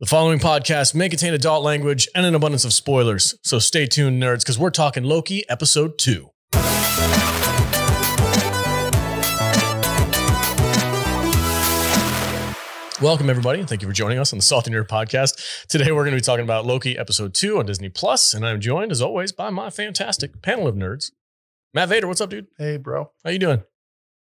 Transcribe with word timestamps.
The 0.00 0.06
following 0.06 0.38
podcast 0.38 0.94
may 0.94 1.08
contain 1.08 1.34
adult 1.34 1.62
language 1.62 2.08
and 2.14 2.26
an 2.26 2.34
abundance 2.34 2.64
of 2.64 2.72
spoilers, 2.72 3.38
so 3.42 3.58
stay 3.58 3.86
tuned, 3.86 4.22
nerds, 4.22 4.40
because 4.40 4.58
we're 4.58 4.70
talking 4.70 5.04
Loki 5.04 5.48
episode 5.48 5.98
two. 5.98 6.30
Welcome, 13.02 13.28
everybody, 13.28 13.60
and 13.60 13.68
thank 13.68 13.82
you 13.82 13.88
for 13.88 13.92
joining 13.92 14.18
us 14.18 14.32
on 14.32 14.38
the 14.38 14.44
Salty 14.44 14.70
Nerd 14.70 14.86
Podcast. 14.86 15.66
Today, 15.66 15.92
we're 15.92 16.04
going 16.04 16.12
to 16.12 16.16
be 16.16 16.22
talking 16.22 16.44
about 16.44 16.64
Loki 16.64 16.96
episode 16.96 17.34
two 17.34 17.58
on 17.58 17.66
Disney 17.66 17.88
Plus, 17.90 18.32
and 18.32 18.46
I'm 18.46 18.60
joined, 18.60 18.90
as 18.92 19.02
always, 19.02 19.32
by 19.32 19.50
my 19.50 19.68
fantastic 19.68 20.40
panel 20.40 20.66
of 20.66 20.74
nerds. 20.74 21.10
Matt 21.74 21.90
Vader, 21.90 22.06
what's 22.06 22.20
up, 22.20 22.30
dude? 22.30 22.46
Hey, 22.56 22.78
bro. 22.78 23.10
How 23.24 23.30
you 23.30 23.38
doing? 23.38 23.62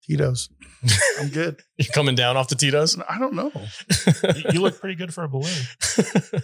Tito's. 0.09 0.48
I'm 1.20 1.29
good. 1.29 1.61
You're 1.77 1.93
coming 1.93 2.14
down 2.14 2.36
off 2.36 2.48
the 2.48 2.54
Tito's? 2.54 2.98
I 3.09 3.18
don't 3.18 3.34
know. 3.34 3.52
You- 3.54 4.45
you 4.54 4.61
look 4.61 4.80
pretty 4.80 4.95
good 4.96 5.12
for 5.12 5.24
a 5.24 5.29
balloon. 5.29 5.52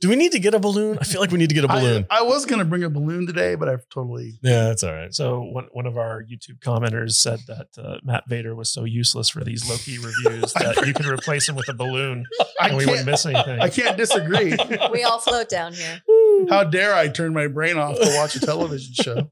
Do 0.00 0.08
we 0.08 0.16
need 0.16 0.32
to 0.32 0.40
get 0.40 0.54
a 0.54 0.58
balloon? 0.58 0.98
I 1.00 1.04
feel 1.04 1.20
like 1.20 1.30
we 1.30 1.38
need 1.38 1.50
to 1.50 1.54
get 1.54 1.62
a 1.64 1.68
balloon. 1.68 2.04
I, 2.10 2.18
I 2.18 2.22
was 2.22 2.46
going 2.46 2.58
to 2.58 2.64
bring 2.64 2.82
a 2.82 2.90
balloon 2.90 3.28
today, 3.28 3.54
but 3.54 3.68
I've 3.68 3.88
totally. 3.90 4.32
yeah, 4.42 4.64
that's 4.64 4.82
all 4.82 4.92
right. 4.92 5.14
So 5.14 5.40
one, 5.40 5.68
one 5.70 5.86
of 5.86 5.96
our 5.96 6.20
YouTube 6.24 6.58
commenters 6.64 7.12
said 7.12 7.38
that 7.46 7.68
uh, 7.80 7.98
Matt 8.02 8.24
Vader 8.28 8.56
was 8.56 8.72
so 8.72 8.82
useless 8.82 9.28
for 9.28 9.44
these 9.44 9.70
Loki 9.70 9.98
reviews 10.04 10.52
that 10.54 10.82
you 10.84 10.92
could 10.92 11.06
replace 11.06 11.48
him 11.48 11.54
with 11.54 11.68
a 11.68 11.74
balloon 11.74 12.24
I 12.60 12.68
and 12.70 12.76
we 12.76 12.86
wouldn't 12.86 12.96
can't, 12.96 13.06
miss 13.06 13.24
anything. 13.24 13.60
I 13.60 13.68
can't 13.68 13.96
disagree. 13.96 14.56
We 14.90 15.04
all 15.04 15.20
float 15.20 15.48
down 15.48 15.74
here. 15.74 16.02
How 16.50 16.64
dare 16.64 16.92
I 16.94 17.06
turn 17.06 17.32
my 17.32 17.46
brain 17.46 17.78
off 17.78 18.00
to 18.00 18.12
watch 18.16 18.34
a 18.34 18.40
television 18.40 18.94
show? 18.94 19.30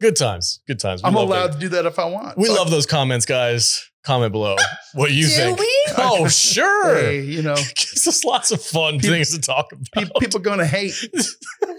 Good 0.00 0.16
times. 0.16 0.60
Good 0.66 0.80
times. 0.80 1.02
We 1.02 1.08
I'm 1.08 1.14
allowed 1.16 1.50
it. 1.50 1.52
to 1.54 1.58
do 1.58 1.68
that 1.70 1.86
if 1.86 1.98
I 1.98 2.06
want. 2.06 2.38
We 2.38 2.46
Fuck. 2.48 2.58
love 2.58 2.70
those 2.70 2.86
comments, 2.86 3.26
guys. 3.26 3.86
Comment 4.02 4.32
below 4.32 4.56
what 4.94 5.10
you 5.12 5.24
Do 5.24 5.28
think. 5.30 5.58
we? 5.58 5.76
Oh, 5.98 6.26
sure. 6.28 6.94
Hey, 6.94 7.20
you 7.20 7.42
know, 7.42 7.54
Gives 7.56 8.06
us 8.08 8.24
lots 8.24 8.50
of 8.50 8.62
fun 8.62 8.94
People- 8.98 9.10
things 9.10 9.34
to 9.34 9.40
talk 9.40 9.72
about. 9.72 10.10
people 10.20 10.40
going 10.40 10.58
to 10.58 10.66
hate. 10.66 10.94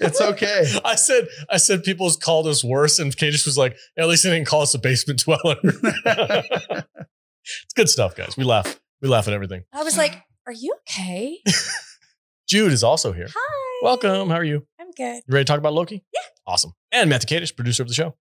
It's 0.04 0.20
okay. 0.20 0.66
I 0.84 0.96
said, 0.96 1.28
I 1.48 1.58
said, 1.58 1.84
people's 1.84 2.18
called 2.18 2.48
us 2.48 2.64
worse, 2.64 2.98
and 2.98 3.16
Cage 3.16 3.46
was 3.46 3.56
like, 3.56 3.78
at 3.98 4.08
least 4.08 4.24
they 4.24 4.32
didn't 4.32 4.48
call 4.48 4.62
us 4.64 4.74
a 4.74 4.80
basement 4.80 5.20
dweller. 5.24 5.58
it's 5.64 7.74
good 7.76 7.88
stuff, 7.90 8.16
guys. 8.16 8.36
We 8.38 8.44
laugh. 8.44 8.80
We 9.02 9.10
laugh 9.10 9.28
at 9.28 9.34
everything. 9.36 9.64
I 9.74 9.84
was 9.84 9.98
like, 9.98 10.20
"Are 10.48 10.54
you 10.54 10.76
okay?" 10.90 11.40
Jude 12.48 12.72
is 12.72 12.84
also 12.84 13.12
here. 13.14 13.28
Hi. 13.34 13.80
Welcome. 13.84 14.30
How 14.30 14.36
are 14.38 14.44
you? 14.44 14.66
I'm 14.80 14.90
good. 14.92 15.18
You 15.28 15.34
ready 15.34 15.46
to 15.46 15.52
talk 15.52 15.60
about 15.60 15.74
Loki? 15.74 16.04
Yeah. 16.14 16.21
Awesome. 16.48 16.74
And 16.92 17.10
Matthew 17.10 17.38
Kadish, 17.40 17.56
producer 17.56 17.84
of 17.84 17.90
the 17.90 17.96
show. 17.96 18.16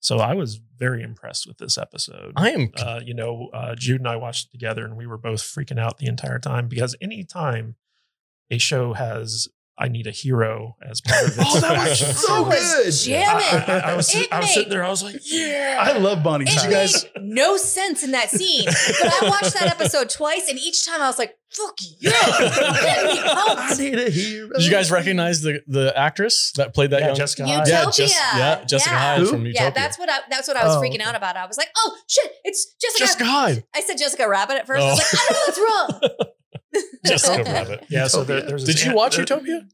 so 0.00 0.18
I 0.18 0.34
was 0.34 0.60
very 0.76 1.02
impressed 1.02 1.46
with 1.46 1.58
this 1.58 1.76
episode. 1.78 2.32
I 2.36 2.50
am. 2.50 2.70
uh, 2.76 3.00
you 3.04 3.14
know, 3.14 3.50
uh, 3.52 3.74
Jude 3.74 4.00
and 4.00 4.08
I 4.08 4.16
watched 4.16 4.46
it 4.46 4.50
together 4.50 4.84
and 4.84 4.96
we 4.96 5.06
were 5.06 5.18
both 5.18 5.40
freaking 5.42 5.78
out 5.78 5.98
the 5.98 6.06
entire 6.06 6.38
time 6.38 6.68
because 6.68 6.96
anytime 7.00 7.76
a 8.50 8.58
show 8.58 8.94
has 8.94 9.48
I 9.82 9.88
need 9.88 10.06
a 10.06 10.10
hero 10.10 10.76
as 10.88 11.00
part 11.00 11.22
of 11.22 11.28
its 11.38 11.38
Oh, 11.40 11.60
that 11.60 11.88
was 11.88 12.20
so 12.20 12.44
good. 12.50 12.92
jamming. 12.92 13.44
I, 13.70 13.78
I- 13.78 13.92
I 13.92 13.96
was, 13.96 14.14
It 14.14 14.28
I 14.30 14.40
was 14.40 14.52
sitting 14.52 14.68
there, 14.68 14.84
I 14.84 14.90
was 14.90 15.02
like, 15.02 15.16
yeah. 15.24 15.78
I 15.80 15.96
love 15.96 16.22
Bonnie 16.22 16.44
It 16.46 16.50
Tyler. 16.54 16.70
made 16.70 16.90
no 17.22 17.56
sense 17.56 18.02
in 18.04 18.10
that 18.12 18.28
scene, 18.30 18.66
but 18.66 19.22
I 19.22 19.28
watched 19.28 19.54
that 19.54 19.68
episode 19.68 20.10
twice, 20.10 20.48
and 20.50 20.58
each 20.58 20.86
time 20.86 21.00
I 21.00 21.06
was 21.08 21.18
like, 21.18 21.34
"Fuck 21.50 21.76
yeah!" 21.98 22.10
I 22.14 23.74
need 23.78 23.98
a 23.98 24.10
hero. 24.10 24.50
Did 24.54 24.64
you 24.64 24.70
guys 24.70 24.90
recognize 24.90 25.40
the 25.42 25.62
the 25.66 25.96
actress 25.96 26.52
that 26.56 26.74
played 26.74 26.90
that 26.90 27.00
yeah, 27.00 27.06
young? 27.08 27.16
Jessica 27.16 27.42
You 27.48 27.54
Hyde. 27.54 27.66
tell- 27.66 27.72
yeah, 27.72 27.80
Utopia. 27.86 28.06
just, 28.06 28.36
yeah, 28.36 28.64
Jessica 28.64 28.94
Yeah. 28.94 28.98
Hyde 29.00 29.20
Who? 29.20 29.26
from 29.26 29.46
Utopia. 29.46 29.64
Yeah, 29.66 29.70
that's 29.70 29.98
what 29.98 30.10
I 30.10 30.18
that's 30.28 30.48
what 30.48 30.56
I 30.56 30.64
was 30.66 30.76
Oh, 30.76 30.80
freaking 30.80 30.94
okay. 30.96 31.02
out 31.04 31.14
about. 31.16 31.36
I 31.36 31.46
was 31.46 31.56
like, 31.56 31.68
"Oh 31.76 31.96
shit, 32.06 32.32
it's 32.44 32.74
Jessica." 32.80 32.98
Jessica 33.04 33.24
Hyde. 33.24 33.64
I 33.74 33.80
said 33.80 33.96
Jessica 33.98 34.28
Rabbit 34.28 34.56
at 34.58 34.66
first. 34.66 34.82
I 34.82 34.90
was 34.90 35.00
Oh. 35.00 35.02
like, 35.02 35.22
"I 35.22 35.32
don't 35.32 35.36
know 35.38 35.46
that's 35.46 36.20
wrong." 36.20 36.30
Jessica 37.06 37.42
Rabbit. 37.44 37.86
Yeah, 37.88 38.06
so 38.08 38.24
there, 38.24 38.42
there's 38.42 38.64
Did 38.64 38.82
you 38.84 38.94
watch 38.94 39.12
there- 39.16 39.22
Utopia? 39.22 39.66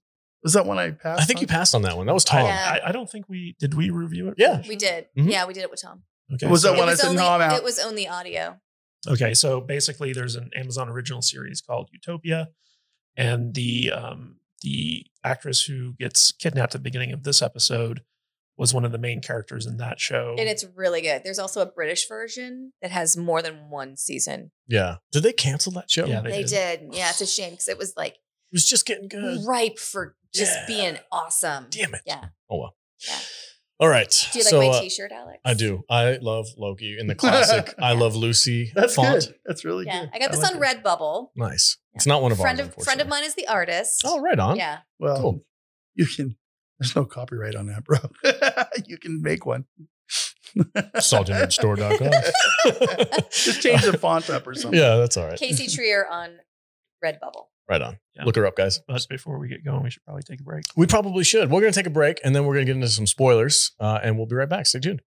Was 0.42 0.52
that 0.52 0.64
one 0.66 0.78
I 0.78 0.90
passed? 0.92 1.20
I 1.22 1.24
think 1.24 1.40
you 1.40 1.46
passed 1.48 1.74
on 1.74 1.82
that 1.82 1.96
one. 1.96 2.06
That 2.06 2.14
was 2.14 2.24
Tom. 2.24 2.44
Yeah. 2.46 2.78
I, 2.84 2.90
I 2.90 2.92
don't 2.92 3.10
think 3.10 3.28
we 3.28 3.56
did. 3.58 3.74
We 3.74 3.90
review 3.90 4.28
it. 4.28 4.34
Yeah. 4.38 4.62
We 4.68 4.76
did. 4.76 5.06
Mhm. 5.18 5.30
Yeah, 5.30 5.44
we 5.46 5.54
did 5.54 5.62
it 5.64 5.70
with 5.70 5.82
Tom. 5.82 6.02
Okay. 6.34 6.46
Was 6.46 6.62
that 6.62 6.74
so- 6.74 6.78
one 6.78 6.82
it 6.82 6.90
I 6.90 6.90
was 6.92 7.00
said, 7.00 7.08
only 7.08 7.22
"No, 7.22 7.28
I'm 7.30 7.40
out"? 7.40 7.56
it 7.56 7.64
was 7.64 7.78
only 7.80 8.06
audio. 8.06 8.60
Okay, 9.08 9.34
so 9.34 9.60
basically, 9.60 10.12
there's 10.12 10.34
an 10.36 10.50
Amazon 10.56 10.88
original 10.88 11.22
series 11.22 11.60
called 11.60 11.88
Utopia, 11.92 12.48
and 13.16 13.54
the 13.54 13.90
um, 13.92 14.36
the 14.62 15.06
actress 15.24 15.64
who 15.64 15.94
gets 15.94 16.32
kidnapped 16.32 16.74
at 16.74 16.80
the 16.80 16.84
beginning 16.84 17.12
of 17.12 17.22
this 17.24 17.42
episode 17.42 18.02
was 18.58 18.72
one 18.72 18.84
of 18.84 18.92
the 18.92 18.98
main 18.98 19.20
characters 19.20 19.66
in 19.66 19.76
that 19.78 20.00
show. 20.00 20.30
And 20.38 20.48
it's 20.48 20.64
really 20.74 21.02
good. 21.02 21.22
There's 21.24 21.38
also 21.38 21.60
a 21.60 21.66
British 21.66 22.08
version 22.08 22.72
that 22.80 22.90
has 22.90 23.16
more 23.16 23.42
than 23.42 23.68
one 23.70 23.96
season. 23.96 24.50
Yeah. 24.66 24.96
Did 25.12 25.22
they 25.24 25.32
cancel 25.32 25.72
that 25.72 25.90
show? 25.90 26.06
Yeah, 26.06 26.20
it 26.20 26.24
They, 26.24 26.42
did. 26.44 26.80
did. 26.80 26.94
Yeah, 26.94 27.10
it's 27.10 27.20
a 27.20 27.26
shame 27.26 27.50
because 27.50 27.68
it 27.68 27.78
was 27.78 27.92
like 27.96 28.14
it 28.14 28.52
was 28.52 28.66
just 28.66 28.86
getting 28.86 29.08
good. 29.08 29.40
ripe 29.46 29.78
for 29.78 30.16
just 30.34 30.52
Yeah. 30.54 30.64
being 30.66 30.98
awesome. 31.12 31.66
Damn 31.70 31.94
it. 31.94 32.00
Yeah. 32.06 32.24
Oh 32.50 32.58
well. 32.58 32.76
Yeah. 33.06 33.18
All 33.78 33.88
right. 33.88 34.08
Do 34.32 34.38
you 34.38 34.44
like 34.44 34.50
so, 34.50 34.58
my 34.60 34.68
uh, 34.68 34.80
t-shirt, 34.80 35.12
Alex? 35.12 35.38
I 35.44 35.52
do. 35.52 35.82
I 35.90 36.16
love 36.22 36.46
Loki 36.56 36.96
in 36.98 37.08
the 37.08 37.14
classic 37.14 37.74
I 37.78 37.92
love 37.92 38.16
Lucy 38.16 38.72
That's 38.74 38.94
font. 38.94 39.26
good. 39.26 39.34
That's 39.44 39.66
really 39.66 39.84
Yeah. 39.84 40.00
good. 40.06 40.10
I 40.14 40.18
got 40.18 40.30
this 40.30 40.40
like 40.40 40.54
on 40.56 40.62
it. 40.62 40.82
Redbubble. 40.82 41.28
Nice. 41.36 41.76
It's 41.92 42.06
not 42.06 42.22
one 42.22 42.32
of 42.32 42.38
friend 42.38 42.58
ours. 42.58 42.68
of 42.74 42.84
friend 42.84 43.02
of 43.02 43.08
mine 43.08 43.24
is 43.24 43.34
the 43.34 43.46
artist. 43.48 44.00
Oh, 44.06 44.22
right 44.22 44.38
on. 44.38 44.56
Yeah. 44.56 44.78
Well, 44.98 45.20
Cool. 45.20 45.44
you 45.94 46.06
can. 46.06 46.36
There's 46.78 46.94
no 46.94 47.04
copyright 47.04 47.54
on 47.54 47.66
that, 47.66 47.84
bro. 47.84 47.98
you 48.86 48.98
can 48.98 49.22
make 49.22 49.46
one. 49.46 49.64
saltynerdstore.com. 50.96 52.10
Just 53.30 53.62
change 53.62 53.82
the 53.82 53.98
font 53.98 54.30
up 54.30 54.46
or 54.46 54.54
something. 54.56 54.78
yeah, 54.78 54.96
that's 54.96 55.16
all 55.16 55.26
right. 55.26 55.38
Casey 55.38 55.66
Trier 55.74 56.06
on 56.06 56.38
Redbubble. 57.04 57.44
Right 57.68 57.82
on. 57.82 57.98
Yeah. 58.14 58.24
Look 58.24 58.36
her 58.36 58.46
up, 58.46 58.56
guys. 58.56 58.80
But 58.86 59.04
before 59.08 59.38
we 59.38 59.48
get 59.48 59.64
going, 59.64 59.82
we 59.82 59.90
should 59.90 60.04
probably 60.04 60.22
take 60.22 60.40
a 60.40 60.44
break. 60.44 60.64
We 60.76 60.86
probably 60.86 61.24
should. 61.24 61.50
We're 61.50 61.60
going 61.60 61.72
to 61.72 61.78
take 61.78 61.86
a 61.86 61.90
break 61.90 62.20
and 62.22 62.34
then 62.34 62.44
we're 62.46 62.54
going 62.54 62.66
to 62.66 62.72
get 62.72 62.76
into 62.76 62.88
some 62.88 63.06
spoilers 63.06 63.72
uh, 63.80 63.98
and 64.02 64.16
we'll 64.16 64.26
be 64.26 64.36
right 64.36 64.48
back. 64.48 64.66
Stay 64.66 64.78
tuned. 64.78 65.02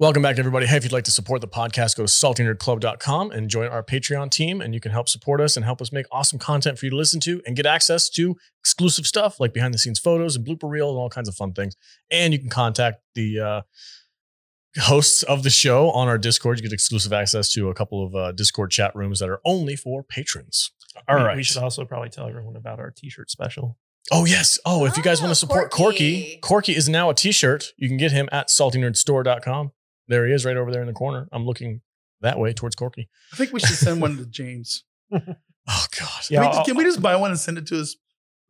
Welcome 0.00 0.22
back, 0.22 0.38
everybody. 0.38 0.66
Hey, 0.66 0.76
if 0.76 0.84
you'd 0.84 0.92
like 0.92 1.02
to 1.04 1.10
support 1.10 1.40
the 1.40 1.48
podcast, 1.48 1.96
go 1.96 2.04
to 2.04 2.08
saltynerdclub.com 2.08 3.32
and 3.32 3.50
join 3.50 3.66
our 3.66 3.82
Patreon 3.82 4.30
team. 4.30 4.60
And 4.60 4.72
you 4.72 4.78
can 4.78 4.92
help 4.92 5.08
support 5.08 5.40
us 5.40 5.56
and 5.56 5.64
help 5.64 5.82
us 5.82 5.90
make 5.90 6.06
awesome 6.12 6.38
content 6.38 6.78
for 6.78 6.86
you 6.86 6.90
to 6.90 6.96
listen 6.96 7.18
to 7.20 7.42
and 7.44 7.56
get 7.56 7.66
access 7.66 8.08
to 8.10 8.36
exclusive 8.60 9.08
stuff 9.08 9.40
like 9.40 9.52
behind 9.52 9.74
the 9.74 9.78
scenes 9.78 9.98
photos 9.98 10.36
and 10.36 10.46
blooper 10.46 10.70
reels 10.70 10.90
and 10.92 10.98
all 11.00 11.10
kinds 11.10 11.28
of 11.28 11.34
fun 11.34 11.52
things. 11.52 11.74
And 12.12 12.32
you 12.32 12.38
can 12.38 12.48
contact 12.48 13.00
the 13.16 13.40
uh, 13.40 13.60
hosts 14.82 15.24
of 15.24 15.42
the 15.42 15.50
show 15.50 15.90
on 15.90 16.06
our 16.06 16.16
Discord. 16.16 16.58
You 16.58 16.62
get 16.62 16.72
exclusive 16.72 17.12
access 17.12 17.52
to 17.54 17.68
a 17.68 17.74
couple 17.74 18.06
of 18.06 18.14
uh, 18.14 18.30
Discord 18.30 18.70
chat 18.70 18.94
rooms 18.94 19.18
that 19.18 19.28
are 19.28 19.40
only 19.44 19.74
for 19.74 20.04
patrons. 20.04 20.70
All 21.08 21.16
we, 21.16 21.22
right. 21.22 21.36
We 21.36 21.42
should 21.42 21.60
also 21.60 21.84
probably 21.84 22.10
tell 22.10 22.28
everyone 22.28 22.54
about 22.54 22.78
our 22.78 22.92
T-shirt 22.96 23.32
special. 23.32 23.76
Oh 24.12 24.26
yes. 24.26 24.60
Oh, 24.64 24.86
if 24.86 24.96
you 24.96 25.02
guys 25.02 25.18
Oh, 25.20 25.24
want 25.24 25.32
to 25.32 25.34
support 25.34 25.72
Corky. 25.72 26.22
Corky. 26.22 26.38
Corky 26.40 26.76
is 26.76 26.88
now 26.88 27.10
a 27.10 27.14
t-shirt. 27.14 27.72
You 27.76 27.88
can 27.88 27.96
get 27.96 28.12
him 28.12 28.28
at 28.30 28.46
saltynerdstore.com. 28.48 29.72
There 30.08 30.26
he 30.26 30.32
is 30.32 30.44
right 30.44 30.56
over 30.56 30.70
there 30.72 30.80
in 30.80 30.86
the 30.88 30.92
corner. 30.94 31.28
I'm 31.32 31.44
looking 31.46 31.80
that 32.20 32.38
way 32.38 32.52
towards 32.52 32.74
Corky. 32.74 33.08
I 33.32 33.36
think 33.36 33.52
we 33.52 33.60
should 33.60 33.76
send 33.76 34.00
one 34.00 34.16
to 34.16 34.26
James. 34.30 34.84
Oh 35.12 35.18
God. 35.18 35.28
Can, 35.68 35.86
Yeah, 36.30 36.40
we, 36.40 36.46
I'll- 36.48 36.64
can 36.64 36.76
we 36.76 36.84
just 36.84 37.00
buy 37.02 37.16
one 37.16 37.30
and 37.30 37.38
send 37.38 37.58
it 37.58 37.66
to 37.68 37.76
his 37.76 37.96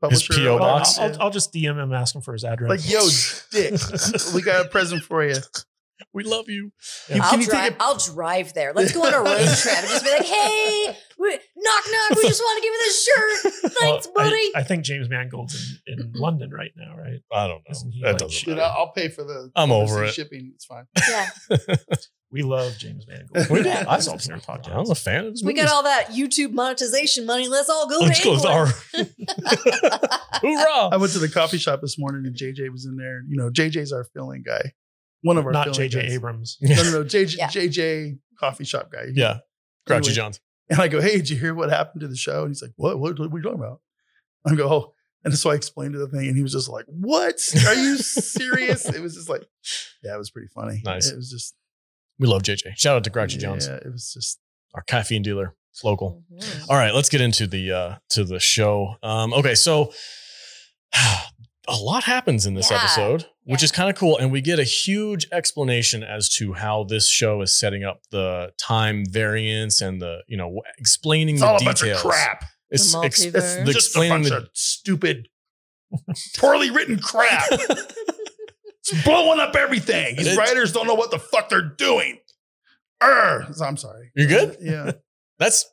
publisher? 0.00 0.34
P.O. 0.34 0.58
Box? 0.58 0.98
I'll, 0.98 1.10
I'll, 1.12 1.22
I'll 1.22 1.30
just 1.30 1.52
DM 1.52 1.76
him, 1.82 1.92
ask 1.92 2.14
him 2.14 2.22
for 2.22 2.32
his 2.32 2.44
address. 2.44 2.70
like, 2.70 2.88
yo, 2.90 3.00
dick, 3.50 3.80
we 4.34 4.40
got 4.42 4.64
a 4.66 4.68
present 4.68 5.02
for 5.02 5.24
you. 5.24 5.34
We 6.14 6.24
love 6.24 6.48
you. 6.48 6.72
You- 7.08 7.20
I'll 7.22 7.30
can 7.30 7.40
you 7.40 7.46
drive. 7.46 7.72
it? 7.72 7.76
I'll 7.80 7.96
drive 7.98 8.54
there. 8.54 8.72
Let's 8.74 8.92
go 8.92 9.04
on 9.04 9.14
a 9.14 9.18
road 9.18 9.24
trip 9.56 9.76
and 9.78 9.88
just 9.88 10.04
be 10.04 10.10
like, 10.10 10.24
"Hey, 10.24 10.96
we, 11.18 11.30
knock 11.30 11.84
knock. 11.90 12.16
We 12.16 12.22
just 12.28 12.40
want 12.40 12.62
to 12.62 12.66
give 12.66 12.72
you 12.72 12.80
this 12.84 13.04
shirt. 13.04 13.72
Thanks, 13.80 14.08
Well, 14.14 14.24
buddy." 14.26 14.50
I, 14.54 14.62
think 14.62 14.84
James 14.84 15.08
Mangold's 15.08 15.80
in, 15.86 16.00
in 16.00 16.12
London 16.14 16.50
right 16.50 16.72
now, 16.76 16.96
right? 16.96 17.20
I 17.32 17.46
don't 17.46 17.56
know. 17.58 17.70
Isn't 17.70 17.90
he 17.92 18.02
That 18.02 18.08
like 18.12 18.18
doesn't 18.18 18.30
shit? 18.32 18.48
Matter. 18.50 18.62
I'll 18.62 18.76
I'll 18.86 18.92
pay 18.92 19.08
for 19.08 19.24
the. 19.24 19.50
I'm 19.56 19.70
over 19.72 20.04
it. 20.04 20.14
Shipping, 20.14 20.52
it's 20.54 20.64
fine. 20.64 20.84
yeah, 21.08 21.28
We 22.30 22.42
love 22.42 22.76
James 22.78 23.06
Mangold. 23.08 23.50
We 23.50 23.62
do. 23.62 23.68
Yeah, 23.68 23.84
I 23.88 23.96
I 23.96 23.98
saw 24.00 24.12
don't 24.12 24.24
him 24.26 24.40
podcast. 24.40 24.74
I'm 24.76 24.90
a 24.90 24.94
fan 24.94 25.24
of 25.26 25.32
his 25.32 25.42
we 25.44 25.52
got 25.54 25.62
movies. 25.62 25.72
all 25.72 25.82
that 25.84 26.06
YouTube 26.08 26.52
monetization 26.52 27.24
money. 27.26 27.48
Let's 27.48 27.68
all 27.70 27.88
go 27.88 27.98
Let's 28.00 28.18
to 28.20 28.24
go 28.24 28.32
with 28.32 28.44
England. 28.44 29.14
our 29.34 29.58
hoorah. 30.42 30.88
I 30.92 30.96
went 30.98 31.12
to 31.14 31.18
the 31.18 31.28
coffee 31.28 31.58
shop 31.58 31.80
this 31.80 31.98
morning 31.98 32.24
and 32.26 32.34
JJ 32.36 32.70
was 32.70 32.86
in 32.86 32.96
there. 32.96 33.22
You 33.28 33.36
know, 33.36 33.50
JJ's 33.50 33.92
our 33.92 34.04
filling 34.14 34.42
guy. 34.42 34.72
One 35.22 35.36
of 35.36 35.46
our 35.46 35.52
Not 35.52 35.74
filling 35.74 35.90
JJ. 35.90 36.10
Abrams. 36.10 36.58
No, 36.62 36.74
no, 36.82 36.90
no. 36.90 37.04
JJ, 37.04 37.36
Yeah. 37.36 37.48
JJ 37.48 38.18
coffee 38.38 38.64
shop 38.64 38.90
guy. 38.92 39.06
Yeah. 39.12 39.38
Grouchy 39.86 40.08
Anyway. 40.10 40.14
Johns. 40.14 40.40
And 40.70 40.80
I 40.80 40.88
go, 40.88 41.00
hey, 41.00 41.16
did 41.16 41.30
you 41.30 41.36
hear 41.38 41.54
what 41.54 41.70
happened 41.70 42.02
to 42.02 42.08
the 42.08 42.16
show? 42.16 42.40
And 42.42 42.50
he's 42.50 42.60
like, 42.62 42.72
what? 42.76 42.98
What, 42.98 43.18
what 43.18 43.32
are 43.32 43.36
you 43.36 43.42
talking 43.42 43.58
about? 43.58 43.80
I 44.46 44.54
go, 44.54 44.68
oh. 44.70 44.94
And 45.24 45.34
so 45.36 45.50
I 45.50 45.54
explained 45.54 45.94
to 45.94 45.98
the 45.98 46.06
thing, 46.06 46.28
and 46.28 46.36
he 46.36 46.42
was 46.42 46.52
just 46.52 46.68
like, 46.68 46.84
what? 46.86 47.34
Are 47.66 47.74
you 47.74 47.96
serious? 47.96 48.86
it 48.88 49.02
was 49.02 49.14
just 49.14 49.28
like, 49.28 49.42
yeah, 50.04 50.14
it 50.14 50.18
was 50.18 50.30
pretty 50.30 50.48
funny. 50.54 50.80
Nice. 50.84 51.10
It 51.10 51.16
was 51.16 51.30
just, 51.30 51.54
We 52.20 52.26
love 52.28 52.42
JJ. 52.42 52.76
Shout 52.76 52.96
out 52.96 53.04
to 53.04 53.10
Grouchy 53.10 53.38
Johns, 53.38 53.66
yeah, 53.66 53.76
it 53.76 53.90
was 53.90 54.12
just, 54.12 54.38
our 54.74 54.82
caffeine 54.82 55.22
dealer. 55.22 55.54
It's 55.72 55.82
local. 55.82 56.22
Mhm. 56.32 56.68
All 56.70 56.76
right, 56.76 56.94
let's 56.94 57.08
get 57.08 57.20
into 57.20 57.46
the 57.46 57.72
uh 57.72 57.94
to 58.10 58.24
the 58.24 58.38
show. 58.38 58.94
Um, 59.02 59.32
okay, 59.32 59.54
so 59.54 59.92
a 60.94 61.76
lot 61.76 62.04
happens 62.04 62.46
in 62.46 62.54
this 62.54 62.70
Yeah. 62.70 62.78
episode. 62.78 63.26
Which 63.48 63.62
is 63.62 63.72
kind 63.72 63.90
of 63.90 63.96
cool. 63.96 64.16
And 64.18 64.30
we 64.30 64.40
get 64.40 64.58
a 64.58 64.64
huge 64.64 65.26
explanation 65.32 66.02
as 66.04 66.28
to 66.36 66.52
how 66.52 66.84
this 66.84 67.08
show 67.08 67.40
is 67.42 67.58
setting 67.58 67.82
up 67.84 68.00
the 68.10 68.52
time 68.60 69.04
variance 69.08 69.80
and 69.80 70.00
the, 70.00 70.18
you 70.26 70.36
know, 70.36 70.60
explaining 70.78 71.36
It's 71.36 71.42
the 71.42 71.48
all 71.48 71.56
a 71.60 71.64
bunch 71.64 71.82
of 71.82 71.96
crap. 71.98 72.44
It's, 72.70 72.92
The 72.92 72.98
ex- 73.00 73.24
multiverse. 73.24 73.34
it's 73.34 73.56
It's 73.56 73.72
just 73.72 73.96
a 73.96 74.08
bunch 74.08 74.28
the 74.28 74.36
of 74.38 74.48
stupid, 74.52 75.28
poorly 76.38 76.70
written 76.70 76.98
crap. 76.98 77.44
It's 78.90 79.04
blowing 79.04 79.38
up 79.38 79.54
everything. 79.54 80.16
These 80.16 80.34
writers 80.36 80.72
don't 80.72 80.86
know 80.86 80.94
what 80.94 81.10
the 81.10 81.18
fuck 81.18 81.50
they're 81.50 81.60
doing. 81.60 82.20
Urgh. 83.02 83.60
I'm 83.60 83.76
sorry. 83.76 84.10
You're 84.16 84.28
good? 84.28 84.56
Yeah. 84.62 84.92
That's, 85.38 85.66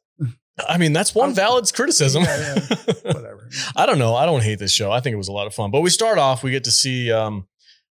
I 0.68 0.78
mean, 0.78 0.92
that's 0.94 1.16
one 1.16 1.30
I'm- 1.30 1.36
valid 1.36 1.72
criticism. 1.74 2.24
Yeah, 2.24 2.56
Whatever. 3.04 3.50
I 3.76 3.86
don't 3.86 4.00
know. 4.00 4.16
I 4.16 4.26
don't 4.26 4.44
hate 4.44 4.60
this 4.60 4.72
show. 4.72 4.92
I 4.92 5.00
think 5.00 5.14
it 5.14 5.18
was 5.18 5.28
a 5.28 5.32
lot 5.34 5.48
of 5.48 5.54
fun. 5.54 5.72
But 5.72 5.82
we 5.82 5.90
start 5.90 6.18
off, 6.18 6.44
we 6.44 6.52
get 6.52 6.66
to 6.66 6.72
see 6.72 7.12
um, 7.12 7.48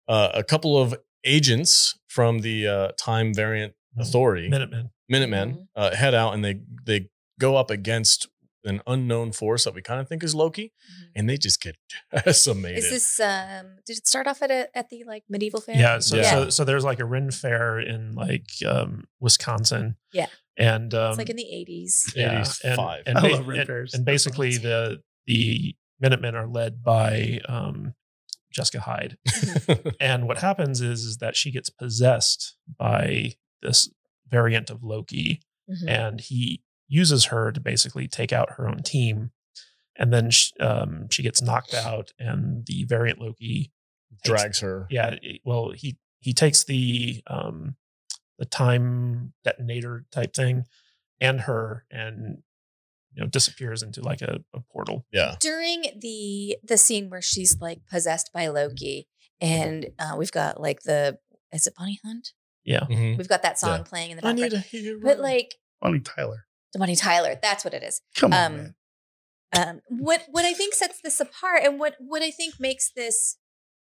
uh, 0.08 0.30
a 0.34 0.44
couple 0.44 0.78
of 0.78 0.96
agents 1.24 1.98
from 2.08 2.40
the 2.40 2.68
uh, 2.68 2.88
Time 3.00 3.34
Variant 3.34 3.74
Authority, 3.98 4.50
Minutemen. 4.50 4.90
Minutemen, 5.10 5.50
Mhm. 5.54 5.68
uh, 5.76 5.96
head 5.96 6.14
out 6.14 6.34
and 6.34 6.44
they 6.44 6.62
they 6.86 7.10
go 7.40 7.56
up 7.56 7.70
against 7.70 8.28
an 8.66 8.82
unknown 8.88 9.32
force 9.34 9.66
that 9.66 9.74
we 9.76 9.82
kind 9.82 10.00
of 10.00 10.08
think 10.08 10.24
is 10.24 10.34
Loki, 10.34 10.72
Mhm. 10.72 11.06
and 11.16 11.30
they 11.30 11.38
just 11.38 11.62
get 11.62 11.76
decimated. 12.26 12.78
Is 12.80 12.90
this 12.90 13.20
um 13.20 13.76
did 13.86 13.98
it 13.98 14.08
start 14.08 14.26
off 14.28 14.42
at 14.42 14.52
a, 14.52 14.70
at 14.78 14.90
the 14.90 15.04
like 15.06 15.24
medieval 15.30 15.60
fair? 15.62 15.76
Yeah. 15.78 16.00
So, 16.00 16.16
Yeah. 16.18 16.32
so 16.32 16.50
so 16.50 16.64
there's 16.64 16.84
like 16.86 17.00
a 17.00 17.06
Ren 17.06 17.30
fair 17.32 17.80
in 17.80 18.14
like 18.14 18.48
um, 18.68 19.06
Wisconsin. 19.20 19.98
Yeah. 20.14 20.28
And 20.58 20.94
um, 20.94 21.10
It's 21.12 21.18
like 21.18 21.30
in 21.32 21.36
the 21.36 21.44
80s. 21.44 22.16
yeah, 22.16 22.42
85. 22.42 23.04
And, 23.08 23.18
I 23.18 23.22
ba- 23.22 23.28
love 23.36 23.48
Ren 23.48 23.60
and- 23.60 23.68
fairs. 23.68 23.94
and 23.94 24.06
basically 24.06 24.58
the 24.58 25.02
the 25.28 25.76
Minutemen 26.00 26.36
are 26.36 26.48
led 26.48 26.84
by 26.84 27.40
um, 27.48 27.94
Jessica 28.54 28.80
Hyde. 28.82 29.18
And 30.00 30.28
what 30.28 30.40
happens 30.40 30.80
is 30.82 31.04
is 31.04 31.18
that 31.18 31.36
she 31.36 31.52
gets 31.52 31.70
possessed 31.70 32.56
by 32.78 33.34
this 33.62 33.90
variant 34.30 34.70
of 34.70 34.84
Loki, 34.84 35.42
Mhm. 35.70 35.88
and 35.90 36.20
he 36.22 36.62
uses 36.88 37.26
her 37.26 37.52
to 37.52 37.60
basically 37.62 38.08
take 38.08 38.32
out 38.34 38.54
her 38.58 38.68
own 38.68 38.84
team. 38.84 39.32
And 39.96 40.12
then 40.14 40.30
sh 40.32 40.52
um, 40.60 41.08
she 41.10 41.24
gets 41.24 41.42
knocked 41.42 41.74
out, 41.74 42.12
and 42.20 42.66
the 42.66 42.84
variant 42.86 43.20
Loki 43.20 43.72
takes- 44.24 44.42
Drags 44.42 44.60
her. 44.60 44.88
yeah 44.90 45.16
well 45.44 45.72
he 45.72 45.98
he 46.20 46.34
takes 46.34 46.64
the 46.64 47.22
um 47.28 47.76
the 48.40 48.46
time 48.46 49.34
detonator 49.44 50.06
type 50.12 50.34
thing 50.34 50.66
and 51.22 51.42
her 51.42 51.86
and 51.92 52.42
you 53.16 53.22
know 53.24 53.28
disappears 53.30 53.84
into 53.84 54.02
like 54.02 54.22
a, 54.22 54.40
a 54.54 54.60
portal 54.72 55.06
Yeah. 55.12 55.36
During 55.40 55.84
the 56.00 56.58
the 56.64 56.78
scene 56.78 57.10
where 57.10 57.22
she's 57.22 57.60
like 57.62 57.82
possessed 57.90 58.32
by 58.34 58.48
Loki 58.48 59.08
and 59.42 59.88
uh, 60.00 60.16
we've 60.18 60.32
got 60.32 60.60
like 60.62 60.82
the 60.84 61.18
is 61.52 61.68
it 61.68 61.76
Bunny 61.78 62.00
Hunt? 62.04 62.30
yeah 62.64 62.82
Mhm. 62.90 63.18
We've 63.18 63.28
got 63.28 63.44
that 63.44 63.60
song 63.60 63.80
Yeah. 63.80 63.84
playing 63.84 64.12
in 64.12 64.18
the 64.18 64.22
background. 64.22 64.40
I 64.40 64.58
background. 64.58 64.74
need 64.74 64.80
a 64.80 64.84
hero. 64.92 65.00
but 65.04 65.20
like 65.20 65.56
Bonnie 65.82 66.00
Tyler. 66.00 66.46
Bunny 66.78 66.96
Tyler, 66.96 67.38
that's 67.42 67.64
what 67.64 67.74
it 67.76 67.84
is. 67.84 68.02
Come 68.16 68.34
on, 68.34 68.46
Um, 68.46 68.56
man. 68.58 68.76
um, 69.56 69.82
what 69.90 70.24
what 70.32 70.46
I 70.46 70.54
think 70.54 70.74
sets 70.74 71.00
this 71.04 71.20
apart 71.20 71.62
and 71.64 71.80
what 71.80 71.96
what 72.00 72.22
I 72.24 72.32
think 72.32 72.56
makes 72.60 72.90
this 72.96 73.38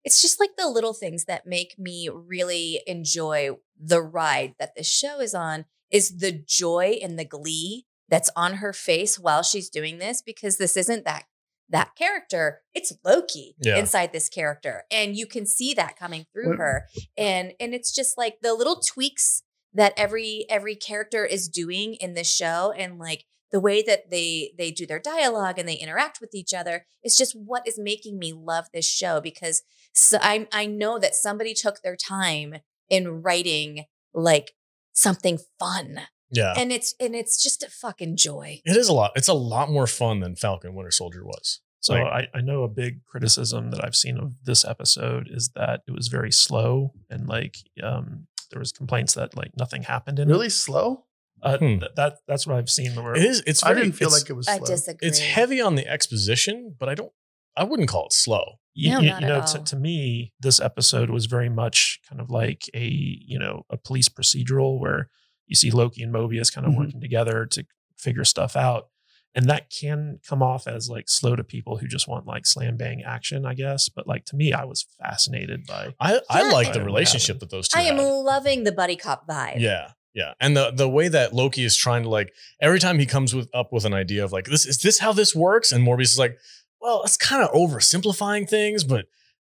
it's 0.05 0.21
just 0.21 0.39
like 0.39 0.51
the 0.57 0.69
little 0.69 0.93
things 0.93 1.25
that 1.25 1.45
make 1.45 1.77
me 1.77 2.07
really 2.07 2.81
enjoy 2.87 3.49
the 3.77 4.01
ride 4.01 4.53
that 4.59 4.73
this 4.75 4.87
show 4.87 5.19
is 5.19 5.33
on 5.35 5.65
is 5.91 6.19
the 6.19 6.31
joy 6.31 6.97
and 7.03 7.19
the 7.19 7.25
glee 7.25 7.85
that's 8.09 8.29
on 8.35 8.55
her 8.55 8.73
face 8.73 9.17
while 9.19 9.43
she's 9.43 9.69
doing 9.69 9.97
this 9.99 10.21
because 10.21 10.57
this 10.57 10.75
isn't 10.77 11.05
that 11.05 11.23
that 11.71 11.95
character 11.95 12.61
it's 12.73 12.91
Loki 13.05 13.55
Yeah. 13.61 13.77
inside 13.77 14.11
this 14.11 14.27
character 14.29 14.83
and 14.91 15.15
you 15.15 15.27
can 15.27 15.45
see 15.45 15.73
that 15.75 15.97
coming 15.97 16.25
through 16.33 16.57
her 16.57 16.87
and 17.17 17.53
and 17.59 17.73
it's 17.73 17.93
just 17.93 18.17
like 18.17 18.37
the 18.41 18.53
little 18.55 18.79
tweaks 18.79 19.43
that 19.73 19.93
every 19.95 20.45
every 20.49 20.75
character 20.75 21.25
is 21.25 21.47
doing 21.47 21.93
in 21.95 22.15
this 22.15 22.31
show 22.31 22.73
and 22.75 22.97
like 22.97 23.25
the 23.51 23.59
way 23.59 23.83
that 23.83 24.09
they 24.09 24.51
they 24.57 24.71
do 24.71 24.87
their 24.87 24.99
dialogue 24.99 25.59
and 25.59 25.69
they 25.69 25.75
interact 25.75 26.19
with 26.19 26.33
each 26.33 26.53
other 26.55 26.85
is 27.03 27.15
just 27.15 27.33
what 27.33 27.67
is 27.67 27.77
making 27.79 28.17
me 28.17 28.33
love 28.33 28.65
this 28.73 28.87
show 28.87 29.21
because 29.21 29.61
so 29.93 30.17
I 30.21 30.47
I 30.51 30.65
know 30.65 30.97
that 30.97 31.13
somebody 31.15 31.53
took 31.53 31.81
their 31.83 31.95
time 31.95 32.55
in 32.89 33.21
writing 33.21 33.85
like 34.13 34.53
something 34.93 35.37
fun 35.59 36.01
yeah. 36.31 36.53
and 36.57 36.71
it's 36.71 36.93
and 36.99 37.15
it's 37.15 37.41
just 37.41 37.63
a 37.63 37.69
fucking 37.69 38.15
joy. 38.17 38.61
it 38.65 38.75
is 38.77 38.87
a 38.89 38.93
lot. 38.93 39.11
It's 39.15 39.27
a 39.27 39.33
lot 39.33 39.69
more 39.69 39.87
fun 39.87 40.19
than 40.19 40.35
Falcon 40.35 40.73
Winter 40.75 40.91
Soldier 40.91 41.23
was. 41.25 41.61
so 41.81 41.95
Right. 41.95 42.27
I, 42.33 42.37
I 42.39 42.41
know 42.41 42.63
a 42.63 42.67
big 42.67 43.05
criticism 43.05 43.71
that 43.71 43.83
i've 43.85 43.95
seen 43.95 44.17
of 44.17 44.33
this 44.43 44.65
episode 44.65 45.27
is 45.31 45.49
that 45.55 45.81
it 45.87 45.91
was 45.91 46.07
very 46.09 46.31
slow 46.31 46.93
and 47.09 47.27
like 47.27 47.55
um 47.81 48.27
there 48.51 48.59
was 48.59 48.71
complaints 48.73 49.13
that 49.13 49.37
like 49.37 49.51
nothing 49.57 49.83
happened 49.83 50.19
in 50.19 50.27
Really 50.27 50.47
it 50.47 50.51
slow? 50.67 51.05
uh, 51.41 51.57
Hmm. 51.57 51.79
th- 51.79 51.91
that 51.95 52.17
that's 52.27 52.45
what 52.45 52.57
i've 52.57 52.69
seen 52.69 52.91
where 52.95 53.15
It 53.15 53.23
is. 53.23 53.41
It's. 53.47 53.63
I 53.63 53.69
Very, 53.69 53.83
didn't 53.83 53.95
feel 53.95 54.07
it's- 54.09 54.21
like 54.23 54.29
it 54.29 54.33
was 54.33 54.47
I 54.49 54.59
disagree. 54.59 55.07
It's 55.07 55.19
heavy 55.19 55.61
on 55.61 55.75
the 55.75 55.87
exposition, 55.87 56.75
but 56.79 56.89
I 56.89 56.95
don't. 56.95 57.13
I 57.55 57.63
wouldn't 57.63 57.87
call 57.89 58.05
it 58.07 58.13
slow. 58.13 58.45
you, 58.73 58.91
No, 58.91 58.99
you- 58.99 59.09
not 59.11 59.21
you 59.21 59.27
at 59.27 59.29
know 59.29 59.39
all. 59.41 59.47
to, 59.47 59.59
to 59.71 59.75
me 59.77 60.33
this 60.39 60.59
episode 60.59 61.09
was 61.09 61.25
very 61.27 61.49
much 61.49 61.99
kind 62.09 62.19
of 62.19 62.29
like 62.29 62.63
a 62.73 62.85
you 63.31 63.39
know 63.39 63.63
a 63.69 63.77
police 63.77 64.09
procedural 64.09 64.79
where 64.81 65.09
you 65.49 65.55
see 65.55 65.69
loki 65.71 66.01
and 66.01 66.13
mobius 66.13 66.53
kind 66.53 66.65
of 66.65 66.71
Mhm. 66.73 66.77
working 66.77 67.01
together 67.01 67.45
to 67.47 67.65
figure 67.97 68.23
stuff 68.23 68.55
out 68.55 68.87
and 69.35 69.49
that 69.49 69.69
can 69.69 70.19
come 70.27 70.41
off 70.41 70.67
as 70.67 70.89
like 70.89 71.09
slow 71.09 71.35
to 71.35 71.43
people 71.43 71.77
who 71.77 71.87
just 71.87 72.07
want 72.07 72.25
like 72.25 72.45
slam 72.45 72.77
bang 72.77 73.03
action 73.05 73.45
i 73.45 73.53
guess 73.53 73.89
but 73.89 74.07
like 74.07 74.23
to 74.25 74.35
me 74.37 74.53
i 74.53 74.63
was 74.63 74.85
fascinated 75.03 75.65
by 75.67 75.93
I 75.99 76.21
I 76.29 76.49
like 76.51 76.71
the 76.73 76.83
relationship 76.83 77.39
that 77.39 77.49
those 77.49 77.67
two. 77.67 77.77
I 77.77 77.83
am 77.83 77.97
had. 77.97 78.03
loving 78.07 78.63
the 78.63 78.71
buddy 78.71 78.95
cop 78.95 79.27
vibe. 79.27 79.59
Yeah. 79.59 79.91
Yeah. 80.15 80.33
And 80.41 80.57
the 80.57 80.71
the 80.71 80.89
way 80.89 81.07
that 81.07 81.33
Loki 81.33 81.63
is 81.63 81.75
trying 81.75 82.01
to 82.03 82.09
like 82.09 82.33
every 82.59 82.79
time 82.79 82.97
he 82.97 83.05
comes 83.05 83.35
with 83.35 83.47
up 83.53 83.71
with 83.71 83.85
an 83.85 83.93
idea 83.93 84.23
of 84.23 84.31
like 84.31 84.45
this 84.45 84.65
is 84.65 84.79
this 84.79 84.97
how 84.99 85.13
this 85.13 85.35
works? 85.35 85.71
And 85.71 85.85
Mobius 85.87 86.11
is 86.13 86.19
like, 86.19 86.37
well, 86.81 87.03
it's 87.03 87.15
kind 87.15 87.43
of 87.43 87.51
oversimplifying 87.51 88.49
things, 88.49 88.83
but 88.83 89.05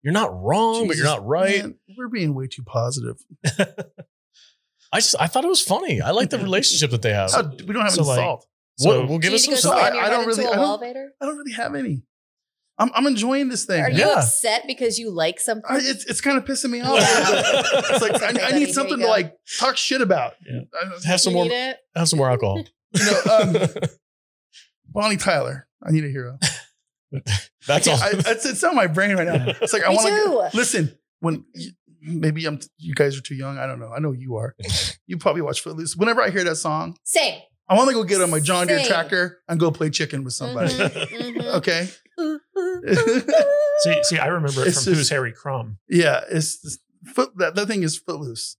you're 0.02 0.14
not 0.14 0.30
wrong, 0.42 0.86
but 0.88 0.96
you're 0.96 1.04
not 1.04 1.24
right. 1.26 1.62
man, 1.62 1.74
we're 1.96 2.08
being 2.08 2.34
way 2.34 2.46
too 2.46 2.62
positive. 2.62 3.18
I 4.92 4.98
just 5.00 5.16
I 5.18 5.26
thought 5.26 5.44
it 5.44 5.48
was 5.48 5.60
funny. 5.62 6.00
I 6.00 6.10
like 6.12 6.30
the 6.30 6.38
relationship 6.50 6.90
that 6.92 7.02
they 7.02 7.12
have. 7.12 7.30
We 7.66 7.72
don't 7.74 7.82
have 7.82 7.92
So, 7.92 8.02
any 8.02 8.08
like- 8.10 8.18
salt. 8.18 8.46
so 8.78 9.00
What- 9.00 9.08
we'll 9.08 9.18
give 9.18 9.32
us 9.32 9.44
some 9.44 9.56
salt. 9.56 9.76
I- 9.76 10.06
I 10.06 10.10
don't 10.10 10.26
really- 10.26 10.44
a 10.44 10.50
I 10.50 10.54
don't- 10.56 10.82
I 11.20 11.26
don't 11.26 11.36
really 11.36 11.52
have 11.52 11.74
any. 11.74 12.02
I'm, 12.78 12.90
I'm 12.94 13.06
enjoying 13.06 13.48
this 13.48 13.64
thing. 13.64 13.82
Are 13.82 13.90
you 13.90 14.04
upset 14.04 14.64
because 14.66 14.98
you 14.98 15.10
like 15.10 15.40
something? 15.40 15.64
I, 15.66 15.78
it's 15.78 16.04
it's 16.04 16.20
kind 16.20 16.36
of 16.36 16.44
pissing 16.44 16.68
me 16.70 16.80
off. 16.82 16.98
it's 17.00 18.02
like 18.02 18.22
I, 18.22 18.48
I 18.48 18.52
need 18.58 18.68
you 18.68 18.72
something 18.74 18.98
to 18.98 19.06
like 19.06 19.34
talk 19.58 19.78
shit 19.78 20.02
about. 20.02 20.34
Yeah. 20.46 20.60
I- 20.78 21.08
have 21.08 21.20
some 21.20 21.32
more 21.32 21.46
it? 21.50 21.76
have 21.94 22.08
some 22.08 22.18
more 22.18 22.28
alcohol. 22.30 22.62
you 22.92 23.04
know, 23.04 23.20
um, 23.32 23.56
Bonnie 24.88 25.16
Tyler. 25.16 25.66
I 25.82 25.90
need 25.90 26.04
a 26.04 26.08
hero. 26.08 26.38
That's 27.66 27.88
all. 27.88 27.96
can't- 27.98 28.26
I, 28.26 28.30
it's, 28.32 28.44
it's 28.46 28.62
on 28.64 28.74
my 28.74 28.86
brain 28.86 29.16
right 29.16 29.26
now. 29.26 29.54
It's 29.60 29.72
like 29.72 29.82
I 29.84 29.90
want 29.90 30.06
to 30.08 30.50
too. 30.50 30.56
listen. 30.58 30.98
When 31.20 31.44
you, 31.54 31.70
maybe 32.06 32.46
I'm, 32.46 32.60
you 32.78 32.94
guys 32.94 33.16
are 33.18 33.20
too 33.20 33.34
young. 33.34 33.58
I 33.58 33.66
don't 33.66 33.78
know. 33.80 33.92
I 33.94 33.98
know 34.00 34.12
you 34.12 34.36
are. 34.36 34.54
You 35.08 35.16
probably 35.18 35.40
watch 35.42 35.60
Footloose. 35.60 35.94
Whenever 35.94 36.20
I 36.20 36.30
hear 36.30 36.42
that 36.42 36.56
song, 36.56 36.96
Same. 37.04 37.40
I 37.68 37.76
want 37.76 37.88
to 37.90 37.94
go 37.94 38.02
get 38.02 38.20
on 38.20 38.28
my 38.28 38.40
John 38.40 38.66
Deere 38.66 38.80
Same. 38.80 38.88
tractor 38.88 39.38
and 39.48 39.60
go 39.60 39.70
play 39.70 39.88
chicken 39.88 40.24
with 40.24 40.34
somebody. 40.34 40.72
Mhm, 40.72 41.36
mhm. 41.36 41.44
Okay. 41.58 41.88
see 43.82 44.02
see 44.04 44.18
i 44.18 44.26
remember 44.26 44.62
it 44.62 44.68
It's 44.68 44.82
from 44.84 44.94
who's 44.94 45.10
harry 45.10 45.32
crumb 45.32 45.78
yeah, 45.88 46.22
it's 46.30 46.64
it's 46.64 46.78
foot. 47.14 47.30
That, 47.36 47.54
that 47.54 47.66
thing 47.66 47.82
is 47.82 47.96
Footloose. 47.96 48.56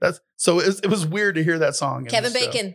That's 0.00 0.20
so. 0.36 0.60
It 0.60 0.66
was, 0.66 0.80
it 0.80 0.86
was 0.88 1.06
weird 1.06 1.34
to 1.34 1.44
hear 1.44 1.58
that 1.58 1.76
song. 1.76 2.06
Kevin 2.06 2.32
this 2.32 2.42
show. 2.44 2.50
Bacon. 2.50 2.74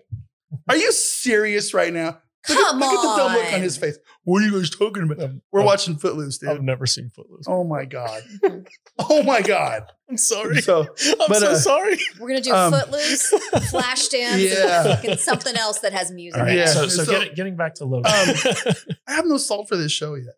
Are 0.70 0.78
you 0.78 0.92
serious 0.92 1.74
right 1.74 1.92
now? 1.92 2.20
Look, 2.48 2.58
Come 2.58 2.84
at, 2.84 2.86
look 2.92 2.94
at 2.98 3.02
the 3.02 3.18
dumb 3.24 3.34
look 3.34 3.46
on 3.48 3.54
on. 3.56 3.62
his 3.62 3.78
face. 3.78 3.98
What 4.24 4.42
are 4.44 4.46
you 4.46 4.52
guys 4.60 4.70
talking 4.70 5.04
about? 5.04 5.18
We're 5.52 5.62
I've- 5.62 5.66
watching 5.66 5.96
Footloose, 5.98 6.38
dude. 6.38 6.50
I've 6.50 6.62
never 6.62 6.86
seen 6.86 7.10
Footloose. 7.16 7.46
Oh 7.48 7.64
my 7.64 7.86
god. 7.86 8.22
Oh 8.98 9.24
my 9.24 9.42
god. 9.42 9.92
I'm 10.10 10.16
sorry. 10.16 10.62
So 10.62 10.82
I'm 10.84 10.88
but, 11.28 11.38
so 11.40 11.52
uh, 11.52 11.56
sorry. 11.56 11.98
We're 12.20 12.30
gonna 12.30 12.40
do 12.42 12.54
Um, 12.54 12.72
Footloose, 12.72 13.34
Flashdance, 13.74 14.40
Yeah. 14.54 14.84
and 14.86 14.90
fucking 14.96 15.18
something 15.18 15.56
else 15.58 15.80
that 15.80 15.92
has 15.92 16.12
music. 16.12 16.40
all 16.40 16.46
right 16.46 16.54
in 16.54 16.60
it. 16.60 16.62
Yeah. 16.62 16.74
so 16.74 16.88
so, 16.88 17.04
So- 17.04 17.20
get, 17.20 17.36
getting 17.36 17.56
back 17.58 17.76
to 17.76 17.86
loki 17.86 18.08
Um, 18.08 18.74
I 19.08 19.14
have 19.16 19.26
no 19.26 19.38
salt 19.38 19.68
for 19.68 19.76
this 19.76 19.92
show 19.92 20.16
yet. 20.16 20.36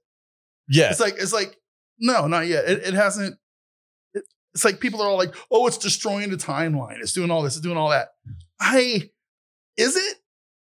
yeah. 0.68 0.90
It's 0.90 1.00
like 1.00 1.16
it's 1.20 1.34
like 1.34 1.56
no, 2.00 2.26
not 2.28 2.48
yet. 2.48 2.66
It, 2.68 2.88
it 2.88 2.94
hasn't. 2.96 3.36
It, 4.14 4.24
it's 4.54 4.64
like 4.66 4.80
people 4.80 5.02
are 5.02 5.08
all 5.10 5.18
like, 5.18 5.36
"Oh, 5.52 5.68
it's 5.68 5.78
destroying 5.78 6.30
the 6.32 6.38
timeline. 6.38 7.00
It's 7.00 7.14
doing 7.14 7.30
all 7.32 7.42
this. 7.44 7.56
It's 7.58 7.64
doing 7.64 7.78
all 7.78 7.90
that." 7.90 8.08
I 8.60 9.10
is 9.78 9.96
it? 9.96 10.07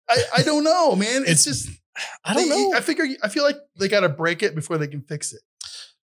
I 0.08 0.22
I 0.38 0.42
don't 0.42 0.64
know, 0.64 0.94
man. 0.96 1.22
It's, 1.26 1.46
It's- 1.46 1.64
just 1.64 1.80
I 2.24 2.34
don't 2.34 2.48
they- 2.48 2.54
know. 2.54 2.72
I 2.74 2.80
figure 2.80 3.06
I 3.22 3.28
feel 3.28 3.42
like 3.44 3.56
they 3.78 3.88
got 3.88 4.00
to 4.00 4.08
break 4.08 4.42
it 4.42 4.54
before 4.54 4.78
they 4.78 4.86
can 4.86 5.00
fix 5.02 5.32
it. 5.32 5.40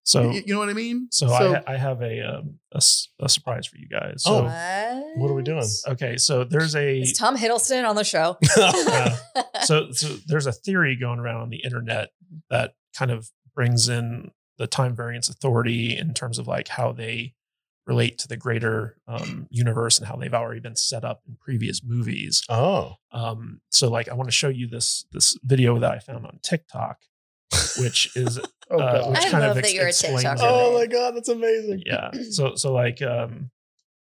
so 0.04 0.32
you, 0.32 0.44
you 0.48 0.54
know 0.54 0.60
what 0.60 0.70
I 0.70 0.74
mean? 0.74 1.08
so, 1.12 1.28
I, 1.28 1.74
I 1.74 1.78
have 1.78 2.02
a, 2.02 2.20
um, 2.22 2.60
a 2.74 2.78
s- 2.78 3.08
a 3.22 3.30
surprise 3.30 3.68
for 3.68 3.78
you 3.78 3.88
guys 3.88 4.24
so 4.24 4.46
Oh. 4.48 5.14
What 5.18 5.30
are 5.32 5.34
we 5.34 5.44
doing? 5.44 5.64
okay 5.88 6.18
so 6.18 6.44
there's 6.44 6.76
a 6.76 7.00
Is 7.02 7.14
Tom 7.14 7.38
Hiddleston 7.38 7.88
on 7.88 7.96
the 7.96 8.04
show? 8.04 8.38
Yeah. 8.58 9.16
so 9.64 9.92
so 9.92 10.08
there's 10.28 10.46
a 10.48 10.52
theory 10.52 10.96
going 10.98 11.20
around 11.20 11.42
on 11.42 11.50
the 11.50 11.64
internet 11.64 12.10
that 12.50 12.74
kind 12.98 13.12
of 13.12 13.30
brings 13.56 13.88
in 13.88 14.32
the 14.58 14.68
time 14.68 14.96
variance 14.96 15.30
authority 15.30 15.96
in 15.98 16.14
terms 16.14 16.38
of 16.40 16.48
like 16.48 16.68
how 16.68 16.92
they 16.92 17.34
relate 17.86 18.18
to 18.20 18.28
the 18.28 18.38
greater 18.38 18.96
um, 19.08 19.48
universe 19.50 19.98
and 20.00 20.08
how 20.08 20.16
they've 20.16 20.34
already 20.34 20.60
been 20.62 20.76
set 20.76 21.04
up 21.04 21.22
in 21.28 21.36
previous 21.40 21.82
movies. 21.84 22.42
Oh, 22.50 22.94
Um, 23.12 23.60
so 23.70 23.90
like 23.90 24.08
I 24.10 24.14
want 24.14 24.28
to 24.30 24.36
show 24.36 24.50
you 24.50 24.68
this 24.68 25.06
this 25.12 25.38
video 25.44 25.78
that 25.80 25.92
I 25.92 26.00
found 26.00 26.26
on 26.26 26.40
TikTok, 26.44 27.00
which 27.80 28.16
is 28.16 28.40
Oh, 28.72 28.80
uh, 28.80 29.02
God. 29.02 29.10
which 29.12 29.20
I 29.20 29.30
kind 29.30 29.44
love 29.44 29.58
of 29.58 29.64
that 29.64 29.74
you're 29.74 29.86
a 29.86 29.90
explains 29.90 30.24
TikToker. 30.24 30.34
it. 30.36 30.40
oh 30.44 30.74
my 30.74 30.86
god, 30.88 31.16
that's 31.16 31.30
amazing. 31.30 31.84
yeah. 31.86 32.12
So 32.32 32.56
so 32.56 32.72
like 32.72 33.02
um, 33.02 33.52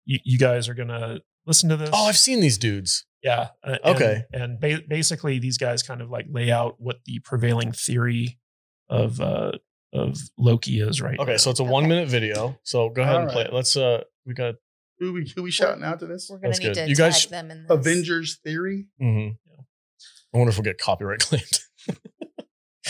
you, 0.05 0.19
you 0.23 0.37
guys 0.39 0.69
are 0.69 0.73
gonna 0.73 1.19
listen 1.45 1.67
to 1.69 1.75
this. 1.77 1.89
Oh, 1.91 2.05
I've 2.07 2.17
seen 2.17 2.39
these 2.39 2.57
dudes. 2.57 3.05
yeah. 3.21 3.49
uh, 3.63 3.77
Okay. 3.83 4.23
And, 4.31 4.43
and 4.43 4.59
ba- 4.61 4.81
basically, 4.87 5.39
these 5.39 5.57
guys 5.57 5.83
kind 5.83 6.01
of 6.01 6.09
like 6.09 6.25
lay 6.29 6.49
out 6.51 6.75
what 6.79 6.99
the 7.05 7.19
prevailing 7.19 7.73
theory 7.73 8.39
of 8.89 9.19
uh 9.19 9.51
of 9.93 10.17
Loki 10.37 10.79
is 10.81 11.01
right. 11.01 11.17
Okay, 11.19 11.31
now. 11.31 11.37
so 11.37 11.51
it's 11.51 11.59
a 11.59 11.63
one 11.63 11.87
minute 11.87 12.09
video. 12.09 12.57
So 12.63 12.89
go 12.89 13.01
ahead 13.03 13.15
and 13.17 13.27
play 13.29 13.43
Alright. 13.43 13.47
it. 13.53 13.55
Let's 13.55 13.77
uh, 13.77 14.03
we 14.25 14.33
got. 14.33 14.55
Who 14.99 15.13
we 15.13 15.31
who 15.35 15.43
we 15.43 15.51
shouting 15.51 15.83
out 15.83 15.99
to 15.99 16.05
this? 16.05 16.27
We're 16.29 16.37
gonna 16.37 16.49
That's 16.49 16.59
need 16.59 16.65
good. 16.67 16.75
to 16.75 16.89
You 16.89 16.95
guys- 16.95 17.21
tag 17.23 17.31
them 17.31 17.51
in 17.51 17.63
this. 17.63 17.71
Avengers 17.71 18.39
theory. 18.43 18.87
mhm. 19.01 19.37
I 20.33 20.37
wonder 20.37 20.49
if 20.49 20.57
we'll 20.57 20.63
get 20.63 20.77
copyright 20.79 21.19
claimed. 21.21 21.59
all 21.89 21.95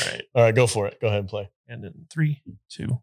right. 0.05 0.24
All 0.36 0.43
right, 0.43 0.55
go 0.55 0.67
for 0.67 0.88
it. 0.88 1.00
Go 1.01 1.07
ahead 1.07 1.19
and 1.19 1.29
play. 1.29 1.50
And 1.67 1.83
in 1.86 2.05
three, 2.12 2.41
two, 2.69 3.01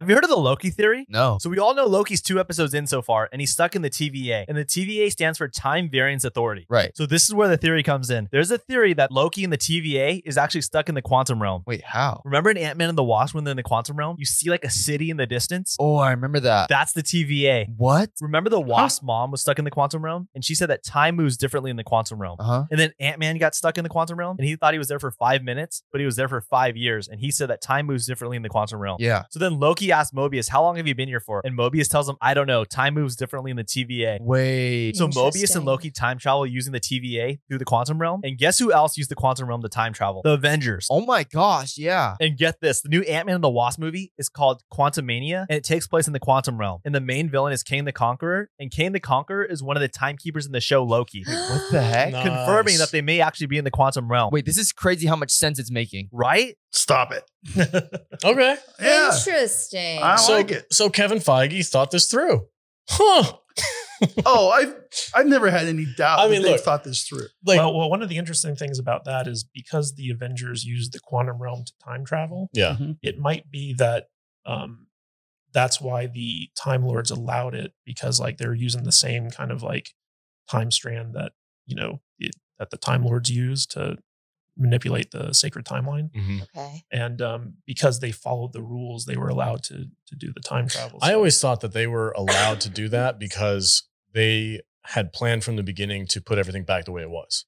Have 0.00 0.10
you 0.10 0.14
heard 0.14 0.24
of 0.24 0.30
the 0.30 0.36
Loki 0.36 0.68
theory? 0.68 1.06
No. 1.08 1.38
So 1.40 1.48
we 1.48 1.58
all 1.58 1.74
know 1.74 1.86
Loki's 1.86 2.20
two 2.20 2.38
episodes 2.38 2.74
in 2.74 2.86
so 2.86 3.00
far, 3.00 3.30
and 3.32 3.40
he's 3.40 3.50
stuck 3.50 3.74
in 3.74 3.80
the 3.80 3.88
TVA. 3.88 4.44
And 4.46 4.54
the 4.54 4.64
TVA 4.64 5.10
stands 5.10 5.38
for 5.38 5.48
Time 5.48 5.88
Variance 5.88 6.22
Authority. 6.22 6.66
Right. 6.68 6.94
So 6.94 7.06
this 7.06 7.24
is 7.24 7.32
where 7.32 7.48
the 7.48 7.56
theory 7.56 7.82
comes 7.82 8.10
in. 8.10 8.28
There's 8.30 8.50
a 8.50 8.58
theory 8.58 8.92
that 8.92 9.10
Loki 9.10 9.42
in 9.42 9.48
the 9.48 9.56
TVA 9.56 10.20
is 10.26 10.36
actually 10.36 10.60
stuck 10.60 10.90
in 10.90 10.94
the 10.94 11.00
quantum 11.00 11.40
realm. 11.40 11.62
Wait, 11.66 11.82
how? 11.82 12.20
Remember 12.26 12.50
in 12.50 12.58
Ant 12.58 12.76
Man 12.76 12.90
and 12.90 12.98
the 12.98 13.02
Wasp 13.02 13.34
when 13.34 13.44
they're 13.44 13.52
in 13.52 13.56
the 13.56 13.62
quantum 13.62 13.96
realm? 13.96 14.16
You 14.18 14.26
see 14.26 14.50
like 14.50 14.64
a 14.64 14.70
city 14.70 15.08
in 15.08 15.16
the 15.16 15.24
distance? 15.24 15.78
Oh, 15.80 15.96
I 15.96 16.10
remember 16.10 16.40
that. 16.40 16.68
That's 16.68 16.92
the 16.92 17.02
TVA. 17.02 17.66
What? 17.74 18.10
Remember 18.20 18.50
the 18.50 18.60
Wasp 18.60 19.02
mom 19.02 19.30
was 19.30 19.40
stuck 19.40 19.58
in 19.58 19.64
the 19.64 19.70
quantum 19.70 20.04
realm? 20.04 20.28
And 20.34 20.44
she 20.44 20.54
said 20.54 20.68
that 20.68 20.84
time 20.84 21.16
moves 21.16 21.38
differently 21.38 21.70
in 21.70 21.76
the 21.76 21.84
quantum 21.84 22.20
realm. 22.20 22.36
Uh 22.38 22.44
huh. 22.44 22.64
And 22.70 22.78
then 22.78 22.92
Ant 23.00 23.18
Man 23.18 23.38
got 23.38 23.54
stuck 23.54 23.78
in 23.78 23.82
the 23.82 23.88
quantum 23.88 24.18
realm, 24.18 24.36
and 24.38 24.46
he 24.46 24.56
thought 24.56 24.74
he 24.74 24.78
was 24.78 24.88
there 24.88 25.00
for 25.00 25.10
five 25.10 25.42
minutes, 25.42 25.82
but 25.90 26.02
he 26.02 26.04
was 26.04 26.16
there 26.16 26.28
for 26.28 26.42
five 26.42 26.76
years. 26.76 27.08
And 27.08 27.18
he 27.18 27.30
said 27.30 27.48
that 27.48 27.62
time 27.62 27.86
moves 27.86 28.06
differently 28.06 28.36
in 28.36 28.42
the 28.42 28.50
quantum 28.50 28.78
realm. 28.78 28.98
Yeah. 29.00 29.22
So 29.30 29.38
then 29.38 29.58
Loki 29.58 29.85
asked 29.92 30.14
Mobius, 30.14 30.48
How 30.48 30.62
long 30.62 30.76
have 30.76 30.86
you 30.86 30.94
been 30.94 31.08
here 31.08 31.20
for? 31.20 31.40
And 31.44 31.56
Mobius 31.56 31.88
tells 31.88 32.08
him, 32.08 32.16
I 32.20 32.34
don't 32.34 32.46
know. 32.46 32.64
Time 32.64 32.94
moves 32.94 33.16
differently 33.16 33.50
in 33.50 33.56
the 33.56 33.64
TVA. 33.64 34.18
Wait. 34.20 34.96
So 34.96 35.08
Mobius 35.08 35.54
and 35.56 35.64
Loki 35.64 35.90
time 35.90 36.18
travel 36.18 36.46
using 36.46 36.72
the 36.72 36.80
TVA 36.80 37.38
through 37.48 37.58
the 37.58 37.64
quantum 37.64 37.98
realm. 38.00 38.20
And 38.24 38.38
guess 38.38 38.58
who 38.58 38.72
else 38.72 38.96
used 38.96 39.10
the 39.10 39.14
quantum 39.14 39.48
realm 39.48 39.62
to 39.62 39.68
time 39.68 39.92
travel? 39.92 40.22
The 40.24 40.32
Avengers. 40.32 40.88
oh 40.90 41.04
my 41.04 41.24
gosh. 41.24 41.76
Yeah. 41.78 42.16
And 42.20 42.36
get 42.36 42.60
this 42.60 42.80
the 42.80 42.88
new 42.88 43.02
Ant 43.02 43.26
Man 43.26 43.36
and 43.36 43.44
the 43.44 43.50
Wasp 43.50 43.78
movie 43.78 44.12
is 44.18 44.28
called 44.28 44.62
Quantumania, 44.72 45.46
and 45.48 45.56
it 45.56 45.64
takes 45.64 45.86
place 45.86 46.06
in 46.06 46.12
the 46.12 46.20
quantum 46.20 46.58
realm. 46.58 46.80
And 46.84 46.94
the 46.94 47.00
main 47.00 47.28
villain 47.30 47.52
is 47.52 47.62
Kang 47.62 47.84
the 47.84 47.92
Conqueror. 47.92 48.50
And 48.58 48.70
Kang 48.70 48.92
the 48.92 49.00
Conqueror 49.00 49.44
is 49.44 49.62
one 49.62 49.76
of 49.76 49.80
the 49.80 49.88
timekeepers 49.88 50.46
in 50.46 50.52
the 50.52 50.60
show 50.60 50.82
Loki, 50.84 51.24
What 51.26 51.70
the 51.72 51.82
heck? 51.82 52.12
No. 52.12 52.22
confirming 52.22 52.78
that 52.78 52.90
they 52.90 53.02
may 53.02 53.20
actually 53.20 53.46
be 53.46 53.58
in 53.58 53.64
the 53.64 53.70
quantum 53.70 54.10
realm. 54.10 54.30
Wait, 54.32 54.44
this 54.46 54.58
is 54.58 54.72
crazy 54.72 55.06
how 55.06 55.16
much 55.16 55.30
sense 55.30 55.58
it's 55.58 55.70
making. 55.70 56.08
Right? 56.12 56.56
Stop 56.72 57.12
it. 57.12 57.24
Okay. 58.24 58.56
Yeah. 58.80 59.12
Interesting. 59.14 59.75
I 59.78 60.16
so, 60.16 60.32
like 60.32 60.50
it. 60.50 60.72
so 60.72 60.90
Kevin 60.90 61.18
Feige 61.18 61.66
thought 61.68 61.90
this 61.90 62.10
through. 62.10 62.46
Huh. 62.88 63.32
Oh, 64.26 64.50
I've 64.50 64.74
I've 65.14 65.26
never 65.26 65.50
had 65.50 65.68
any 65.68 65.86
doubt. 65.96 66.18
I 66.18 66.24
I 66.24 66.26
mean, 66.26 66.32
mean, 66.32 66.42
they've 66.42 66.52
look. 66.52 66.60
thought 66.60 66.84
this 66.84 67.04
through. 67.04 67.28
Like, 67.46 67.58
well, 67.58 67.74
well, 67.74 67.88
one 67.88 68.02
of 68.02 68.10
the 68.10 68.18
interesting 68.18 68.54
things 68.54 68.78
about 68.78 69.06
that 69.06 69.26
is 69.26 69.42
because 69.54 69.94
the 69.94 70.10
Avengers 70.10 70.64
use 70.66 70.90
the 70.90 71.00
quantum 71.00 71.40
realm 71.40 71.64
to 71.64 71.72
time 71.82 72.04
travel, 72.04 72.50
yeah. 72.52 72.76
it 73.00 73.18
might 73.18 73.50
be 73.50 73.74
that 73.78 74.08
um, 74.44 74.86
that's 75.54 75.80
why 75.80 76.06
the 76.06 76.50
Time 76.54 76.84
Lords 76.84 77.10
allowed 77.10 77.54
it 77.54 77.72
because 77.86 78.20
like 78.20 78.36
they're 78.36 78.52
using 78.52 78.82
the 78.84 78.92
same 78.92 79.30
kind 79.30 79.50
of 79.50 79.62
like 79.62 79.92
time 80.50 80.70
strand 80.70 81.14
that 81.14 81.32
you 81.64 81.74
know 81.74 82.00
it, 82.18 82.36
that 82.58 82.68
the 82.70 82.76
Time 82.76 83.02
Lords 83.02 83.30
use 83.30 83.64
to 83.68 83.96
manipulate 84.56 85.10
the 85.10 85.32
sacred 85.32 85.64
timeline, 85.66 86.10
Mhm. 86.12 86.42
okay. 86.42 86.82
and 86.90 87.20
um, 87.20 87.54
because 87.66 88.00
they 88.00 88.10
followed 88.12 88.52
the 88.52 88.62
rules, 88.62 89.04
they 89.04 89.16
were 89.16 89.28
allowed 89.28 89.62
to 89.64 89.86
to 90.06 90.14
do 90.16 90.32
the 90.32 90.40
time 90.40 90.66
travel. 90.68 90.98
I 91.02 91.12
always 91.14 91.40
thought 91.40 91.60
that 91.60 91.72
they 91.72 91.86
were 91.86 92.12
allowed 92.16 92.60
to 92.62 92.70
do 92.70 92.88
that 92.96 93.18
because 93.18 93.82
they 94.12 94.62
had 94.84 95.12
planned 95.12 95.44
from 95.44 95.56
the 95.56 95.62
beginning 95.62 96.06
to 96.06 96.20
put 96.20 96.38
everything 96.38 96.64
back 96.64 96.84
the 96.84 96.92
way 96.92 97.02
it 97.02 97.10
was. 97.10 97.44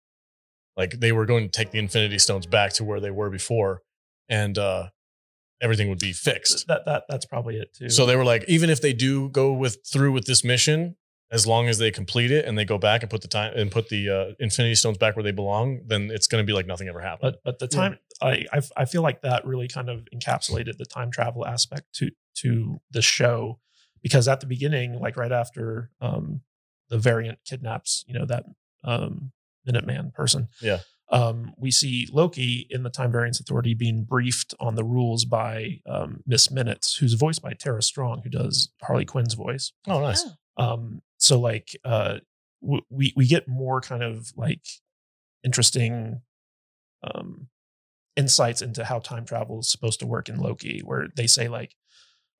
Like 0.76 1.00
they 1.00 1.12
were 1.12 1.24
going 1.26 1.44
to 1.44 1.50
take 1.50 1.70
the 1.70 1.78
Infinity 1.78 2.18
Stones 2.18 2.46
back 2.46 2.72
to 2.74 2.84
where 2.84 3.00
they 3.00 3.10
were 3.10 3.30
before, 3.30 3.82
and 4.28 4.56
uh, 4.58 4.90
everything 5.62 5.88
would 5.88 5.98
be 5.98 6.12
fixed. 6.12 6.66
that 6.68 6.84
that 6.84 7.04
that's 7.08 7.24
probably 7.26 7.56
it 7.56 7.72
too. 7.74 7.88
So 7.90 8.04
they 8.06 8.16
were 8.16 8.24
like, 8.24 8.44
even 8.48 8.68
if 8.70 8.80
they 8.82 8.92
do 8.92 9.28
go 9.30 9.52
with 9.52 9.78
through 9.90 10.12
with 10.12 10.26
this 10.26 10.44
mission, 10.44 10.96
as 11.30 11.46
long 11.46 11.68
as 11.68 11.78
they 11.78 11.90
complete 11.90 12.30
it 12.30 12.44
and 12.46 12.56
they 12.56 12.64
go 12.64 12.78
back 12.78 13.02
and 13.02 13.10
put 13.10 13.20
the 13.22 13.28
time 13.28 13.52
and 13.54 13.70
put 13.70 13.88
the 13.90 14.08
uh, 14.08 14.32
Infinity 14.38 14.74
Stones 14.74 14.96
back 14.98 15.14
where 15.14 15.22
they 15.22 15.30
belong, 15.32 15.80
then 15.86 16.10
it's 16.10 16.26
going 16.26 16.42
to 16.42 16.46
be 16.46 16.54
like 16.54 16.66
nothing 16.66 16.88
ever 16.88 17.00
happened. 17.00 17.36
but 17.44 17.44
but 17.44 17.58
the 17.58 17.68
time 17.68 17.98
I, 18.22 18.46
I 18.52 18.60
I 18.78 18.84
feel 18.86 19.02
like 19.02 19.20
that 19.22 19.44
really 19.46 19.68
kind 19.68 19.88
of 19.90 20.06
encapsulated 20.14 20.76
the 20.78 20.86
time 20.86 21.10
travel 21.10 21.46
aspect 21.46 21.92
to 21.96 22.10
to 22.36 22.80
the 22.90 23.02
show 23.02 23.58
because 24.02 24.28
at 24.28 24.40
the 24.40 24.46
beginning 24.46 24.98
like 25.00 25.16
right 25.16 25.32
after 25.32 25.90
um 26.00 26.40
the 26.88 26.98
variant 26.98 27.38
kidnaps 27.44 28.04
you 28.08 28.14
know 28.18 28.24
that 28.24 28.44
um 28.84 29.32
minuteman 29.68 30.14
person 30.14 30.48
Yeah. 30.62 30.78
um 31.10 31.52
we 31.58 31.70
see 31.70 32.08
loki 32.12 32.66
in 32.70 32.84
the 32.84 32.90
time 32.90 33.10
variance 33.12 33.40
authority 33.40 33.74
being 33.74 34.04
briefed 34.04 34.54
on 34.60 34.76
the 34.76 34.84
rules 34.84 35.24
by 35.24 35.80
um 35.86 36.22
miss 36.26 36.50
minutes 36.50 36.96
who's 36.96 37.14
voiced 37.14 37.42
by 37.42 37.52
tara 37.52 37.82
strong 37.82 38.22
who 38.22 38.30
does 38.30 38.70
harley 38.82 39.04
quinn's 39.04 39.34
voice 39.34 39.72
oh, 39.88 40.00
nice. 40.00 40.24
Oh. 40.56 40.64
um 40.74 41.02
so 41.18 41.38
like 41.38 41.76
uh 41.84 42.18
w- 42.62 42.82
we 42.90 43.12
we 43.16 43.26
get 43.26 43.46
more 43.48 43.80
kind 43.80 44.02
of 44.02 44.32
like 44.36 44.62
interesting 45.44 46.22
um 47.02 47.48
insights 48.16 48.62
into 48.62 48.84
how 48.84 48.98
time 48.98 49.24
travel 49.24 49.60
is 49.60 49.70
supposed 49.70 50.00
to 50.00 50.06
work 50.06 50.28
in 50.28 50.38
loki 50.38 50.80
where 50.84 51.08
they 51.16 51.26
say 51.26 51.48
like 51.48 51.74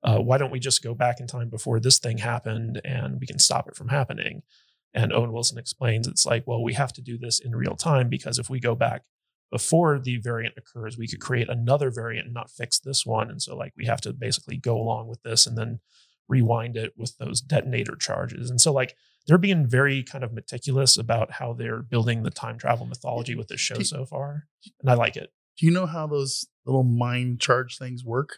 uh, 0.03 0.17
why 0.17 0.37
don't 0.37 0.51
we 0.51 0.59
just 0.59 0.81
go 0.81 0.93
back 0.93 1.19
in 1.19 1.27
time 1.27 1.49
before 1.49 1.79
this 1.79 1.99
thing 1.99 2.17
happened 2.17 2.79
and 2.85 3.19
we 3.19 3.27
can 3.27 3.37
stop 3.37 3.67
it 3.67 3.75
from 3.75 3.89
happening? 3.89 4.43
And 4.93 5.13
owen 5.13 5.31
wilson 5.31 5.57
explains 5.57 6.07
it's 6.07 6.25
like 6.25 6.47
well 6.47 6.63
we 6.63 6.73
have 6.73 6.93
to 6.93 7.01
do 7.01 7.17
this 7.17 7.39
in 7.39 7.55
real 7.55 7.75
time 7.75 8.09
because 8.09 8.39
if 8.39 8.49
we 8.49 8.59
go 8.59 8.75
back 8.75 9.03
before 9.51 9.99
the 9.99 10.17
variant 10.17 10.55
occurs 10.57 10.97
we 10.97 11.07
could 11.07 11.19
create 11.19 11.49
another 11.49 11.91
variant 11.91 12.25
and 12.25 12.33
not 12.33 12.49
fix 12.49 12.79
this 12.79 13.05
one. 13.05 13.29
And 13.29 13.41
so 13.41 13.55
like 13.55 13.73
we 13.77 13.85
have 13.85 14.01
to 14.01 14.13
basically 14.13 14.57
go 14.57 14.77
along 14.77 15.07
with 15.07 15.21
this 15.23 15.45
and 15.45 15.57
then 15.57 15.79
rewind 16.29 16.77
it 16.77 16.93
with 16.95 17.17
those 17.17 17.41
detonator 17.41 17.95
charges. 17.95 18.49
And 18.49 18.61
so 18.61 18.71
like 18.71 18.95
they're 19.27 19.37
being 19.37 19.67
very 19.67 20.03
kind 20.03 20.23
of 20.23 20.31
meticulous 20.31 20.97
about 20.97 21.31
how 21.33 21.53
they're 21.53 21.81
building 21.81 22.23
the 22.23 22.29
time 22.29 22.57
travel 22.57 22.85
mythology 22.85 23.35
with 23.35 23.47
this 23.47 23.59
show 23.59 23.79
so 23.79 24.05
far. 24.05 24.47
And 24.81 24.89
I 24.89 24.93
like 24.93 25.17
it. 25.17 25.31
Do 25.57 25.65
you 25.65 25.71
know 25.71 25.85
how 25.85 26.07
those 26.07 26.47
little 26.65 26.83
mind 26.83 27.41
charge 27.41 27.77
things 27.77 28.03
work? 28.05 28.37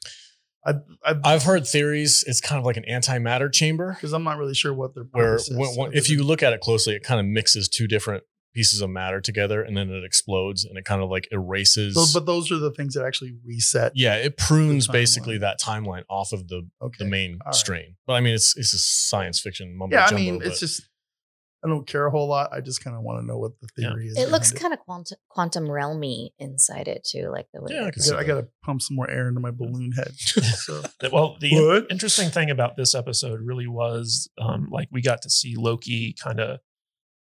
I 0.66 0.74
I 1.06 1.16
I've 1.24 1.44
heard 1.44 1.68
theories. 1.68 2.24
It's 2.28 2.42
kind 2.42 2.60
of 2.60 2.66
like 2.66 2.78
an 2.78 2.86
antimatter 2.90 3.52
chamber 3.52 3.94
because 3.94 4.14
I'm 4.14 4.24
not 4.24 4.38
really 4.38 4.54
sure 4.54 4.74
what 4.74 4.94
their 4.94 5.06
where 5.12 5.34
purpose 5.34 5.50
when, 5.52 5.76
when, 5.76 5.94
if 5.94 6.10
you 6.10 6.24
look 6.24 6.44
at 6.44 6.54
it 6.54 6.62
closely, 6.62 6.96
it 6.96 7.04
kind 7.04 7.20
of 7.20 7.26
mixes 7.26 7.68
two 7.68 7.88
different 7.88 8.24
pieces 8.54 8.82
of 8.82 8.90
matter 8.90 9.22
together 9.22 9.62
and 9.64 9.78
then 9.78 9.90
it 9.90 10.04
explodes 10.04 10.66
and 10.66 10.78
it 10.78 10.84
kind 10.86 11.02
of 11.02 11.10
like 11.10 11.28
erases. 11.32 11.96
Those- 11.96 12.14
but 12.14 12.26
those 12.26 12.52
are 12.52 12.58
the 12.58 12.72
things 12.72 12.94
that 12.96 13.06
actually 13.06 13.34
reset. 13.46 13.94
yeah, 13.96 14.16
it 14.16 14.38
prunes 14.38 14.88
basically 14.88 15.38
that 15.40 15.60
timeline 15.60 16.04
off 16.10 16.34
of 16.34 16.48
the 16.50 16.68
Okay. 16.82 17.04
the 17.04 17.10
main 17.10 17.34
All 17.42 17.48
right. 17.48 17.56
strain. 17.56 17.96
But 18.06 18.14
I 18.14 18.20
mean, 18.22 18.34
it's 18.36 18.56
it's 18.58 18.74
a 18.74 18.78
science 18.80 19.40
fiction 19.40 19.76
mumbo 19.78 19.96
Yeah, 19.96 20.08
I 20.10 20.14
mean, 20.16 20.40
but- 20.40 20.48
it's 20.48 20.60
just 20.60 20.82
I 21.64 21.68
don't 21.68 21.86
care 21.86 22.08
a 22.08 22.10
whole 22.10 22.28
lot. 22.28 22.50
I 22.52 22.60
just 22.60 22.84
kind 22.84 22.96
of 22.98 23.04
want 23.04 23.22
to 23.22 23.26
know 23.28 23.38
what 23.38 23.52
the 23.62 23.68
Yeah. 23.78 23.90
theory 23.90 24.08
is. 24.08 24.18
It 24.18 24.30
looks 24.30 24.52
kind 24.52 24.74
of 24.74 24.80
quantum 24.80 25.18
quantum 25.30 25.66
realmy 25.66 26.30
inside 26.40 26.88
it 26.88 27.04
too, 27.08 27.30
like 27.32 27.46
the 27.54 27.62
way. 27.62 27.68
Yeah, 27.76 27.84
I 27.84 27.88
I 27.88 27.92
gotta, 27.92 28.18
I 28.18 28.24
gotta 28.24 28.48
pump 28.66 28.82
some 28.82 28.96
more 28.96 29.08
air 29.08 29.28
into 29.28 29.40
my 29.42 29.52
balloon 29.52 29.92
head. 29.92 30.12
So 30.18 30.82
Well, 31.14 31.38
the 31.40 31.52
What? 31.54 31.88
interesting 31.92 32.32
thing 32.32 32.50
about 32.50 32.78
this 32.78 32.96
episode 32.96 33.42
really 33.42 33.68
was 33.68 34.28
um, 34.40 34.70
like 34.72 34.88
we 34.92 35.04
got 35.04 35.22
to 35.22 35.30
see 35.30 35.56
Loki 35.56 36.16
kind 36.22 36.40
of 36.40 36.60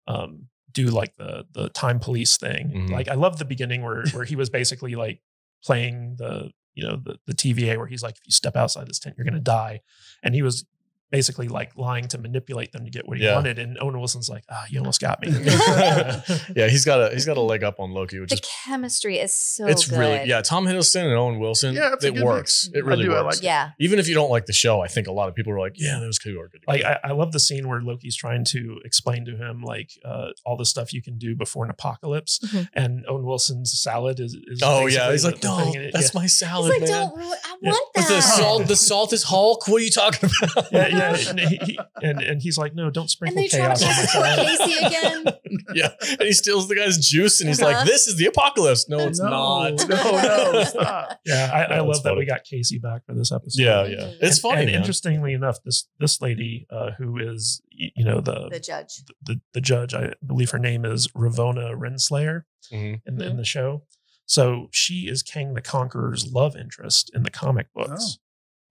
um, 0.09 0.49
do 0.73 0.87
like 0.87 1.17
the 1.17 1.45
the 1.53 1.69
time 1.71 1.99
police 2.00 2.37
thing. 2.37 2.71
Mhm. 2.71 2.91
Like 2.91 3.09
I 3.09 3.15
love 3.15 3.39
the 3.39 3.45
beginning 3.45 3.83
where 3.83 4.05
where 4.12 4.25
he 4.25 4.37
was 4.37 4.50
basically 4.50 4.95
like 4.95 5.21
playing 5.65 6.17
the 6.17 6.50
you 6.75 6.87
know 6.87 6.97
the 6.97 7.19
the 7.27 7.35
TVA 7.35 7.77
where 7.77 7.87
he's 7.87 8.03
like 8.03 8.17
if 8.17 8.23
you 8.27 8.33
step 8.33 8.57
outside 8.57 8.89
this 8.89 8.99
tent 8.99 9.17
you're 9.19 9.25
gonna 9.25 9.41
die, 9.41 9.81
and 10.23 10.35
he 10.35 10.43
was 10.43 10.65
basically 11.11 11.49
like 11.49 11.76
lying 11.76 12.07
to 12.09 12.19
manipulate 12.19 12.73
them 12.73 12.85
to 12.85 12.90
get 12.90 13.07
what 13.09 13.19
he 13.19 13.25
Yeah. 13.25 13.35
wanted. 13.35 13.59
And 13.59 13.76
Owen 13.81 13.99
Wilson's 13.99 14.29
like, 14.29 14.45
ah, 14.50 14.64
you 14.71 14.79
almost 14.79 15.00
got 15.00 15.21
me. 15.21 15.29
yeah, 16.57 16.69
he's 16.69 16.85
got 16.85 17.00
a 17.00 17.11
he's 17.14 17.26
got 17.26 17.37
a 17.37 17.40
leg 17.40 17.64
up 17.64 17.81
on 17.81 17.93
Loki, 17.93 18.19
which 18.21 18.31
the 18.31 18.37
is 18.37 18.40
chemistry 18.64 19.19
is 19.19 19.35
so. 19.35 19.67
it's 19.67 19.87
good. 19.88 19.99
really 19.99 20.29
yeah. 20.29 20.40
Tom 20.43 20.67
Hiddleston 20.67 21.05
and 21.07 21.14
Owen 21.14 21.38
Wilson. 21.40 21.75
Yeah, 21.75 21.95
it 22.02 22.14
works. 22.23 22.69
mix. 22.69 22.76
It 22.76 22.85
I 22.85 22.88
really 22.88 23.05
do, 23.05 23.14
I 23.14 23.23
works. 23.23 23.37
like 23.37 23.43
it. 23.43 23.47
Yeah, 23.47 23.71
Even 23.79 23.99
if 23.99 24.09
you 24.09 24.14
don't 24.14 24.31
like 24.31 24.47
the 24.47 24.52
show, 24.52 24.81
I 24.81 24.88
think 24.88 25.07
a 25.07 25.12
lot 25.12 25.29
of 25.29 25.35
people 25.35 25.52
are 25.52 25.59
like, 25.59 25.75
yeah, 25.76 25.99
those 26.00 26.19
two 26.19 26.38
are 26.40 26.49
good. 26.49 26.62
like. 26.67 26.85
I, 26.85 26.99
I 27.05 27.12
love 27.12 27.33
the 27.33 27.40
scene 27.40 27.69
where 27.69 27.81
Loki's 27.81 28.17
trying 28.17 28.45
to 28.47 28.79
explain 28.85 29.25
to 29.26 29.37
him 29.37 29.62
like 29.62 29.90
uh, 30.05 30.29
all 30.47 30.57
the 30.57 30.64
stuff 30.64 30.93
you 30.93 31.02
can 31.02 31.19
do 31.19 31.35
before 31.37 31.64
an 31.64 31.71
apocalypse, 31.71 32.38
Mhm. 32.45 32.69
and 32.75 33.05
Owen 33.09 33.25
Wilson's 33.25 33.73
salad 33.81 34.19
is. 34.21 34.35
is 34.35 34.61
oh 34.62 34.87
yeah, 34.87 35.11
he's 35.11 35.25
like, 35.25 35.40
the 35.40 35.49
no, 35.49 35.73
that's 35.93 36.07
yeah. 36.07 36.11
my 36.14 36.23
he's 36.23 36.38
salad, 36.38 36.71
like, 36.71 36.81
man. 36.81 36.88
don't. 36.88 37.19
I 37.19 37.57
want 37.62 37.90
But 37.95 38.00
that. 38.02 38.09
the 38.09 38.21
salt, 38.21 38.67
the 38.69 38.76
salt 38.76 39.12
is 39.12 39.25
Hulk. 39.25 39.67
What 39.69 39.81
are 39.81 39.85
you 39.85 39.90
talking 39.90 40.31
about? 40.43 40.73
yeah, 40.73 40.88
yeah, 41.00 41.16
and, 41.30 41.40
he, 41.40 41.78
and 42.02 42.21
and 42.21 42.42
he's 42.42 42.57
like, 42.59 42.75
no, 42.75 42.90
don't 42.90 43.02
And 43.04 43.11
sprinkle 43.11 43.42
they 43.42 43.49
try 43.49 43.75
to 43.75 43.85
chaos 43.85 44.14
on 44.16 44.23
my. 44.23 44.37
Casey 44.37 44.85
again. 44.85 45.25
yeah. 45.75 45.88
And 46.11 46.23
he 46.23 46.33
steals 46.33 46.69
the 46.69 46.76
guy's 46.76 46.99
juice 46.99 47.40
and 47.40 47.49
he's 47.49 47.61
Uh-huh. 47.62 47.73
like, 47.73 47.87
this 47.87 48.07
is 48.07 48.16
the 48.16 48.26
apocalypse. 48.26 48.88
No, 48.88 48.99
it's 49.00 49.19
no, 49.21 49.28
not. 49.30 49.71
No, 49.88 49.97
no, 49.97 50.59
it's 50.61 50.75
not. 50.75 51.19
Yeah, 51.25 51.50
I, 51.52 51.64
I 51.64 51.69
That's 51.69 51.83
love 51.83 52.02
that 52.02 52.11
funny. 52.11 52.19
we 52.19 52.26
got 52.26 52.45
Casey 52.45 52.78
back 52.78 53.04
for 53.07 53.14
this 53.14 53.33
episode. 53.33 53.62
Yeah, 53.62 53.85
yeah. 53.87 53.97
Mhm. 53.97 54.16
It's 54.21 54.38
funny. 54.38 54.62
And 54.62 54.66
man. 54.71 54.75
interestingly 54.80 55.33
enough, 55.33 55.59
this 55.64 55.88
this 55.99 56.21
lady 56.21 56.66
uh, 56.71 56.90
who 56.99 57.19
is 57.19 57.62
you 57.71 58.04
know 58.04 58.21
the, 58.21 58.49
The 58.50 58.61
judge. 58.61 59.02
the 59.25 59.40
the 59.54 59.61
judge, 59.61 59.95
I 59.95 60.12
believe 60.26 60.50
her 60.50 60.59
name 60.59 60.85
is 60.85 61.09
Ravonna 61.09 61.75
Renslayer 61.76 62.42
Mhm. 62.73 63.00
in, 63.07 63.16
the, 63.16 63.25
Mm-hmm. 63.25 63.30
in 63.30 63.37
the 63.37 63.45
show. 63.45 63.85
So 64.26 64.69
she 64.71 65.09
is 65.09 65.23
Kang 65.25 65.54
the 65.54 65.61
Conqueror's 65.62 66.30
love 66.33 66.54
interest 66.57 67.11
in 67.14 67.23
the 67.25 67.30
comic 67.30 67.66
Oh. 67.76 67.87
books, 67.87 68.19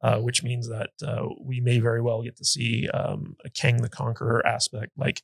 uh, 0.02 0.18
which 0.20 0.44
means 0.44 0.70
that 0.70 0.92
uh, 1.06 1.28
we 1.42 1.60
may 1.60 1.80
very 1.80 2.02
well 2.02 2.22
get 2.24 2.38
to 2.38 2.46
see 2.46 2.88
um, 2.90 3.36
a 3.46 3.50
Kang 3.50 3.78
the 3.82 3.90
Conqueror 3.90 4.46
aspect. 4.46 4.92
Like 4.98 5.22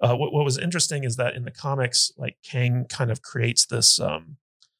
uh, 0.00 0.14
what 0.16 0.32
what 0.32 0.44
was 0.44 0.58
interesting 0.58 1.04
is 1.04 1.16
that 1.16 1.34
in 1.34 1.44
the 1.44 1.50
comics, 1.50 2.12
like 2.16 2.36
Kang 2.44 2.86
kind 2.88 3.10
of 3.10 3.22
creates 3.22 3.66
this 3.66 3.98
um, 4.00 4.36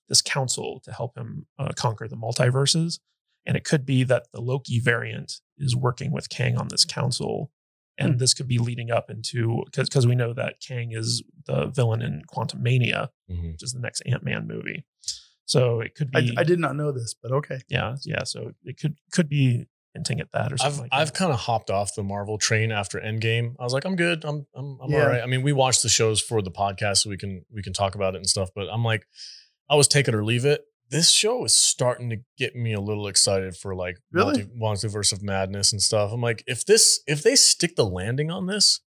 this 0.09 0.23
council 0.23 0.81
to 0.85 0.93
help 0.93 1.17
him 1.17 1.47
uh, 1.59 1.71
conquer 1.77 2.09
the 2.09 2.17
multiverses, 2.17 2.99
and 3.47 3.57
it 3.57 3.65
could 3.65 3.85
be 3.85 4.05
that 4.05 4.27
the 4.33 4.41
Loki 4.41 4.79
variant 4.81 5.41
is 5.59 5.75
working 5.77 6.13
with 6.13 6.29
Kang 6.29 6.57
on 6.57 6.69
this 6.69 6.85
council. 6.85 7.51
And 8.01 8.13
Hmm. 8.13 8.19
this 8.19 8.33
could 8.33 8.47
be 8.47 8.59
leading 8.59 8.93
up 8.93 9.11
into 9.11 9.65
because 9.75 10.07
we 10.07 10.15
know 10.15 10.33
that 10.33 10.61
Kang 10.61 10.93
is 10.93 11.25
the 11.47 11.67
villain 11.67 12.01
in 12.01 12.23
Quantumania, 12.33 13.09
Mhm. 13.29 13.51
which 13.55 13.63
is 13.65 13.73
the 13.73 13.81
next 13.81 14.03
Ant 14.03 14.23
Man 14.23 14.47
movie. 14.47 14.85
So 15.49 15.81
it 15.81 15.95
could 15.95 16.11
I, 16.15 16.21
be, 16.21 16.35
I 16.39 16.45
did 16.45 16.59
not 16.61 16.77
know 16.77 16.93
this, 16.93 17.15
but 17.23 17.33
okay. 17.33 17.59
yeah, 17.69 17.97
yeah. 18.05 18.25
So 18.25 18.53
it 18.65 18.79
could 18.79 18.97
could 19.13 19.29
be 19.29 19.67
hinting 19.95 20.21
at 20.21 20.31
that 20.33 20.53
or 20.53 20.59
something 20.59 20.75
I've 20.75 20.81
like 20.83 20.91
I've 20.93 21.13
kind 21.15 21.33
of 21.33 21.39
hopped 21.41 21.71
off 21.71 21.95
the 21.97 22.03
Marvel 22.03 22.37
train 22.37 22.71
after 22.71 23.01
Endgame. 23.01 23.55
I 23.59 23.65
was 23.65 23.73
like, 23.73 23.87
I'm 23.87 23.97
good. 23.97 24.25
I'm 24.25 24.47
I'm 24.55 24.79
I'm 24.83 24.91
Yeah. 24.91 25.03
all 25.05 25.09
right. 25.09 25.23
I 25.23 25.27
mean, 25.27 25.43
we 25.43 25.53
watched 25.53 25.83
the 25.83 25.89
shows 25.89 26.21
for 26.21 26.43
the 26.43 26.51
podcast, 26.51 26.99
so 26.99 27.11
we 27.11 27.17
can 27.17 27.45
we 27.53 27.63
can 27.63 27.73
talk 27.73 27.95
about 27.95 28.15
it 28.15 28.19
and 28.19 28.29
stuff. 28.29 28.51
But 28.55 28.69
I'm 28.71 28.85
like, 28.85 29.07
I 29.71 29.75
was 29.75 29.89
take 29.89 30.07
it 30.07 30.15
or 30.15 30.23
leave 30.25 30.45
it. 30.45 30.63
This 30.91 31.11
show 31.11 31.45
is 31.45 31.53
starting 31.53 32.09
to 32.11 32.17
get 32.39 32.55
me 32.57 32.73
a 32.73 32.81
little 32.81 33.09
excited 33.09 33.57
for 33.57 33.75
like 33.75 33.97
Really? 34.13 34.49
multi, 34.55 34.87
multiverse 34.89 35.13
of 35.13 35.23
madness 35.23 35.73
and 35.73 35.83
stuff. 35.83 36.13
I'm 36.13 36.21
like, 36.23 36.43
if 36.47 36.65
this 36.67 37.01
if 37.07 37.23
they 37.23 37.37
stick 37.37 37.75
the 37.77 37.85
landing 37.87 38.31
on 38.31 38.47
this, 38.47 38.67
if- 38.77 38.88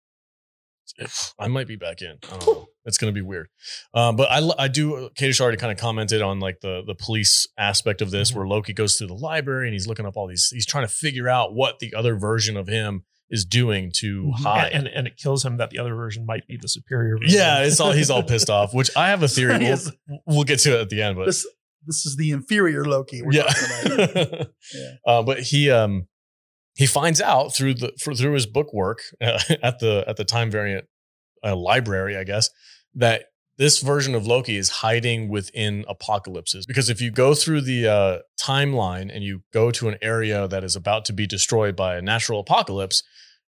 I 1.39 1.49
might 1.49 1.67
be 1.67 1.77
back 1.77 2.03
in. 2.03 2.17
I 2.25 2.37
don't 2.39 2.47
know. 2.47 2.67
It's 2.87 2.99
gonna 2.99 3.13
be 3.13 3.23
weird. 3.23 3.49
Um, 3.95 4.17
but 4.17 4.29
I 4.31 4.69
do. 4.69 5.09
Kadish 5.19 5.41
already 5.41 5.57
kind 5.57 5.73
of 5.73 5.79
commented 5.79 6.21
on 6.23 6.39
like 6.41 6.61
the 6.61 6.83
the 6.87 6.95
police 6.95 7.47
aspect 7.59 8.03
of 8.03 8.11
this, 8.11 8.31
Mhm. 8.31 8.37
where 8.37 8.47
Loki 8.47 8.73
goes 8.75 8.97
through 8.97 9.07
the 9.09 9.15
library 9.15 9.69
and 9.69 9.73
he's 9.73 9.87
looking 9.87 10.05
up 10.07 10.17
all 10.17 10.27
these. 10.29 10.49
He's 10.53 10.67
trying 10.67 10.85
to 10.87 10.93
figure 10.93 11.29
out 11.29 11.55
what 11.55 11.79
the 11.79 11.95
other 11.95 12.17
version 12.17 12.57
of 12.57 12.69
him 12.69 13.05
is 13.31 13.47
doing 13.47 13.91
to 14.01 14.25
Mhm. 14.25 14.35
hide. 14.43 14.73
and, 14.73 14.87
and 14.87 14.97
and 14.97 15.07
it 15.07 15.17
kills 15.17 15.45
him 15.45 15.57
that 15.57 15.71
the 15.71 15.79
other 15.79 15.95
version 15.95 16.27
might 16.27 16.47
be 16.47 16.59
the 16.61 16.69
superior 16.69 17.17
version. 17.19 17.39
yeah, 17.39 17.63
it's 17.65 17.81
all 17.81 17.93
he's 17.93 18.11
all 18.11 18.23
pissed 18.23 18.51
off. 18.51 18.75
Which 18.75 18.91
I 18.97 19.09
have 19.09 19.23
a 19.23 19.29
theory. 19.37 19.59
We'll, 19.59 19.79
we'll 20.27 20.45
get 20.45 20.59
to 20.61 20.77
it 20.79 20.81
at 20.83 20.89
the 20.91 21.01
end, 21.01 21.17
but 21.17 21.25
This 21.25 21.47
this 21.87 22.05
is 22.07 22.17
the 22.17 22.31
inferior 22.33 22.85
Loki 22.85 23.23
we're 23.23 23.33
yeah. 23.33 23.45
talking 23.45 23.93
about. 24.27 24.47
Yeah. 24.75 24.91
Uh, 25.07 25.23
but 25.23 25.41
he 25.41 25.71
um 25.71 26.07
he 26.75 26.87
finds 26.87 27.21
out 27.21 27.55
through 27.55 27.75
the 27.75 27.93
for, 28.01 28.15
through 28.15 28.33
his 28.33 28.47
book 28.47 28.73
work 28.73 29.01
uh, 29.21 29.39
at 29.63 29.79
the 29.79 30.05
at 30.07 30.17
the 30.17 30.25
time 30.25 30.51
variant 30.51 30.87
uh, 31.45 31.57
library, 31.57 32.17
I 32.17 32.25
guess, 32.25 32.51
that 32.95 33.27
this 33.57 33.81
version 33.81 34.15
of 34.15 34.27
Loki 34.27 34.57
is 34.57 34.69
hiding 34.69 35.29
within 35.29 35.85
apocalypses. 35.89 36.67
Because 36.67 36.91
if 36.91 37.01
you 37.01 37.13
go 37.13 37.35
through 37.35 37.61
the 37.61 37.87
uh, 37.87 38.19
timeline 38.41 39.15
and 39.15 39.23
you 39.23 39.43
go 39.53 39.71
to 39.71 39.89
an 39.89 39.97
area 40.03 40.49
that 40.49 40.65
is 40.65 40.75
about 40.75 41.05
to 41.05 41.13
be 41.13 41.27
destroyed 41.27 41.77
by 41.77 41.97
a 41.97 42.03
natural 42.03 42.41
apocalypse, 42.41 43.05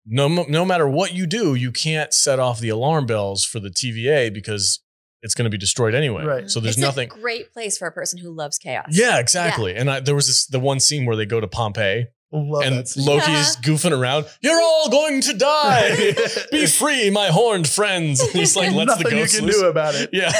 no 0.05 0.27
no 0.27 0.65
matter 0.65 0.87
what 0.87 1.13
you 1.13 1.27
do, 1.27 1.53
you 1.53 1.71
can't 1.71 2.13
set 2.13 2.39
off 2.39 2.59
the 2.59 2.69
alarm 2.69 3.05
bells 3.05 3.45
for 3.45 3.59
the 3.59 3.69
TVA 3.69 4.33
because 4.33 4.79
it's 5.21 5.35
going 5.35 5.43
to 5.43 5.51
be 5.51 5.57
destroyed 5.59 5.93
anyway. 5.93 6.25
Right. 6.25 6.49
So 6.49 6.59
there's 6.59 6.77
it's 6.77 6.81
nothing. 6.81 7.11
A 7.11 7.13
great 7.13 7.53
place 7.53 7.77
for 7.77 7.87
a 7.87 7.91
person 7.91 8.17
who 8.17 8.31
loves 8.31 8.57
chaos. 8.57 8.87
Yeah, 8.89 9.19
exactly. 9.19 9.75
And 9.75 9.91
I, 9.91 9.99
there 9.99 10.15
was 10.15 10.25
this 10.25 10.47
the 10.47 10.59
one 10.59 10.79
scene 10.79 11.05
where 11.05 11.15
they 11.15 11.27
go 11.27 11.39
to 11.39 11.47
Pompeii 11.47 12.07
Love 12.33 12.63
and 12.63 12.77
that 12.77 12.87
scene. 12.87 13.05
Loki's 13.05 13.25
uh-huh. 13.27 13.61
goofing 13.61 13.97
around. 13.97 14.25
You're 14.41 14.61
all 14.61 14.89
going 14.89 15.19
to 15.21 15.33
die. 15.33 16.13
Be 16.51 16.65
free, 16.65 17.09
my 17.09 17.27
horned 17.27 17.67
friends. 17.67 18.21
And 18.21 18.31
He's 18.33 18.55
like, 18.55 18.71
lets 18.71 18.95
the 18.97 19.03
Nothing 19.03 19.17
you 19.17 19.23
ghosts 19.23 19.37
can 19.37 19.45
loose. 19.47 19.59
do 19.59 19.65
about 19.67 19.95
it. 19.95 20.09
Yeah. 20.13 20.31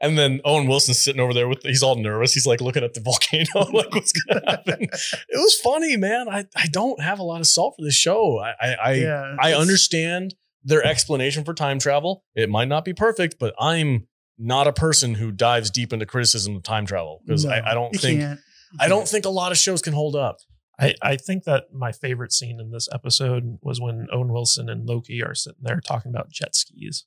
And 0.00 0.16
then 0.16 0.40
Owen 0.46 0.66
Wilson's 0.66 1.02
sitting 1.02 1.20
over 1.20 1.34
there 1.34 1.46
with 1.46 1.62
he's 1.62 1.82
all 1.82 1.96
nervous. 1.96 2.32
He's 2.32 2.46
like 2.46 2.60
looking 2.62 2.82
at 2.84 2.94
the 2.94 3.00
volcano. 3.00 3.46
Like, 3.76 3.94
what's 3.94 4.12
gonna 4.12 4.40
happen? 4.46 4.82
It 4.82 5.36
was 5.36 5.60
funny, 5.60 5.96
man. 5.98 6.28
I, 6.28 6.46
I 6.56 6.66
don't 6.70 7.00
have 7.02 7.18
a 7.18 7.22
lot 7.22 7.40
of 7.40 7.46
salt 7.46 7.74
for 7.78 7.84
this 7.84 7.94
show. 7.94 8.38
I 8.38 8.52
I 8.60 8.74
I, 8.74 8.92
yeah, 8.94 9.36
I 9.38 9.48
it's- 9.48 9.60
understand 9.60 10.34
their 10.64 10.82
explanation 10.84 11.44
for 11.44 11.52
time 11.54 11.78
travel. 11.78 12.24
It 12.34 12.48
might 12.48 12.68
not 12.68 12.84
be 12.84 12.92
perfect, 12.94 13.36
but 13.38 13.54
I'm 13.60 14.08
not 14.38 14.66
a 14.66 14.72
person 14.72 15.14
who 15.14 15.30
dives 15.32 15.70
deep 15.70 15.92
into 15.92 16.06
criticism 16.06 16.56
of 16.56 16.62
time 16.62 16.86
travel 16.86 17.20
because 17.26 17.44
No, 17.44 17.52
I, 17.52 17.70
I 17.70 17.74
don't 17.74 17.92
you 17.92 17.98
think 17.98 18.20
can't. 18.20 18.40
You 18.72 18.78
I 18.80 18.88
don't 18.88 19.00
can't. 19.00 19.08
think 19.10 19.24
a 19.26 19.30
lot 19.30 19.52
of 19.52 19.58
shows 19.58 19.82
can 19.82 19.92
hold 19.92 20.16
up. 20.16 20.38
I, 20.78 20.94
I 21.02 21.16
think 21.16 21.44
that 21.44 21.72
my 21.72 21.92
favorite 21.92 22.32
scene 22.32 22.60
in 22.60 22.70
this 22.70 22.88
episode 22.92 23.58
was 23.62 23.80
when 23.80 24.08
Owen 24.12 24.32
Wilson 24.32 24.68
and 24.68 24.86
Loki 24.86 25.22
are 25.22 25.34
sitting 25.34 25.62
there 25.62 25.80
talking 25.80 26.10
about 26.10 26.30
jet 26.30 26.54
skis. 26.54 27.06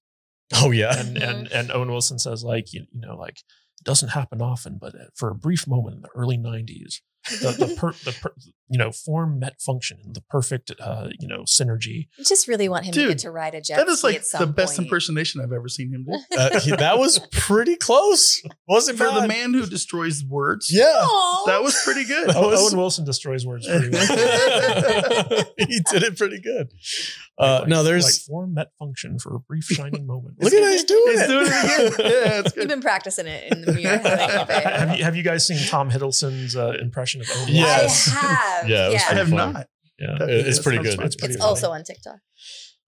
Oh 0.56 0.72
yeah. 0.72 0.98
And 0.98 1.18
and 1.18 1.48
mm-hmm. 1.48 1.56
and 1.56 1.72
Owen 1.72 1.92
Wilson 1.92 2.18
says 2.18 2.44
like 2.44 2.74
you, 2.74 2.86
you 2.92 3.02
know 3.02 3.16
like 3.16 3.40
it 3.80 3.84
doesn't 3.84 4.10
happen 4.10 4.42
often, 4.42 4.78
but 4.80 4.96
uh, 4.96 5.06
for 5.16 5.30
a 5.30 5.36
brief 5.36 5.68
moment 5.68 5.98
in 5.98 6.02
the 6.02 6.10
early 6.16 6.38
'90s, 6.38 7.02
the 7.42 7.52
the, 7.52 7.76
per, 7.76 7.92
the 7.92 8.18
per, 8.20 8.34
you 8.70 8.78
know 8.78 8.92
form 8.92 9.40
met 9.40 9.60
function 9.62 9.98
and 10.04 10.16
the 10.16 10.22
perfect 10.30 10.72
uh, 10.80 11.10
you 11.20 11.28
know 11.28 11.42
synergy. 11.44 12.08
I 12.20 12.24
just 12.24 12.48
really 12.48 12.70
want 12.70 12.86
him 12.86 12.94
to 12.94 13.08
get 13.10 13.18
to 13.20 13.32
ride 13.32 13.56
a 13.56 13.62
jet 13.62 13.78
That 13.78 13.88
is 13.88 14.04
like 14.04 14.18
at 14.18 14.26
some 14.26 14.40
the 14.42 14.48
best 14.48 14.76
point. 14.78 14.88
impersonation 14.88 15.42
I've 15.42 15.52
ever 15.52 15.68
seen 15.68 15.92
him 15.94 16.06
do. 16.06 16.18
Uh, 16.40 16.60
he- 16.60 16.72
that 16.76 16.98
was 17.00 17.20
pretty 17.32 17.76
close. 17.76 18.42
Wasn't 18.68 18.98
For 18.98 19.06
the 19.12 19.28
man 19.28 19.54
who 19.54 19.66
destroys 19.66 20.24
words, 20.24 20.72
Yeah. 20.72 20.86
Aw. 20.86 21.46
that 21.48 21.62
was 21.64 21.76
pretty 21.84 22.06
good. 22.06 22.30
That 22.30 22.42
was- 22.42 22.70
Owen 22.72 22.78
Wilson 22.78 23.04
destroys 23.06 23.46
words 23.46 23.68
pretty 23.68 23.90
well. 23.92 24.08
he 25.58 25.80
did 25.92 26.04
it 26.04 26.18
pretty 26.18 26.40
good. 26.40 26.72
Uh, 27.38 27.60
Like- 27.62 27.68
no, 27.70 27.78
like 27.78 27.86
there's 27.86 28.26
form 28.26 28.54
met 28.54 28.68
function 28.78 29.18
for 29.20 29.36
a 29.36 29.40
brief 29.40 29.66
shining 29.66 30.06
moment. 30.06 30.36
look 30.42 30.54
at 30.54 30.62
how 30.62 30.70
he's 30.72 30.84
doing 30.84 31.04
He's 31.12 31.22
it. 31.22 31.28
doing 31.28 31.46
it 31.48 31.94
again. 31.94 32.12
Yeah, 32.12 32.40
it's 32.40 32.52
good. 32.54 32.62
You've 32.62 32.70
been 32.70 32.82
practicing 32.82 33.28
it 33.28 33.52
in 33.52 33.62
the 33.62 33.74
mirror. 33.74 33.98
haven't 33.98 34.48
you, 34.50 34.64
have 34.64 34.98
you 34.98 35.04
have 35.10 35.16
you 35.16 35.24
guys 35.24 35.48
seen 35.48 35.58
Tom 35.68 35.90
Hiddleston's 35.90 36.56
uh, 36.56 36.78
impression 36.82 37.22
of 37.22 37.28
Owen 37.32 37.40
Wilson? 37.40 37.56
Yes. 37.56 38.10
I 38.14 38.20
have. 38.20 38.59
Yeah, 38.67 38.88
it 38.89 38.93
was 38.93 39.02
I 39.04 39.13
have 39.15 39.30
funny. 39.30 39.54
not. 39.54 39.67
Yeah. 39.98 40.15
That- 40.19 40.30
It- 40.30 40.48
it's 40.48 40.58
that 40.58 40.63
pretty 40.63 40.84
good. 40.84 40.95
fun. 40.98 41.06
It's 41.06 41.15
pretty 41.15 41.34
It's 41.34 41.41
funny. 41.41 41.50
also 41.50 41.72
on 41.72 41.84
TikTok. 41.84 42.19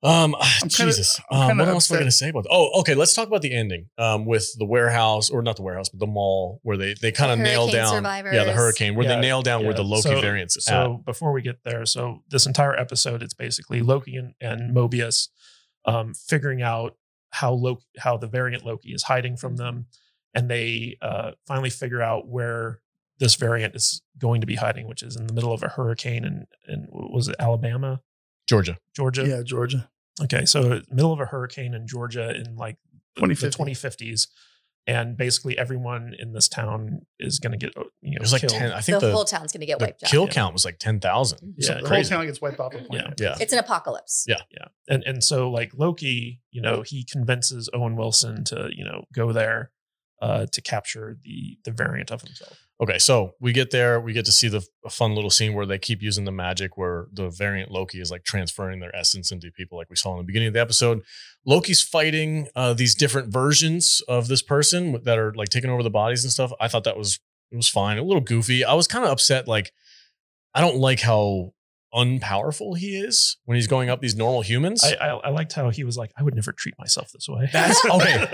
Um, 0.03 0.33
I'm 0.39 0.67
kinda- 0.69 0.91
Jesus. 0.93 1.19
Um, 1.29 1.49
kinda 1.49 1.63
what 1.63 1.69
else 1.71 1.87
was 1.89 1.95
I 1.97 1.99
going 1.99 2.07
to 2.09 2.11
say 2.11 2.29
about? 2.29 2.47
Oh, 2.49 2.79
okay. 2.79 2.95
Let's 2.95 3.13
talk 3.13 3.27
about 3.27 3.43
the 3.43 3.53
ending. 3.53 3.85
Um, 3.99 4.25
with 4.25 4.49
the 4.57 4.65
warehouse, 4.65 5.29
or 5.29 5.43
not 5.43 5.57
the 5.57 5.61
warehouse, 5.61 5.89
but 5.89 5.99
the 5.99 6.07
mall, 6.07 6.59
where 6.63 6.75
they 6.75 6.95
they 6.99 7.11
kind 7.11 7.31
of 7.31 7.37
The 7.37 7.43
nail 7.43 7.67
down. 7.67 7.93
survivors. 7.93 8.33
Yeah, 8.33 8.45
the 8.45 8.53
hurricane, 8.53 8.95
where 8.95 9.05
Yeah, 9.05 9.15
they 9.15 9.21
nail 9.21 9.43
down 9.43 9.63
where 9.63 9.75
the 9.75 9.83
Loki 9.83 10.09
So- 10.09 10.19
variants 10.21 10.57
is 10.57 10.65
So 10.65 11.03
before 11.05 11.31
we 11.33 11.43
get 11.43 11.57
there, 11.63 11.85
so 11.85 12.23
this 12.29 12.47
entire 12.47 12.75
episode, 12.75 13.21
it's 13.21 13.35
basically 13.35 13.81
Loki 13.81 14.15
and, 14.15 14.33
and 14.41 14.75
Mobius 14.75 15.27
um, 15.85 16.13
figuring 16.15 16.61
out 16.63 16.95
how 17.31 17.53
Loki, 17.53 17.83
how 17.99 18.17
the 18.17 18.27
variant 18.27 18.65
Loki 18.65 18.93
is 18.93 19.03
hiding 19.03 19.37
from 19.37 19.57
them, 19.57 19.85
and 20.33 20.49
they 20.49 20.97
uh, 21.01 21.31
finally 21.47 21.69
figure 21.69 22.01
out 22.01 22.27
where 22.27 22.81
this 23.21 23.35
variant 23.35 23.73
is 23.75 24.01
going 24.17 24.41
to 24.41 24.47
be 24.47 24.55
hiding, 24.55 24.87
which 24.89 25.01
is 25.01 25.15
in 25.15 25.27
the 25.27 25.33
middle 25.33 25.53
of 25.53 25.63
a 25.63 25.69
hurricane 25.69 26.25
and 26.25 26.45
in 26.67 26.87
was 26.91 27.29
it 27.29 27.35
Alabama, 27.39 28.01
Georgia. 28.49 28.77
Georgia? 28.93 29.25
Yeah, 29.25 29.43
Georgia. 29.43 29.89
Okay, 30.21 30.45
so 30.45 30.81
middle 30.89 31.13
of 31.13 31.19
a 31.21 31.25
hurricane 31.27 31.73
in 31.73 31.87
Georgia 31.87 32.35
in 32.35 32.55
like 32.57 32.75
the 33.15 33.21
2050s, 33.27 34.27
and 34.87 35.15
basically 35.15 35.57
everyone 35.57 36.13
in 36.17 36.33
this 36.33 36.47
town 36.49 37.01
is 37.19 37.39
going 37.39 37.51
to 37.51 37.57
get 37.57 37.77
uh, 37.77 37.83
you 38.01 38.11
know 38.11 38.15
It 38.15 38.21
was 38.21 38.33
like 38.33 38.41
killed. 38.41 38.53
ten. 38.53 38.71
I 38.71 38.81
think 38.81 38.99
the, 38.99 39.11
whole 39.11 39.23
town's 39.25 39.51
going 39.51 39.61
to 39.61 39.65
get 39.67 39.79
the 39.79 39.85
wiped 39.85 40.03
out. 40.03 40.09
kill 40.09 40.25
Yeah. 40.25 40.31
count 40.31 40.53
was 40.53 40.65
like 40.65 40.79
ten 40.79 40.99
thousand. 40.99 41.53
Yeah, 41.57 41.75
the 41.81 41.87
crazy. 41.87 42.09
whole 42.09 42.19
town 42.19 42.25
gets 42.27 42.41
wiped 42.41 42.59
off 42.59 42.71
the 42.73 42.79
planet. 42.79 43.19
Yeah. 43.21 43.37
It's 43.39 43.53
an 43.53 43.59
apocalypse. 43.59 44.25
Yeah. 44.27 44.41
yeah 44.51 44.65
and 44.87 45.03
and 45.05 45.23
so 45.23 45.49
like 45.51 45.71
loki 45.75 46.41
you 46.51 46.61
know 46.61 46.81
he 46.81 47.03
convinces 47.03 47.69
owen 47.73 47.95
wilson 47.95 48.43
to 48.45 48.69
you 48.75 48.83
know 48.83 49.05
go 49.13 49.31
there 49.31 49.71
uh 50.21 50.45
to 50.51 50.61
capture 50.61 51.17
the 51.23 51.57
the 51.65 51.71
variant 51.71 52.11
of 52.11 52.21
himself 52.23 52.57
Okay, 52.81 52.97
so 52.97 53.35
we 53.39 53.53
get 53.53 53.69
there, 53.69 54.01
we 54.01 54.11
get 54.11 54.25
to 54.25 54.31
see 54.31 54.47
the 54.47 54.65
fun 54.89 55.13
little 55.13 55.29
scene 55.29 55.53
where 55.53 55.67
they 55.67 55.77
keep 55.77 56.01
using 56.01 56.25
the 56.25 56.31
magic 56.31 56.77
where 56.77 57.05
the 57.13 57.29
variant 57.29 57.69
Loki 57.69 58.01
is 58.01 58.09
like 58.09 58.23
transferring 58.23 58.79
their 58.79 58.95
essence 58.95 59.31
into 59.31 59.51
people, 59.51 59.77
like 59.77 59.91
we 59.91 59.95
saw 59.95 60.13
in 60.13 60.17
the 60.17 60.23
beginning 60.23 60.47
of 60.47 60.55
the 60.55 60.61
episode. 60.61 61.03
Loki's 61.45 61.83
fighting 61.83 62.47
uh, 62.55 62.73
these 62.73 62.95
different 62.95 63.31
versions 63.31 64.01
of 64.07 64.27
this 64.27 64.41
person 64.41 64.99
that 65.03 65.19
are 65.19 65.31
like 65.35 65.49
taking 65.49 65.69
over 65.69 65.83
the 65.83 65.91
bodies 65.91 66.23
and 66.23 66.33
stuff. 66.33 66.51
I 66.59 66.67
thought 66.67 66.83
that 66.85 66.97
was 66.97 67.19
it 67.51 67.55
was 67.55 67.69
fine, 67.69 67.99
a 67.99 68.03
little 68.03 68.21
goofy. 68.21 68.65
I 68.65 68.73
was 68.73 68.87
kind 68.87 69.05
of 69.05 69.11
upset, 69.11 69.47
like 69.47 69.71
I 70.55 70.61
don't 70.61 70.77
like 70.77 71.01
how 71.01 71.53
unpowerful 71.93 72.77
he 72.77 72.97
is 72.97 73.37
when 73.45 73.55
he's 73.55 73.67
going 73.67 73.89
up 73.89 74.01
these 74.01 74.15
normal 74.15 74.41
humans. 74.41 74.83
I, 74.83 74.95
I, 74.95 75.07
I 75.09 75.29
liked 75.29 75.53
how 75.53 75.69
he 75.69 75.83
was 75.83 75.97
like, 75.97 76.11
I 76.17 76.23
would 76.23 76.35
never 76.35 76.51
treat 76.51 76.75
myself 76.79 77.11
this 77.11 77.27
way. 77.27 77.49
That's- 77.51 77.85
okay. 77.89 78.27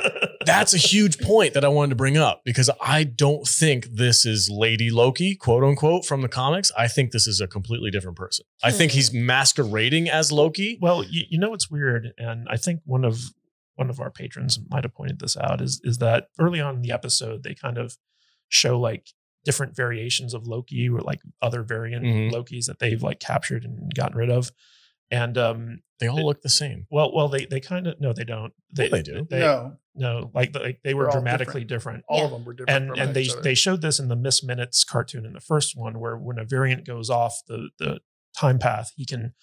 That's 0.45 0.73
a 0.73 0.77
huge 0.77 1.19
point 1.19 1.53
that 1.55 1.65
I 1.65 1.67
wanted 1.67 1.89
to 1.89 1.95
bring 1.95 2.17
up 2.17 2.41
because 2.45 2.69
I 2.79 3.03
don't 3.03 3.45
think 3.45 3.85
this 3.91 4.25
is 4.25 4.49
Lady 4.49 4.89
Loki, 4.89 5.35
quote 5.35 5.63
unquote, 5.63 6.05
from 6.05 6.21
the 6.21 6.29
comics. 6.29 6.71
I 6.77 6.87
think 6.87 7.11
this 7.11 7.27
is 7.27 7.41
a 7.41 7.47
completely 7.47 7.91
different 7.91 8.17
person. 8.17 8.45
I 8.63 8.71
think 8.71 8.93
he's 8.93 9.09
hmm. 9.09 9.25
masquerading 9.25 10.09
as 10.09 10.31
Loki. 10.31 10.77
Well, 10.81 11.03
you, 11.03 11.23
you 11.29 11.37
know 11.37 11.49
what's 11.49 11.69
weird, 11.69 12.13
and 12.17 12.47
I 12.49 12.55
think 12.55 12.79
one 12.85 13.03
of 13.03 13.19
one 13.75 13.89
of 13.89 13.99
our 13.99 14.09
patrons 14.09 14.57
might 14.69 14.83
have 14.83 14.93
pointed 14.93 15.19
this 15.19 15.35
out 15.35 15.61
is 15.61 15.81
is 15.83 15.97
that 15.97 16.27
early 16.39 16.61
on 16.61 16.75
in 16.75 16.81
the 16.81 16.91
episode 16.91 17.43
they 17.43 17.53
kind 17.53 17.77
of 17.77 17.97
show 18.49 18.79
like 18.79 19.07
different 19.47 19.75
variations 19.75 20.33
of 20.33 20.45
Loki 20.45 20.89
or 20.89 20.99
like 21.01 21.21
other 21.41 21.63
variant 21.63 22.03
Mhm. 22.05 22.31
Lokis 22.33 22.65
that 22.65 22.79
they've 22.79 23.01
like 23.01 23.19
captured 23.19 23.63
and 23.63 23.93
gotten 23.95 24.17
rid 24.17 24.29
of, 24.29 24.51
and 25.09 25.37
um, 25.37 25.79
They 25.99 26.07
all 26.07 26.25
look 26.25 26.41
the 26.41 26.49
same. 26.63 26.85
well, 26.91 27.09
well 27.15 27.29
they 27.29 27.45
they 27.45 27.59
kind 27.61 27.87
of 27.87 27.99
no 27.99 28.11
they 28.13 28.25
don't 28.25 28.53
they 28.71 28.89
they 28.89 29.01
do. 29.01 29.25
they, 29.29 29.39
no, 29.39 29.77
no 29.95 30.31
like 30.33 30.53
like 30.53 30.79
they 30.83 30.93
were 30.93 31.03
They're 31.03 31.11
all 31.11 31.21
dramatically 31.21 31.63
different. 31.63 32.03
all 32.09 32.19
Yeah. 32.19 32.25
of 32.25 32.31
them 32.31 32.43
were 32.45 32.53
different. 32.53 32.75
and 32.83 32.89
from 32.91 32.99
and 33.07 33.15
they 33.15 33.29
other. 33.29 33.41
they 33.41 33.55
showed 33.55 33.81
this 33.81 33.99
in 33.99 34.07
the 34.09 34.15
Miss 34.17 34.43
Minutes 34.43 34.83
cartoon 34.83 35.25
in 35.25 35.33
the 35.33 35.39
first 35.51 35.77
one, 35.77 35.99
where 36.01 36.17
when 36.17 36.37
a 36.37 36.45
variant 36.45 36.85
goes 36.85 37.09
off 37.09 37.33
the 37.47 37.69
the 37.79 37.99
time 38.37 38.59
path, 38.59 38.91
he 38.97 39.05
can 39.05 39.33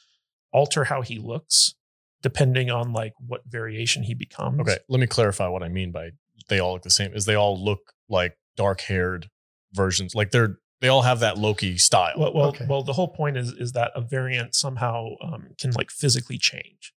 alter 0.53 0.85
how 0.85 1.01
he 1.03 1.19
looks 1.19 1.75
depending 2.23 2.71
on 2.71 2.93
like 2.93 3.13
what 3.19 3.43
variation 3.47 4.03
he 4.05 4.15
becomes. 4.15 4.61
Okay, 4.61 4.79
let 4.89 5.01
me 5.01 5.07
clarify 5.07 5.49
what 5.49 5.63
I 5.63 5.69
mean 5.69 5.91
by 5.93 6.11
they 6.49 6.59
all 6.59 6.73
look 6.75 6.83
the 6.83 6.91
same. 6.91 7.13
Is 7.15 7.25
they 7.25 7.35
all 7.35 7.57
look 7.63 7.93
like 8.09 8.37
dark 8.57 8.81
haired 8.83 9.29
versions. 9.75 10.15
Like 10.15 10.31
they're 10.31 10.59
they 10.81 10.89
all 10.89 11.03
have 11.03 11.21
that 11.21 11.39
Loki 11.39 11.79
style. 11.79 12.15
Well, 12.19 12.35
well, 12.35 12.49
Okay. 12.49 12.67
well, 12.69 12.83
the 12.83 12.93
whole 12.93 13.09
point 13.09 13.37
is 13.37 13.53
is 13.53 13.73
that 13.73 13.93
a 13.95 14.01
variant 14.01 14.55
somehow 14.55 15.11
um, 15.23 15.49
can 15.59 15.71
like 15.73 15.91
physically 15.91 16.37
change 16.39 16.93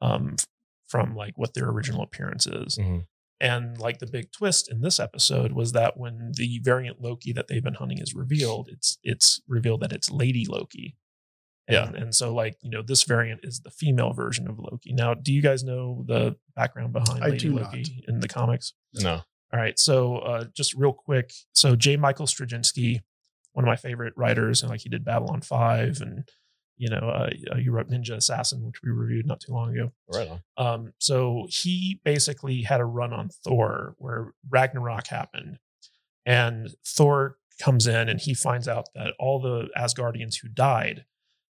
um, 0.00 0.36
from 0.88 1.14
like 1.14 1.36
what 1.36 1.54
their 1.54 1.68
original 1.68 2.02
appearance 2.02 2.46
is. 2.46 2.76
Mhm. 2.76 3.06
And 3.38 3.78
like 3.78 3.98
the 3.98 4.06
big 4.06 4.32
twist 4.32 4.70
in 4.70 4.80
this 4.80 4.98
episode 4.98 5.52
was 5.52 5.72
that 5.72 5.98
when 5.98 6.32
the 6.36 6.58
variant 6.62 7.02
Loki 7.02 7.32
that 7.34 7.48
they've 7.48 7.62
been 7.62 7.74
hunting 7.74 7.98
is 7.98 8.14
revealed, 8.14 8.68
it's 8.72 8.98
it's 9.02 9.40
revealed 9.46 9.80
that 9.82 9.92
it's 9.92 10.10
Lady 10.10 10.46
Loki. 10.48 10.96
Yeah. 11.68 11.86
And, 11.88 11.96
and 11.96 12.14
so 12.14 12.32
like, 12.32 12.56
you 12.62 12.70
know, 12.70 12.80
this 12.80 13.02
variant 13.02 13.40
is 13.42 13.60
the 13.60 13.70
female 13.70 14.12
version 14.12 14.48
of 14.48 14.58
Loki. 14.58 14.92
Now, 14.94 15.12
do 15.14 15.32
you 15.32 15.42
guys 15.42 15.64
know 15.64 16.04
the 16.06 16.36
background 16.54 16.92
behind 16.92 17.22
I 17.24 17.28
Lady 17.30 17.48
do 17.48 17.56
Loki 17.56 18.04
in 18.08 18.20
the 18.20 18.28
comics? 18.28 18.72
No. 18.94 19.22
All 19.52 19.60
right. 19.60 19.78
So 19.78 20.18
uh, 20.18 20.44
just 20.54 20.74
real 20.74 20.92
quick. 20.92 21.32
So 21.52 21.76
J. 21.76 21.96
Michael 21.96 22.26
Straczynski, 22.26 23.00
one 23.52 23.64
of 23.64 23.68
my 23.68 23.76
favorite 23.76 24.14
writers, 24.16 24.62
and 24.62 24.70
like 24.70 24.80
he 24.80 24.88
did 24.88 25.04
Babylon 25.04 25.40
5 25.40 26.00
and 26.00 26.28
you 26.78 26.90
know, 26.90 27.08
uh, 27.08 27.30
he 27.56 27.68
wrote 27.68 27.88
Ninja 27.88 28.16
Assassin, 28.16 28.64
which 28.66 28.82
we 28.82 28.90
reviewed 28.90 29.26
not 29.26 29.40
too 29.40 29.52
long 29.52 29.72
ago. 29.72 29.92
Right 30.12 30.28
on. 30.28 30.40
Um, 30.58 30.92
so 30.98 31.46
he 31.48 32.00
basically 32.04 32.62
had 32.62 32.80
a 32.80 32.84
run 32.84 33.12
on 33.12 33.30
Thor 33.44 33.94
where 33.98 34.34
Ragnarok 34.48 35.06
happened, 35.06 35.58
and 36.24 36.74
Thor 36.86 37.38
comes 37.62 37.86
in 37.86 38.08
and 38.10 38.20
he 38.20 38.34
finds 38.34 38.68
out 38.68 38.88
that 38.94 39.14
all 39.18 39.40
the 39.40 39.68
Asgardians 39.76 40.42
who 40.42 40.48
died 40.48 41.06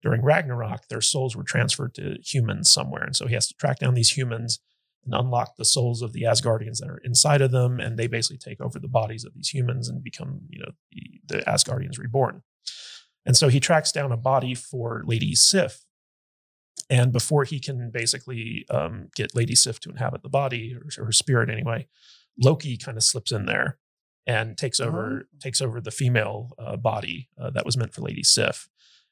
during 0.02 0.22
Ragnarok, 0.22 0.88
their 0.88 1.00
souls 1.00 1.36
were 1.36 1.44
transferred 1.44 1.94
to 1.94 2.16
humans 2.24 2.68
somewhere, 2.68 3.04
and 3.04 3.14
so 3.14 3.26
he 3.26 3.34
has 3.34 3.46
to 3.48 3.54
track 3.54 3.78
down 3.78 3.94
these 3.94 4.16
humans 4.16 4.58
and 5.04 5.14
unlock 5.14 5.56
the 5.56 5.64
souls 5.64 6.02
of 6.02 6.12
the 6.12 6.22
Asgardians 6.22 6.78
that 6.78 6.88
are 6.88 7.00
inside 7.04 7.40
of 7.40 7.50
them, 7.50 7.80
and 7.80 7.98
they 7.98 8.06
basically 8.06 8.38
take 8.38 8.60
over 8.60 8.78
the 8.78 8.88
bodies 8.88 9.24
of 9.24 9.34
these 9.34 9.48
humans 9.48 9.88
and 9.88 10.02
become, 10.02 10.42
you 10.48 10.60
know, 10.60 10.72
the, 10.92 11.36
the 11.36 11.42
Asgardians 11.44 11.98
reborn. 11.98 12.42
And 13.24 13.36
so 13.36 13.48
he 13.48 13.60
tracks 13.60 13.92
down 13.92 14.12
a 14.12 14.16
body 14.16 14.54
for 14.54 15.02
Lady 15.04 15.34
Sif, 15.34 15.84
and 16.90 17.12
before 17.12 17.44
he 17.44 17.60
can 17.60 17.90
basically 17.90 18.66
um, 18.70 19.08
get 19.16 19.34
Lady 19.34 19.54
Sif 19.54 19.80
to 19.80 19.90
inhabit 19.90 20.22
the 20.22 20.28
body 20.28 20.76
or 20.98 21.04
her 21.04 21.12
spirit 21.12 21.50
anyway, 21.50 21.88
Loki 22.38 22.76
kind 22.76 22.96
of 22.96 23.02
slips 23.02 23.32
in 23.32 23.46
there 23.46 23.78
and 24.26 24.56
takes 24.56 24.80
over 24.80 25.28
takes 25.40 25.60
over 25.60 25.80
the 25.80 25.90
female 25.90 26.50
uh, 26.58 26.76
body 26.76 27.28
uh, 27.40 27.50
that 27.50 27.64
was 27.64 27.76
meant 27.76 27.94
for 27.94 28.02
Lady 28.02 28.22
Sif. 28.22 28.68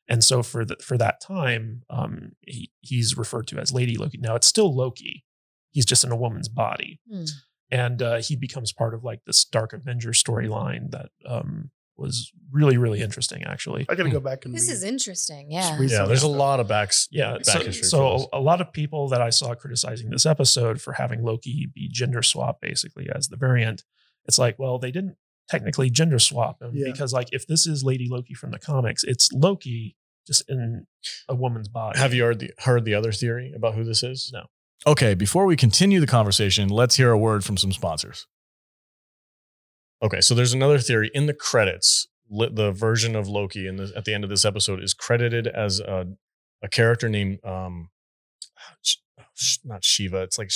And 0.09 0.25
so 0.25 0.43
for 0.43 0.65
the, 0.65 0.77
for 0.77 0.99
that 0.99 1.21
time, 1.21 1.83
um, 1.89 2.33
he, 2.41 2.71
he's 2.81 3.17
referred 3.17 3.47
to 3.49 3.59
as 3.59 3.73
Lady 3.73 3.97
Loki. 3.97 4.19
Now 4.19 4.35
it's 4.35 4.47
still 4.47 4.75
Loki. 4.75 5.25
He's 5.73 5.87
just 5.87 6.05
in 6.05 6.11
a 6.13 6.17
woman's 6.17 6.49
body, 6.49 7.01
Hmm. 7.11 7.25
and 7.71 8.03
uh, 8.03 8.17
he 8.17 8.37
becomes 8.37 8.73
part 8.73 8.95
of 8.95 9.05
like 9.05 9.21
this 9.27 9.45
Dark 9.45 9.73
Avenger 9.73 10.11
storyline 10.11 10.91
that 10.91 11.11
um, 11.27 11.71
was 11.97 12.33
really 12.51 12.77
really 12.79 13.01
interesting 13.01 13.45
actually. 13.45 13.87
I 13.89 13.95
got 13.95 14.05
to 14.05 14.11
go 14.11 14.21
back 14.21 14.45
and 14.45 14.55
This 14.55 14.69
read- 14.69 14.75
is 14.75 14.83
interesting. 14.85 15.51
Yeah. 15.53 15.79
Yeah, 15.81 16.05
there's 16.07 16.23
a 16.23 16.29
lot 16.29 16.59
of 16.61 16.67
backs. 16.69 17.07
Yeah. 17.11 17.35
back 17.35 17.45
So, 17.45 17.59
history 17.65 17.85
so 17.89 18.29
a 18.33 18.41
lot 18.41 18.61
of 18.61 18.73
people 18.73 19.09
that 19.09 19.21
I 19.21 19.31
saw 19.31 19.55
criticizing 19.55 20.11
this 20.11 20.25
episode 20.27 20.81
for 20.81 20.95
having 20.95 21.23
Loki 21.23 21.69
be 21.75 21.89
gender 21.93 22.23
swap 22.23 22.61
basically 22.61 23.09
as 23.15 23.29
the 23.29 23.37
variant, 23.37 23.85
it's 24.27 24.39
like, 24.39 24.59
well, 24.59 24.79
they 24.79 24.91
didn't 24.91 25.17
technically 25.49 25.91
gender 25.91 26.19
swap 26.19 26.63
him 26.63 26.71
Yeah. 26.75 26.91
because 26.91 27.13
like 27.13 27.29
if 27.33 27.47
this 27.47 27.67
is 27.67 27.85
Lady 27.85 28.09
Loki 28.11 28.35
from 28.35 28.51
the 28.51 28.59
comics, 28.59 29.05
it's 29.05 29.31
Loki 29.33 29.97
just 30.27 30.49
in 30.49 30.87
a 31.29 31.35
woman's 31.35 31.69
body. 31.69 31.99
Have 31.99 32.15
you 32.15 32.23
heard 32.25 32.39
the 32.39 32.51
heard 32.61 32.85
the 32.85 32.95
other 32.95 33.13
theory 33.13 33.53
about 33.55 33.75
who 33.75 33.85
this 33.85 34.03
is? 34.03 34.31
No. 34.33 34.47
Okay, 34.87 35.15
before 35.15 35.45
we 35.45 35.57
continue 35.57 36.01
the 36.01 36.07
conversation, 36.07 36.69
let's 36.69 36.97
hear 36.97 37.11
a 37.11 37.19
word 37.19 37.45
from 37.45 37.57
some 37.57 37.73
sponsors. 37.73 38.27
Okay, 40.03 40.23
so 40.23 40.35
there's 40.35 40.55
another 40.55 40.79
theory 40.79 41.11
in 41.13 41.27
the 41.27 41.35
credits. 41.35 42.09
The 42.31 42.73
version 42.73 43.15
of 43.15 43.29
Loki 43.29 43.67
in 43.67 43.77
the, 43.77 43.93
at 43.95 44.05
the 44.05 44.15
end 44.15 44.25
of 44.25 44.31
this 44.31 44.45
episode 44.45 44.83
is 44.83 44.95
credited 44.95 45.47
as 45.47 45.81
a, 45.81 46.07
a 46.63 46.69
character 46.69 47.09
named 47.09 47.45
um, 47.45 47.91
not 49.65 49.85
Shiva. 49.85 50.23
It's 50.23 50.39
like 50.39 50.51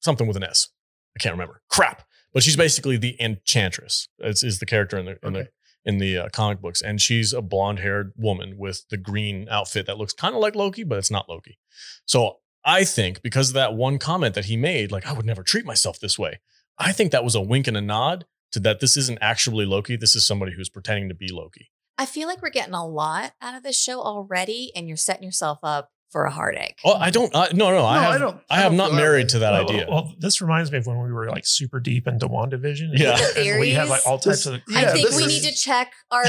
something 0.00 0.26
with 0.26 0.36
an 0.36 0.44
S. 0.44 0.68
I 1.16 1.22
can't 1.22 1.34
remember. 1.34 1.62
Crap. 1.70 2.02
But 2.34 2.42
she's 2.42 2.56
basically 2.56 2.96
the 2.98 3.16
Enchantress. 3.20 4.08
It's 4.18 4.42
is 4.42 4.58
the 4.58 4.66
character 4.66 4.98
in 4.98 5.06
the 5.06 5.18
in 5.22 5.32
the 5.32 5.48
in 5.84 5.98
the 5.98 6.18
uh, 6.18 6.28
comic 6.28 6.60
books, 6.60 6.82
and 6.82 7.00
she's 7.00 7.32
a 7.32 7.40
blonde 7.40 7.78
haired 7.78 8.12
woman 8.16 8.58
with 8.58 8.84
the 8.90 8.98
green 8.98 9.48
outfit 9.50 9.86
that 9.86 9.96
looks 9.96 10.12
kind 10.12 10.34
of 10.34 10.40
like 10.40 10.54
Loki, 10.54 10.84
but 10.84 10.98
it's 10.98 11.10
not 11.10 11.28
Loki. 11.28 11.58
So 12.04 12.36
I 12.68 12.84
think 12.84 13.22
because 13.22 13.48
of 13.48 13.54
that 13.54 13.74
one 13.74 13.98
comment 13.98 14.34
that 14.34 14.44
he 14.44 14.56
made, 14.56 14.92
like 14.92 15.06
I 15.06 15.12
would 15.12 15.24
never 15.26 15.42
treat 15.42 15.64
myself 15.64 15.98
this 15.98 16.18
way. 16.18 16.40
I 16.78 16.92
think 16.92 17.12
that 17.12 17.24
was 17.24 17.34
a 17.34 17.40
wink 17.40 17.66
and 17.66 17.76
a 17.76 17.80
nod 17.80 18.26
to 18.52 18.60
that 18.60 18.80
this 18.80 18.96
isn't 18.96 19.18
actually 19.20 19.64
Loki. 19.64 19.96
This 19.96 20.14
is 20.14 20.26
somebody 20.26 20.52
who's 20.54 20.68
pretending 20.68 21.08
to 21.08 21.14
be 21.14 21.28
Loki. 21.32 21.70
I 21.96 22.06
feel 22.06 22.28
like 22.28 22.42
we're 22.42 22.50
getting 22.50 22.74
a 22.74 22.86
lot 22.86 23.32
out 23.42 23.56
of 23.56 23.62
this 23.62 23.80
show 23.80 24.00
already, 24.00 24.70
and 24.76 24.86
you're 24.86 24.96
setting 24.98 25.24
yourself 25.24 25.58
up 25.62 25.90
for 26.12 26.24
a 26.24 26.30
heartache. 26.30 26.78
Oh, 26.84 26.94
I 26.94 27.10
don't. 27.10 27.34
I, 27.34 27.48
no, 27.52 27.70
no, 27.70 27.84
I 27.84 27.98
have. 27.98 28.10
I 28.12 28.14
I, 28.14 28.18
don't- 28.18 28.40
I 28.50 28.56
have 28.60 28.70
don't 28.70 28.76
not 28.76 28.86
feel 28.88 28.96
that 28.96 29.02
married 29.02 29.24
way. 29.24 29.28
to 29.28 29.38
that 29.40 29.52
well, 29.52 29.62
idea. 29.70 29.86
Well, 29.90 30.14
this 30.18 30.40
reminds 30.40 30.70
me 30.70 30.78
of 30.78 30.86
when 30.86 30.98
we 31.02 31.12
were 31.12 31.28
like 31.28 31.46
super 31.46 31.80
deep 31.80 32.06
into 32.06 32.28
WandaVision. 32.28 32.90
Yeah. 32.94 33.18
And 33.36 33.60
we 33.60 33.70
had 33.70 33.88
like 33.88 34.06
all 34.06 34.18
types 34.18 34.44
This- 34.44 34.46
of 34.46 34.60
yeah, 34.68 34.78
I 34.80 34.84
think 34.92 35.10
we 35.10 35.24
is- 35.24 35.26
need 35.42 35.50
to 35.50 35.54
check 35.54 35.92
our 36.10 36.24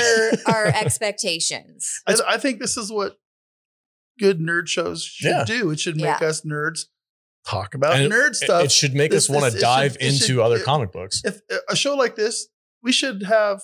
our 0.48 0.66
expectations. 0.84 2.02
I, 2.08 2.16
I 2.28 2.38
think 2.38 2.60
this 2.60 2.78
is 2.78 2.92
what 2.92 3.18
good 4.20 4.40
nerd 4.40 4.68
shows 4.68 5.04
should 5.04 5.30
Yeah. 5.30 5.44
do. 5.46 5.72
It 5.72 5.80
should 5.80 5.96
make 5.96 6.20
Yeah. 6.22 6.28
us 6.28 6.42
nerds 6.42 6.86
talk 7.48 7.74
about 7.74 7.96
And 7.96 8.12
nerd 8.12 8.32
It- 8.32 8.36
stuff. 8.36 8.66
It, 8.66 8.72
should 8.72 8.94
make 8.94 9.12
This- 9.12 9.30
us 9.30 9.36
want 9.36 9.52
to 9.54 9.60
dive 9.60 9.94
should- 9.94 10.02
into 10.02 10.18
should- 10.26 10.40
other 10.40 10.58
it- 10.58 10.64
comic 10.66 10.92
books. 10.92 11.22
if 11.24 11.40
a 11.70 11.76
show 11.76 11.96
like 11.96 12.16
this, 12.16 12.48
we 12.84 12.92
should 12.92 13.24
have 13.24 13.62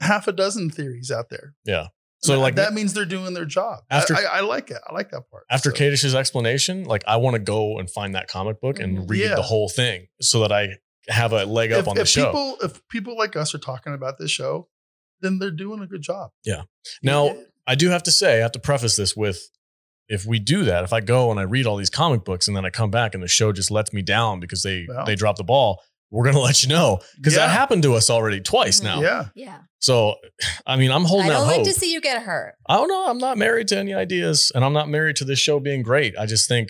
half 0.00 0.28
a 0.28 0.32
dozen 0.32 0.70
theories 0.70 1.10
out 1.10 1.30
there. 1.30 1.54
Yeah. 1.64 1.88
So 2.22 2.34
So 2.34 2.40
like 2.40 2.54
that 2.56 2.72
means 2.72 2.94
they're 2.94 3.04
doing 3.04 3.34
their 3.34 3.44
job. 3.44 3.84
After- 3.90 4.14
I, 4.14 4.22
I, 4.22 4.38
I 4.38 4.40
like 4.40 4.70
it. 4.70 4.78
I 4.88 4.94
like 4.94 5.10
that 5.10 5.30
part. 5.30 5.44
after 5.50 5.70
So, 5.70 5.76
Kadish's 5.76 6.14
explanation, 6.14 6.84
like 6.84 7.04
I 7.06 7.16
want 7.16 7.34
to 7.34 7.38
go 7.40 7.78
and 7.78 7.90
find 7.90 8.14
that 8.14 8.28
comic 8.28 8.60
book 8.60 8.78
and 8.78 8.98
Mhm. 8.98 9.10
read 9.10 9.20
Yeah. 9.22 9.34
the 9.34 9.42
whole 9.42 9.68
thing 9.68 10.08
so 10.20 10.40
that 10.40 10.50
I 10.52 10.78
have 11.08 11.32
a 11.32 11.44
leg 11.44 11.70
up 11.72 11.80
if, 11.80 11.88
on 11.88 11.96
the 11.96 12.02
if 12.02 12.08
show. 12.08 12.26
people 12.26 12.56
if 12.62 12.86
people 12.88 13.16
like 13.16 13.36
us 13.36 13.54
are 13.54 13.58
talking 13.58 13.92
about 13.92 14.18
this 14.18 14.30
show, 14.30 14.68
then 15.20 15.38
they're 15.38 15.50
doing 15.50 15.82
a 15.82 15.86
good 15.86 16.00
job. 16.02 16.30
Yeah. 16.44 16.62
Now, 17.02 17.28
It- 17.28 17.50
I 17.66 17.74
do 17.74 17.90
have 17.90 18.02
to 18.04 18.10
say, 18.10 18.38
I 18.38 18.42
have 18.42 18.52
to 18.52 18.58
preface 18.58 18.96
this 18.96 19.16
with 19.16 19.48
if 20.08 20.26
we 20.26 20.38
do 20.38 20.64
that, 20.64 20.84
if 20.84 20.92
I 20.92 21.00
go 21.00 21.30
and 21.30 21.40
I 21.40 21.44
read 21.44 21.66
all 21.66 21.76
these 21.76 21.88
comic 21.90 22.24
books 22.24 22.46
and 22.46 22.54
then 22.56 22.64
I 22.66 22.70
come 22.70 22.90
back 22.90 23.14
and 23.14 23.22
the 23.22 23.28
show 23.28 23.52
just 23.52 23.70
lets 23.70 23.92
me 23.92 24.02
down 24.02 24.38
because 24.38 24.62
they 24.62 24.84
Well. 24.88 25.06
they 25.06 25.14
drop 25.14 25.36
the 25.36 25.44
ball, 25.44 25.82
we're 26.10 26.24
gonna 26.26 26.40
let 26.50 26.62
you 26.62 26.68
know 26.68 27.00
because 27.16 27.34
that 27.36 27.48
happened 27.50 27.82
to 27.84 27.94
us 27.94 28.10
already 28.10 28.40
twice 28.40 28.80
Mhm. 28.80 28.84
now. 28.84 29.00
yeah. 29.00 29.24
Yeah, 29.34 29.58
So, 29.80 30.16
I 30.66 30.76
mean, 30.76 30.90
I'm 30.90 31.06
I 31.06 31.08
holding 31.08 31.28
don't 31.28 31.40
out 31.42 31.46
like 31.46 31.56
hope. 31.56 31.64
to 31.66 31.72
see 31.72 31.90
you 31.92 32.00
get 32.02 32.22
hurt. 32.22 32.54
I 32.68 32.76
don't 32.76 32.88
know. 32.88 33.08
I'm 33.08 33.18
not 33.18 33.38
married 33.38 33.68
to 33.68 33.78
any 33.78 33.94
ideas, 33.94 34.52
and 34.54 34.62
I'm 34.64 34.74
not 34.74 34.88
married 34.90 35.16
to 35.16 35.24
this 35.24 35.38
show 35.38 35.58
being 35.58 35.82
great. 35.82 36.14
I 36.18 36.26
just 36.26 36.46
think 36.48 36.68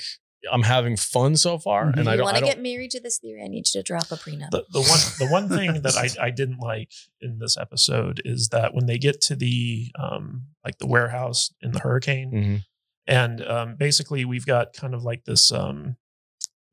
I'm 0.52 0.62
having 0.62 0.96
fun 0.96 1.36
so 1.36 1.58
far, 1.58 1.86
Mhm. 1.86 1.92
and 1.92 2.00
If 2.00 2.08
I 2.08 2.16
don't. 2.16 2.24
want 2.24 2.36
to 2.38 2.44
get 2.44 2.60
married 2.60 2.90
to 2.92 3.00
this 3.00 3.18
theory, 3.18 3.42
I 3.42 3.48
need 3.48 3.66
you 3.72 3.80
to 3.80 3.82
drop 3.82 4.10
a 4.12 4.16
prenup. 4.16 4.50
the, 4.50 4.64
the 4.72 4.80
one 4.82 5.00
the 5.18 5.26
one 5.30 5.48
thing 5.48 5.82
that 5.82 5.96
I, 5.96 6.26
I 6.26 6.30
didn't 6.30 6.58
like 6.58 6.90
in 7.20 7.38
this 7.38 7.56
episode 7.56 8.20
is 8.24 8.48
that 8.50 8.74
when 8.74 8.86
they 8.86 8.98
get 8.98 9.20
to 9.22 9.36
the 9.36 9.90
um 9.98 10.46
like 10.64 10.78
the 10.78 10.86
warehouse 10.86 11.52
in 11.60 11.72
the 11.72 11.80
hurricane 11.80 12.30
Mhm. 12.32 12.64
and 13.06 13.42
um 13.46 13.76
basically 13.76 14.24
we've 14.24 14.46
got 14.46 14.72
kind 14.74 14.94
of 14.94 15.02
like 15.04 15.24
this 15.24 15.50
um 15.52 15.96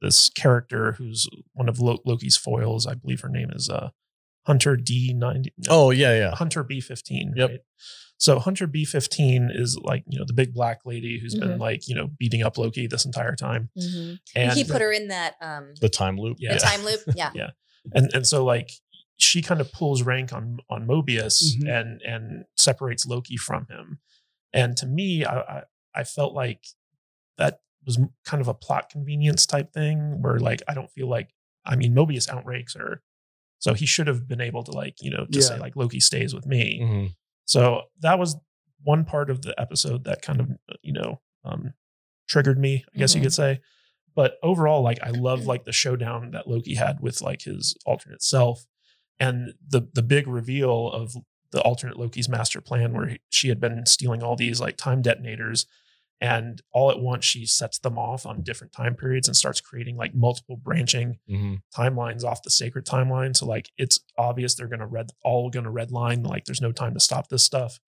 this 0.02 0.30
character 0.30 0.94
who's 0.94 1.28
one 1.54 1.70
of 1.70 1.80
Lo- 1.80 2.02
Loki's 2.06 2.38
foils 2.38 2.88
I 2.88 2.96
believe 2.96 3.22
her 3.22 3.30
name 3.30 3.52
is 3.54 3.70
uh 3.70 3.90
Hunter 4.48 4.76
D 4.76 5.14
ninety. 5.14 5.54
Oh 5.70 5.92
yeah, 5.92 6.16
yeah. 6.18 6.32
Hunter 6.36 6.64
B 6.64 6.82
fifteen. 6.82 7.34
Yep. 7.36 7.50
Right? 7.52 7.60
So 8.22 8.38
Hunter 8.38 8.68
B 8.68 8.86
fifteen 8.86 9.50
is 9.52 9.76
like 9.82 10.04
you 10.08 10.20
know 10.20 10.26
the 10.28 10.34
big 10.34 10.54
black 10.54 10.82
lady 10.86 11.20
who's 11.20 11.34
been 11.34 11.58
like 11.58 11.88
you 11.88 11.96
know 11.96 12.08
beating 12.20 12.44
up 12.44 12.56
Loki 12.56 12.86
this 12.86 13.04
entire 13.04 13.36
time, 13.36 13.70
Mhm. 13.76 14.20
and 14.36 14.52
he 14.54 14.64
put 14.64 14.80
her 14.80 14.92
in 14.92 15.08
that 15.08 15.36
um 15.42 15.74
The 15.82 15.90
time 15.90 16.18
loop. 16.20 16.38
Yeah. 16.40 16.54
the 16.54 16.60
time 16.60 16.84
loop. 16.86 17.00
Yeah. 17.16 17.32
Yeah. 17.36 17.50
and 17.96 18.14
and 18.14 18.28
so 18.28 18.46
like 18.46 18.70
she 19.18 19.42
kind 19.42 19.60
of 19.60 19.72
pulls 19.72 20.04
rank 20.04 20.32
on 20.34 20.60
on 20.70 20.86
Mobius 20.86 21.56
Mhm. 21.58 21.68
and 21.80 22.02
and 22.04 22.46
separates 22.56 23.08
Loki 23.08 23.38
from 23.38 23.66
him. 23.72 24.00
And 24.54 24.78
to 24.78 24.86
me, 24.86 25.26
I, 25.26 25.40
I 25.42 25.64
I 25.96 26.04
felt 26.04 26.36
like 26.36 26.64
that 27.40 27.62
was 27.88 27.98
kind 28.24 28.40
of 28.40 28.48
a 28.48 28.54
plot 28.54 28.90
convenience 28.92 29.48
type 29.48 29.74
thing 29.74 30.22
where 30.22 30.38
like 30.40 30.62
I 30.68 30.76
don't 30.76 30.92
feel 30.92 31.10
like 31.10 31.34
I 31.66 31.76
mean 31.76 31.96
Mobius 31.96 32.30
outranks 32.30 32.76
her, 32.76 33.02
so 33.58 33.74
he 33.74 33.88
should 33.88 34.06
have 34.06 34.28
been 34.28 34.42
able 34.42 34.62
to 34.66 34.72
like 34.72 35.02
you 35.02 35.10
know 35.10 35.26
to 35.26 35.40
Yeah. 35.40 35.46
say 35.48 35.58
like 35.58 35.76
Loki 35.76 36.00
stays 36.00 36.36
with 36.36 36.46
me. 36.46 37.16
So 37.46 37.84
that 38.02 38.20
was 38.20 38.36
one 38.84 39.06
part 39.06 39.30
of 39.30 39.42
the 39.42 39.60
episode 39.60 40.04
that 40.06 40.22
kind 40.22 40.40
of 40.40 40.50
you 40.82 40.94
know 40.94 41.22
um, 41.44 41.74
triggered 42.28 42.58
me, 42.60 42.84
I 42.96 42.98
guess 42.98 43.14
you 43.16 43.20
Mhm. 43.22 43.26
could 43.26 43.34
say. 43.34 43.60
But 44.16 44.36
overall, 44.44 44.82
like 44.82 45.00
I 45.04 45.10
love 45.12 45.46
like 45.46 45.64
the 45.66 45.72
showdown 45.72 46.32
that 46.32 46.48
Loki 46.48 46.76
had 46.76 47.00
with 47.00 47.22
like 47.22 47.44
his 47.44 47.76
alternate 47.86 48.22
self, 48.24 48.66
and 49.20 49.54
the 49.68 49.88
the 49.94 50.04
big 50.04 50.28
reveal 50.28 50.90
of 50.92 51.14
the 51.52 51.62
alternate 51.62 51.98
Loki's 51.98 52.30
master 52.30 52.62
plan, 52.62 52.94
where 52.94 53.08
he, 53.08 53.20
she 53.30 53.50
had 53.50 53.60
been 53.60 53.86
stealing 53.86 54.24
all 54.24 54.36
these 54.36 54.60
like 54.62 54.78
time 54.78 55.02
detonators, 55.02 55.66
and 56.22 56.62
all 56.72 56.92
at 56.92 57.00
once 57.00 57.26
she 57.26 57.46
sets 57.48 57.80
them 57.80 57.98
off 57.98 58.26
on 58.28 58.44
different 58.44 58.72
time 58.72 58.96
periods 58.96 59.28
and 59.28 59.36
starts 59.36 59.60
creating 59.60 59.98
like 59.98 60.14
multiple 60.14 60.56
branching 60.56 61.18
Mhm. 61.30 61.62
timelines 61.76 62.24
off 62.24 62.44
the 62.44 62.52
sacred 62.52 62.86
timeline. 62.86 63.36
So 63.36 63.48
like 63.48 63.70
it's 63.78 64.00
obvious 64.18 64.54
they're 64.56 64.68
gonna 64.68 64.86
red 64.88 65.10
all 65.24 65.50
gonna 65.50 65.72
red 65.72 65.92
line. 65.92 66.22
Like 66.24 66.46
there's 66.46 66.62
no 66.62 66.72
time 66.72 66.94
to 66.94 67.00
stop 67.00 67.28
this 67.30 67.44
stuff. 67.44 67.80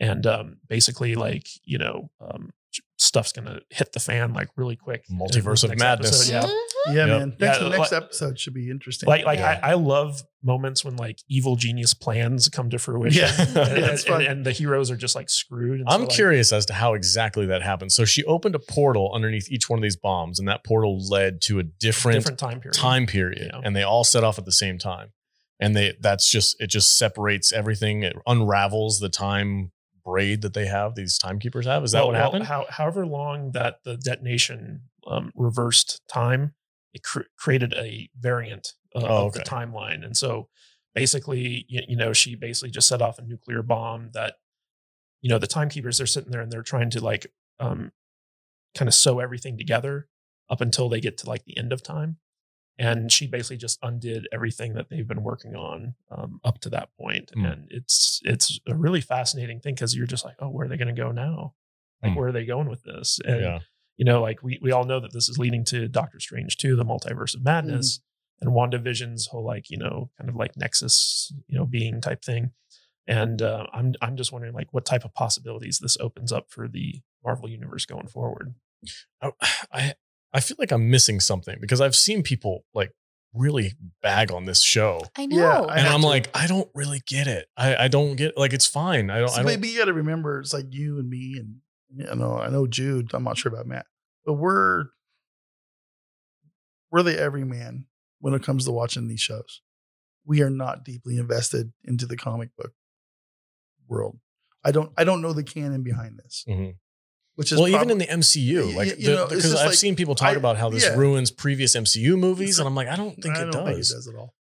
And 0.00 0.26
um 0.26 0.56
basically 0.68 1.14
like, 1.14 1.46
you 1.64 1.78
know, 1.78 2.10
um 2.20 2.50
stuff's 2.98 3.32
gonna 3.32 3.60
hit 3.70 3.92
the 3.92 4.00
fan 4.00 4.32
like 4.32 4.48
really 4.56 4.76
quick. 4.76 5.04
Multiverse 5.08 5.62
of 5.64 5.70
next 5.70 5.80
madness. 5.82 6.28
yeah. 6.28 6.46
Yeah, 6.88 7.06
Yep. 7.06 7.06
man. 7.08 7.36
Next, 7.40 7.58
Yeah, 7.58 7.64
the 7.64 7.76
next 7.76 7.92
like- 7.92 8.02
episode 8.02 8.38
should 8.38 8.54
be 8.54 8.70
interesting. 8.70 9.08
Like 9.08 9.24
like 9.24 9.38
Yeah. 9.38 9.60
I, 9.62 9.70
I 9.70 9.74
love 9.74 10.22
moments 10.42 10.84
when 10.84 10.96
like 10.96 11.18
evil 11.28 11.56
genius 11.56 11.94
plans 11.94 12.48
come 12.48 12.70
to 12.70 12.78
fruition. 12.78 13.22
Yeah. 13.22 13.34
and, 13.40 13.56
Yeah, 13.56 13.86
it's 13.92 14.04
and- 14.04 14.22
and 14.22 14.46
the 14.46 14.52
heroes 14.52 14.90
are 14.90 14.96
just 14.96 15.14
like 15.14 15.28
screwed. 15.28 15.80
And 15.80 15.88
I'm 15.88 16.00
so, 16.00 16.06
like, 16.06 16.14
curious 16.14 16.52
as 16.52 16.66
to 16.66 16.74
how 16.74 16.94
exactly 16.94 17.46
that 17.46 17.62
happened. 17.62 17.92
So 17.92 18.04
she 18.04 18.22
opened 18.24 18.54
a 18.54 18.58
portal 18.60 19.10
underneath 19.14 19.50
each 19.50 19.68
one 19.68 19.78
of 19.78 19.82
these 19.82 19.96
bombs, 19.96 20.38
and 20.38 20.46
that 20.48 20.64
portal 20.64 20.98
led 21.08 21.40
to 21.42 21.58
a 21.58 21.62
different, 21.62 22.18
different 22.20 22.38
time 22.38 22.60
period. 22.60 22.74
time 22.74 23.06
period, 23.06 23.50
Yeah. 23.52 23.60
and 23.64 23.74
they 23.74 23.82
all 23.82 24.04
set 24.04 24.22
off 24.24 24.38
at 24.38 24.44
the 24.44 24.52
same 24.52 24.78
time. 24.78 25.08
And 25.58 25.74
they 25.74 25.94
that's 26.00 26.30
just 26.30 26.60
it 26.60 26.66
just 26.68 26.96
separates 26.98 27.50
everything. 27.52 28.02
It 28.02 28.14
unravels 28.26 29.00
the 29.00 29.08
time 29.08 29.72
braid 30.04 30.42
that 30.42 30.52
they 30.54 30.66
have. 30.66 30.94
These 30.94 31.18
timekeepers 31.18 31.66
have. 31.66 31.82
Is 31.82 31.92
that 31.92 32.00
Well- 32.00 32.08
what 32.12 32.16
happened? 32.16 32.44
how, 32.44 32.66
however 32.68 33.04
long 33.06 33.50
that 33.52 33.76
the 33.84 33.96
detonation 33.96 34.82
um, 35.08 35.32
reversed 35.34 36.00
time, 36.12 36.52
it 36.94 37.02
cr- 37.02 37.28
created 37.38 37.74
a 37.74 38.08
variant 38.18 38.72
uh, 38.94 39.00
Oh, 39.04 39.26
of 39.26 39.32
the 39.34 39.40
timeline. 39.40 40.04
And 40.04 40.16
so 40.16 40.48
basically, 40.94 41.66
you, 41.68 41.82
you 41.88 41.96
know, 41.96 42.12
she 42.12 42.34
basically 42.34 42.70
just 42.70 42.88
set 42.88 43.02
off 43.02 43.18
a 43.18 43.22
nuclear 43.22 43.62
bomb 43.62 44.10
that, 44.14 44.34
you 45.20 45.28
know, 45.28 45.38
the 45.38 45.46
timekeepers, 45.46 45.98
they're 45.98 46.06
sitting 46.06 46.30
there 46.30 46.40
and 46.40 46.50
they're 46.50 46.62
trying 46.62 46.90
to 46.90 47.00
like 47.04 47.26
um, 47.60 47.92
kind 48.74 48.88
of 48.88 48.94
sew 48.94 49.20
everything 49.20 49.58
together 49.58 50.08
up 50.48 50.60
until 50.60 50.88
they 50.88 51.00
get 51.00 51.18
to 51.18 51.28
like 51.28 51.44
the 51.44 51.56
end 51.58 51.72
of 51.72 51.82
time. 51.82 52.16
And 52.78 53.10
she 53.10 53.26
basically 53.26 53.56
just 53.56 53.78
undid 53.82 54.28
everything 54.32 54.74
that 54.74 54.90
they've 54.90 55.06
been 55.08 55.22
working 55.22 55.56
on 55.56 55.94
um, 56.10 56.40
up 56.44 56.60
to 56.60 56.70
that 56.70 56.90
point. 57.00 57.30
Hmm. 57.34 57.44
And 57.46 57.66
it's 57.70 58.20
it's 58.24 58.60
a 58.66 58.74
really 58.74 59.00
fascinating 59.00 59.60
thing 59.60 59.74
because 59.74 59.96
you're 59.96 60.06
just 60.06 60.26
like, 60.26 60.36
oh, 60.40 60.50
where 60.50 60.66
are 60.66 60.68
they 60.68 60.76
going 60.76 60.94
to 60.94 61.02
go 61.02 61.10
now? 61.10 61.54
Like, 62.02 62.12
Hmm. 62.12 62.18
where 62.18 62.28
are 62.28 62.32
they 62.32 62.44
going 62.44 62.68
with 62.68 62.82
this? 62.84 63.18
And 63.24 63.40
yeah. 63.40 63.58
You 63.96 64.04
know, 64.04 64.20
like 64.20 64.42
we 64.42 64.58
we 64.62 64.72
all 64.72 64.84
know 64.84 65.00
that 65.00 65.12
this 65.12 65.28
is 65.28 65.38
leading 65.38 65.64
to 65.66 65.88
Doctor 65.88 66.20
Strange 66.20 66.56
2, 66.56 66.76
the 66.76 66.84
multiverse 66.84 67.34
of 67.34 67.44
madness, 67.44 68.00
and 68.40 68.50
WandaVision's 68.50 69.28
whole 69.28 69.44
like, 69.44 69.70
you 69.70 69.78
know, 69.78 70.10
kind 70.18 70.28
of 70.28 70.36
like 70.36 70.56
Nexus, 70.56 71.32
you 71.48 71.58
know, 71.58 71.66
being 71.66 72.00
type 72.00 72.22
thing. 72.22 72.52
And 73.06 73.40
uh, 73.40 73.66
I'm 73.72 73.94
I'm 74.02 74.16
just 74.16 74.32
wondering 74.32 74.52
like 74.52 74.68
what 74.72 74.84
type 74.84 75.04
of 75.04 75.14
possibilities 75.14 75.78
this 75.78 75.96
opens 76.00 76.32
up 76.32 76.46
for 76.50 76.68
the 76.68 77.00
Marvel 77.24 77.48
universe 77.48 77.86
going 77.86 78.08
forward. 78.08 78.54
I, 79.22 79.30
I 79.72 79.94
I 80.32 80.40
feel 80.40 80.56
like 80.58 80.72
I'm 80.72 80.90
missing 80.90 81.20
something 81.20 81.56
because 81.60 81.80
I've 81.80 81.96
seen 81.96 82.22
people 82.22 82.64
like 82.74 82.92
really 83.32 83.74
bag 84.02 84.32
on 84.32 84.44
this 84.44 84.60
show. 84.60 85.02
I 85.16 85.26
know. 85.26 85.36
Yeah, 85.36 85.60
I 85.60 85.78
and 85.78 85.88
I'm 85.88 86.00
to. 86.00 86.06
like, 86.06 86.28
I 86.34 86.46
don't 86.46 86.68
really 86.74 87.02
get 87.06 87.26
it. 87.26 87.46
I, 87.56 87.84
I 87.84 87.88
don't 87.88 88.16
get 88.16 88.36
like 88.36 88.52
it's 88.52 88.66
fine. 88.66 89.10
I 89.10 89.20
don't. 89.20 89.28
So 89.28 89.34
I 89.34 89.36
don't 89.38 89.46
maybe 89.46 89.68
you 89.68 89.78
got 89.78 89.86
to 89.86 89.92
remember, 89.92 90.40
it's 90.40 90.52
like 90.52 90.66
you 90.70 90.98
and 90.98 91.08
me, 91.08 91.36
and 91.38 91.56
you 91.96 92.14
know, 92.14 92.38
I 92.38 92.48
know 92.50 92.66
Jude. 92.66 93.10
I'm 93.14 93.24
not 93.24 93.38
sure 93.38 93.50
about 93.52 93.66
Matt, 93.66 93.86
but 94.24 94.34
we're 94.34 94.86
we're 96.90 97.02
the 97.02 97.18
everyman 97.18 97.86
when 98.20 98.34
it 98.34 98.42
comes 98.42 98.64
to 98.64 98.72
watching 98.72 99.08
these 99.08 99.20
shows. 99.20 99.62
We 100.24 100.42
are 100.42 100.50
not 100.50 100.84
deeply 100.84 101.18
invested 101.18 101.72
into 101.84 102.06
the 102.06 102.16
comic 102.16 102.50
book 102.56 102.72
world. 103.88 104.18
I 104.64 104.72
don't. 104.72 104.92
I 104.96 105.04
don't 105.04 105.22
know 105.22 105.32
the 105.32 105.44
canon 105.44 105.82
behind 105.82 106.18
this, 106.18 106.44
Mhm. 106.48 106.76
which 107.36 107.52
is 107.52 107.58
well, 107.58 107.68
even 107.68 107.90
in 107.90 107.98
the 107.98 108.06
MCU, 108.10 108.74
like 108.74 108.88
y- 108.88 108.94
you 108.98 109.06
the- 109.06 109.12
know, 109.14 109.22
it's 109.24 109.34
because 109.36 109.54
I've 109.54 109.66
like- 109.68 109.74
seen 109.76 109.94
people 109.94 110.14
talk 110.16 110.30
I- 110.30 110.36
about 110.38 110.56
how 110.56 110.68
this 110.70 110.82
yeah. 110.84 110.96
ruins 110.96 111.30
previous 111.30 111.76
MCU 111.76 112.16
movies, 112.16 112.58
and 112.58 112.66
I'm 112.66 112.74
like, 112.74 112.88
I 112.88 112.96
don't 112.96 113.14
think 113.22 113.36
I 113.36 113.42
it 113.42 113.52
don't 113.52 113.64
think 113.64 113.74
it 113.74 113.76
does. 113.78 113.90
does 113.92 114.08
at 114.08 114.14
all. 114.16 114.34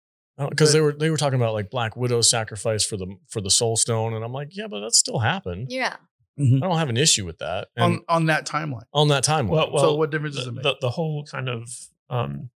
Because 0.49 0.73
they 0.73 0.81
were 0.81 0.93
they 0.93 1.11
were 1.11 1.17
talking 1.17 1.37
about 1.41 1.53
like 1.55 1.71
Black 1.71 1.97
Widow's 1.97 2.31
sacrifice 2.31 2.85
for 2.85 2.97
the 2.97 3.17
for 3.29 3.41
the 3.41 3.51
Soul 3.51 3.77
Stone, 3.77 4.15
and 4.15 4.25
I'm 4.25 4.33
like, 4.33 4.49
yeah, 4.57 4.67
but 4.69 4.81
that 4.81 4.95
still 4.95 5.19
happened. 5.21 5.71
yeah. 5.71 5.97
I 6.39 6.59
don't 6.61 6.79
have 6.79 6.89
an 6.89 6.97
issue 6.97 7.27
with 7.27 7.39
that. 7.39 7.69
And 7.77 7.85
on 7.85 8.01
on 8.09 8.27
that 8.27 8.47
timeline. 8.47 8.85
on, 8.93 9.09
that 9.09 9.25
timeline, 9.25 9.51
Well, 9.51 9.71
well, 9.73 9.83
so 9.85 9.95
what 9.97 10.11
difference 10.11 10.37
does 10.37 10.45
the, 10.47 10.51
it 10.51 10.55
make? 10.55 10.63
the, 10.63 10.77
the 10.81 10.91
whole 10.91 11.25
kind 11.25 11.49
of 11.49 11.69
um 12.11 12.51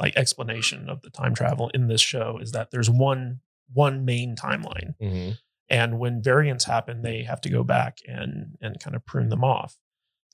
like 0.00 0.16
explanation 0.16 0.88
of 0.88 1.02
the 1.02 1.10
time 1.10 1.34
travel 1.34 1.70
in 1.74 1.86
this 1.86 2.00
show 2.00 2.38
is 2.42 2.52
that 2.52 2.70
there's 2.72 2.90
one 2.90 3.40
one 3.72 4.04
main 4.04 4.34
timeline 4.36 4.94
Mhm. 5.00 5.38
and 5.70 5.98
when 5.98 6.22
variants 6.22 6.64
happen 6.64 7.02
they 7.02 7.22
have 7.22 7.40
to 7.42 7.48
go 7.48 7.62
back 7.62 7.98
and 8.06 8.56
and 8.60 8.80
kind 8.80 8.96
of 8.96 9.06
prune 9.06 9.28
them 9.28 9.44
off 9.44 9.76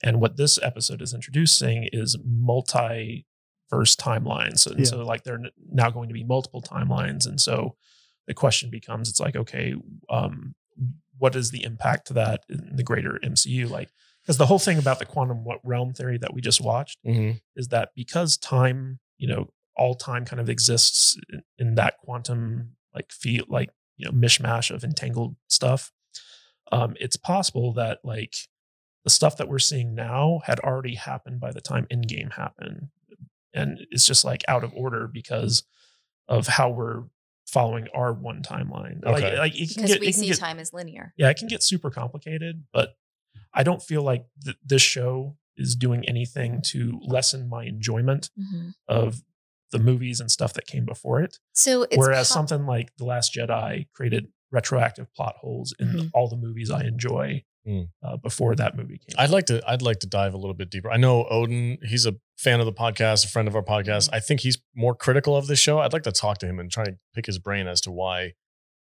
and 0.02 0.20
what 0.20 0.36
this 0.36 0.58
episode 0.62 1.02
is 1.02 1.12
introducing 1.12 1.88
is 1.92 2.16
multi 2.24 3.26
verse 3.70 3.94
timelines 3.94 4.66
and 4.66 4.78
Yeah. 4.80 4.84
so 4.86 5.04
like 5.04 5.24
they're 5.24 5.42
now 5.70 5.90
going 5.90 6.08
to 6.08 6.14
be 6.14 6.24
multiple 6.24 6.62
timelines 6.62 7.26
and 7.26 7.38
so 7.40 7.76
the 8.26 8.34
question 8.34 8.70
becomes 8.70 9.10
it's 9.10 9.20
like 9.20 9.36
okay 9.36 9.74
um 10.08 10.54
what 11.18 11.34
is 11.36 11.50
the 11.50 11.64
impact 11.64 12.06
to 12.06 12.12
that 12.14 12.44
in 12.48 12.76
the 12.76 12.82
greater 12.82 13.18
mcu 13.24 13.68
like 13.68 13.90
because 14.22 14.36
the 14.38 14.46
whole 14.46 14.58
thing 14.58 14.78
about 14.78 14.98
the 14.98 15.04
quantum 15.06 15.44
realm 15.64 15.92
theory 15.92 16.18
that 16.18 16.34
we 16.34 16.40
just 16.40 16.60
watched 16.60 16.98
Mhm. 17.06 17.40
is 17.56 17.68
that 17.68 17.90
because 17.96 18.36
time, 18.36 19.00
you 19.16 19.26
know, 19.26 19.48
all 19.74 19.94
time 19.94 20.24
kind 20.26 20.38
of 20.40 20.50
exists 20.50 21.16
in, 21.32 21.42
in 21.56 21.74
that 21.76 21.94
quantum 22.04 22.76
like 22.94 23.10
feel 23.10 23.44
like 23.48 23.70
you 23.96 24.04
know 24.04 24.12
mishmash 24.12 24.70
of 24.74 24.84
entangled 24.84 25.36
stuff. 25.48 25.92
Um, 26.70 26.94
it's 27.00 27.16
possible 27.16 27.72
that 27.74 28.00
like 28.04 28.34
the 29.04 29.10
stuff 29.10 29.38
that 29.38 29.48
we're 29.48 29.58
seeing 29.60 29.94
now 29.94 30.40
had 30.44 30.60
already 30.60 30.96
happened 30.96 31.40
by 31.40 31.50
the 31.52 31.60
time 31.62 31.86
Endgame 31.90 32.34
happened, 32.34 32.88
and 33.54 33.80
it's 33.90 34.04
just 34.04 34.24
like 34.26 34.42
out 34.46 34.62
of 34.64 34.74
order 34.74 35.08
because 35.08 35.62
of 36.28 36.46
how 36.48 36.68
we're 36.68 37.04
following 37.48 37.88
our 37.94 38.12
one 38.12 38.42
timeline. 38.42 39.02
Okay. 39.04 39.10
Like, 39.30 39.38
like 39.38 39.54
it 39.60 39.70
can 39.74 39.82
Because 39.82 39.90
get, 39.92 40.00
we 40.00 40.08
it 40.08 40.12
can 40.12 40.20
see 40.20 40.26
get 40.28 40.38
time 40.38 40.58
as 40.58 40.72
linear. 40.72 41.12
yeah, 41.16 41.30
it 41.30 41.36
can 41.38 41.48
get 41.48 41.62
super 41.62 41.90
complicated, 41.90 42.64
but 42.72 42.94
I 43.54 43.62
don't 43.62 43.82
feel 43.82 44.02
like 44.02 44.26
th- 44.44 44.56
this 44.64 44.82
show 44.82 45.36
is 45.56 45.74
doing 45.74 46.04
anything 46.08 46.60
to 46.62 47.00
lessen 47.02 47.48
my 47.48 47.64
enjoyment 47.64 48.30
Mhm. 48.38 48.74
of 48.86 49.22
the 49.72 49.78
movies 49.78 50.20
and 50.20 50.30
stuff 50.30 50.52
that 50.54 50.66
came 50.66 50.84
before 50.84 51.20
it. 51.22 51.38
So 51.52 51.82
it's 51.84 51.96
Whereas 51.96 52.28
po- 52.28 52.34
something 52.34 52.66
like 52.66 52.90
The 52.98 53.04
Last 53.04 53.34
Jedi 53.34 53.86
created 53.92 54.28
retroactive 54.50 55.12
plot 55.14 55.36
holes 55.40 55.74
in 55.78 55.88
Mhm. 55.88 56.10
all 56.14 56.28
the 56.28 56.36
movies 56.36 56.70
I 56.70 56.84
enjoy 56.84 57.44
Mm. 57.66 57.88
uh, 58.02 58.16
before 58.16 58.54
that 58.54 58.76
movie 58.76 58.98
came. 58.98 59.14
I'd 59.18 59.30
like 59.30 59.46
to 59.46 59.62
I'd 59.68 59.82
like 59.82 59.98
to 60.00 60.06
dive 60.06 60.32
a 60.32 60.38
little 60.38 60.54
bit 60.54 60.70
deeper. 60.70 60.90
I 60.90 60.96
know 60.96 61.26
Odin, 61.28 61.78
he's 61.82 62.06
a 62.06 62.14
fan 62.38 62.60
of 62.60 62.66
the 62.66 62.72
podcast, 62.72 63.24
a 63.26 63.28
friend 63.28 63.46
of 63.48 63.54
our 63.54 63.62
podcast. 63.62 64.08
I 64.12 64.20
think 64.20 64.40
he's 64.40 64.58
more 64.74 64.94
critical 64.94 65.36
of 65.36 65.48
this 65.48 65.58
show. 65.58 65.78
I'd 65.80 65.92
like 65.92 66.04
to 66.04 66.12
talk 66.12 66.38
to 66.38 66.46
him 66.46 66.58
and 66.58 66.70
try 66.70 66.84
to 66.84 66.96
pick 67.14 67.26
his 67.26 67.38
brain 67.38 67.66
as 67.66 67.80
to 67.82 67.90
why 67.90 68.32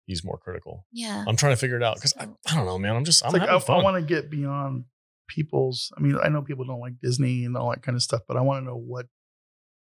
he's 0.07 0.25
more 0.25 0.39
critical. 0.39 0.87
yeah. 0.93 1.25
I'm 1.27 1.37
trying 1.37 1.53
to 1.53 1.57
figure 1.57 1.77
it 1.77 1.83
out 1.83 1.97
because 1.97 2.15
I, 2.19 2.29
I 2.51 2.55
don't 2.57 2.67
know, 2.67 2.79
man. 2.79 2.97
I'm 2.97 3.05
just 3.05 3.23
I'm 3.25 3.29
It's 3.29 3.35
like 3.35 3.43
having 3.49 3.57
I, 3.57 3.61
fun. 3.61 3.85
want 3.85 3.97
to 3.97 4.03
get 4.03 4.31
beyond 4.31 4.85
people's. 5.29 5.91
I 5.97 6.01
mean, 6.01 6.19
I 6.23 6.29
know 6.29 6.43
people 6.43 6.65
don't 6.67 6.81
like 6.81 6.95
Disney 7.03 7.45
and 7.45 7.57
all 7.57 7.71
that 7.71 7.83
kind 7.83 7.95
of 7.97 8.03
stuff, 8.03 8.23
but 8.29 8.37
I 8.37 8.41
want 8.41 8.63
to 8.63 8.67
know 8.67 8.77
what 8.77 9.07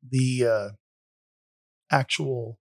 the 0.10 0.46
uh, 0.48 0.70
actual 1.92 2.58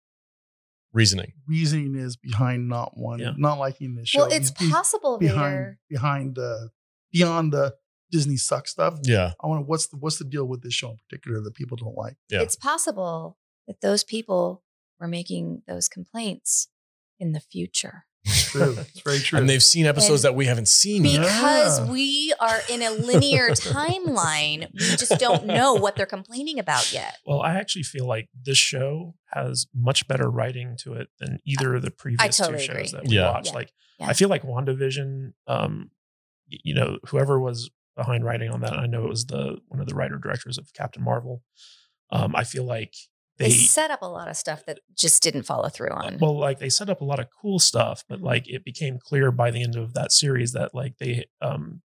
Reasoning. 0.93 1.33
reasoning 1.47 1.95
is 1.95 2.17
behind 2.17 2.69
not 2.69 2.97
wanting, 2.97 3.27
Yeah. 3.27 3.33
not 3.37 3.59
liking 3.59 3.95
this 3.95 4.09
show. 4.09 4.21
well, 4.21 4.33
it's 4.33 4.51
Be- 4.51 4.67
be- 4.67 4.71
possible, 4.73 5.19
behind 5.19 5.55
Vader. 5.55 5.79
behind 5.89 6.35
the 6.35 6.71
beyond 7.13 7.53
the 7.53 7.75
Disney 8.11 8.37
suck 8.37 8.67
stuff. 8.67 8.99
Yeah. 9.05 9.35
I 9.41 9.47
want 9.47 9.61
to. 9.61 9.67
What's 9.67 9.87
the 9.89 9.97
what's 9.97 10.19
the 10.19 10.25
deal 10.25 10.45
with 10.47 10.63
this 10.63 10.75
show 10.75 10.91
in 10.91 10.97
particular 11.09 11.41
that 11.43 11.55
people 11.55 11.77
don't 11.77 11.97
like? 11.97 12.17
Yeah. 12.29 12.41
It's 12.43 12.57
possible 12.57 13.39
that 13.69 13.81
those 13.81 14.03
people 14.05 14.65
we're 14.99 15.07
making 15.07 15.63
those 15.69 15.89
complaints 15.89 16.69
in 17.19 17.33
the 17.33 17.41
future 17.41 18.05
True. 18.27 18.77
It's 18.79 19.01
very 19.01 19.19
true. 19.21 19.39
And 19.39 19.49
they've 19.49 19.63
seen 19.63 19.87
episodes 19.87 20.25
And 20.25 20.33
that 20.33 20.37
we 20.37 20.47
haven't 20.47 20.69
seen 20.69 21.05
yet. 21.05 21.21
because 21.21 21.79
Yeah. 21.81 21.91
we 21.91 22.35
are 22.41 22.59
in 22.69 22.83
a 22.83 22.91
linear 22.91 23.49
timeline. 23.51 24.69
We 24.73 24.97
just 24.97 25.19
don't 25.19 25.47
know 25.47 25.75
what 25.75 25.97
they're 25.97 26.07
complaining 26.07 26.59
about 26.59 26.93
yet. 26.93 27.17
Well, 27.27 27.41
I 27.41 27.55
actually 27.55 27.85
feel 27.85 28.07
like 28.07 28.29
this 28.45 28.59
show 28.59 29.15
has 29.33 29.67
much 29.75 30.07
better 30.09 30.29
writing 30.31 30.77
to 30.81 30.95
it 30.95 31.09
than 31.19 31.39
either 31.45 31.75
of 31.75 31.83
the 31.83 31.91
previous 31.91 32.37
totally 32.37 32.59
two 32.67 32.73
agree. 32.73 32.83
shows 32.85 32.93
that 32.93 33.05
we 33.07 33.17
Yeah. 33.17 33.31
watched. 33.33 33.49
Yeah. 33.49 33.55
Like, 33.55 33.73
Yeah. 33.99 34.09
I 34.09 34.13
feel 34.13 34.29
like 34.29 34.43
WandaVision, 34.43 35.33
um, 35.47 35.91
you 36.49 36.75
know, 36.75 36.99
whoever 37.09 37.39
was 37.41 37.71
behind 37.97 38.25
writing 38.25 38.51
on 38.51 38.61
that, 38.61 38.73
I 38.75 38.87
know 38.87 39.05
it 39.05 39.09
was 39.11 39.27
the 39.27 39.59
one 39.69 39.81
of 39.81 39.87
the 39.87 39.95
writer 39.95 40.17
directors 40.19 40.59
of 40.59 40.73
Captain 40.75 41.03
Marvel. 41.03 41.43
Um, 42.11 42.35
I 42.35 42.45
feel 42.45 42.65
like 42.65 42.95
They, 43.41 43.49
they, 43.49 43.55
set 43.55 43.91
up 43.91 44.03
a 44.03 44.07
lot 44.09 44.29
of 44.29 44.37
stuff 44.37 44.65
that 44.67 44.79
just 44.97 45.23
didn't 45.23 45.43
follow 45.43 45.69
through 45.69 45.91
on. 45.91 46.19
well, 46.21 46.39
like 46.39 46.59
they 46.61 46.69
set 46.69 46.89
up 46.91 47.01
a 47.01 47.05
lot 47.05 47.19
of 47.19 47.27
cool 47.43 47.59
stuff, 47.59 48.05
but 48.09 48.21
like 48.21 48.49
it 48.49 48.65
became 48.65 48.99
clear 48.99 49.33
by 49.33 49.51
the 49.51 49.63
end 49.63 49.75
of 49.77 49.95
that 49.95 50.13
series 50.13 50.53
that 50.53 50.75
like 50.75 50.99
they, 50.99 51.25
um, 51.41 51.83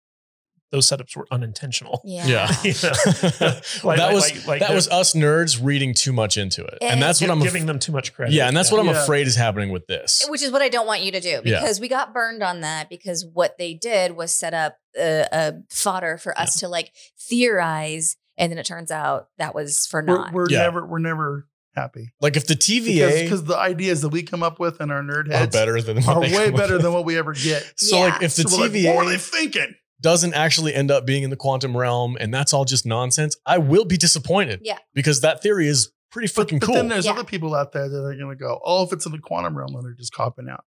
those 0.71 0.85
setups 0.85 1.15
were 1.15 1.25
unintentional. 1.31 1.99
yeah. 2.05 2.27
Yeah. 2.27 2.55
You 2.63 2.73
know? 2.83 2.91
Like- 3.83 3.97
that 3.97 4.13
was 4.13 4.31
like- 4.31 4.45
like 4.47 4.59
that 4.59 4.71
was 4.75 4.87
us 4.89 5.13
nerds 5.15 5.57
reading 5.59 5.95
too 5.95 6.13
much 6.13 6.37
into 6.37 6.63
it, 6.63 6.77
and 6.81 6.91
And 6.91 7.01
that's 7.01 7.19
what 7.21 7.31
I'm. 7.31 7.39
giving 7.41 7.63
af- 7.63 7.67
them 7.67 7.79
too 7.79 7.91
much 7.91 8.13
credit. 8.13 8.35
yeah, 8.35 8.47
and 8.47 8.55
that's 8.55 8.71
what 8.71 8.79
I'm 8.79 8.85
Yeah. 8.85 9.01
afraid 9.01 9.25
is 9.25 9.35
happening 9.35 9.71
with 9.71 9.87
this. 9.87 10.23
Which 10.29 10.43
is 10.43 10.51
what 10.51 10.61
I 10.61 10.69
don't 10.69 10.85
want 10.85 11.01
you 11.01 11.11
to 11.13 11.19
do 11.19 11.41
Yeah. 11.43 11.59
because 11.61 11.79
we 11.79 11.87
got 11.87 12.13
burned 12.13 12.43
on 12.43 12.61
that 12.61 12.87
because 12.87 13.25
what 13.25 13.57
they 13.57 13.73
did 13.73 14.15
was 14.15 14.31
set 14.31 14.53
up 14.53 14.77
a, 14.95 15.25
a 15.31 15.53
fodder 15.71 16.19
for 16.19 16.37
us 16.39 16.59
to 16.59 16.67
like 16.67 16.91
theorize, 17.19 18.15
and 18.39 18.51
then 18.51 18.57
it 18.57 18.65
turns 18.65 18.89
out 18.89 19.27
that 19.37 19.53
was 19.53 19.85
for 19.85 19.99
we're, 19.99 20.15
not. 20.17 20.33
we're 20.33 20.49
Yeah. 20.49 20.63
never 20.63 20.85
we're 20.87 20.97
never 20.99 21.47
happy 21.75 22.11
Like 22.19 22.35
if 22.35 22.47
the 22.47 22.55
TVA 22.55 23.23
because 23.23 23.43
the 23.43 23.55
ideas 23.57 24.01
that 24.01 24.09
we 24.09 24.23
come 24.23 24.41
up 24.41 24.59
with 24.59 24.81
in 24.81 24.89
our 24.89 25.03
nerd 25.03 25.27
heads 25.27 25.35
are 25.35 25.37
heads 25.37 25.55
better 25.55 25.81
than 25.81 26.03
are 26.09 26.19
way 26.21 26.49
better 26.49 26.73
with. 26.73 26.81
than 26.81 26.93
what 26.93 27.05
we 27.05 27.17
ever 27.17 27.33
get. 27.33 27.63
So 27.77 27.97
Yeah. 27.97 28.03
like 28.13 28.23
if 28.23 28.35
the 28.35 28.43
So 28.49 28.57
we're 28.57 28.63
like, 28.69 28.95
what 28.95 29.05
are 29.05 29.09
they 29.09 29.15
TVA 29.17 29.19
thinking? 29.21 29.75
doesn't 30.01 30.33
actually 30.33 30.73
end 30.73 30.89
up 30.89 31.05
being 31.05 31.23
in 31.23 31.29
the 31.29 31.35
quantum 31.35 31.75
realm 31.77 32.17
and 32.19 32.33
that's 32.33 32.53
all 32.53 32.65
just 32.65 32.85
nonsense, 32.85 33.35
I 33.45 33.57
will 33.59 33.85
be 33.85 33.97
disappointed. 33.97 34.61
Yeah. 34.63 34.77
Because 34.95 35.19
that 35.21 35.43
theory 35.43 35.67
is 35.67 35.91
pretty 36.11 36.27
But, 36.27 36.43
fucking 36.43 36.59
but 36.59 36.65
cool. 36.67 36.75
But 36.75 36.79
then 36.79 36.87
there's 36.89 37.05
Yeah. 37.05 37.11
other 37.11 37.23
people 37.25 37.53
out 37.53 37.71
there 37.73 37.87
that 37.89 37.97
are 37.97 38.15
going 38.15 38.29
to 38.29 38.35
go, 38.35 38.59
oh, 38.65 38.83
if 38.85 38.93
it's 38.93 39.05
in 39.05 39.11
the 39.11 39.19
quantum 39.19 39.57
realm, 39.57 39.73
then 39.73 39.83
they're 39.83 39.93
just 39.93 40.13
copping 40.13 40.47
out. 40.49 40.63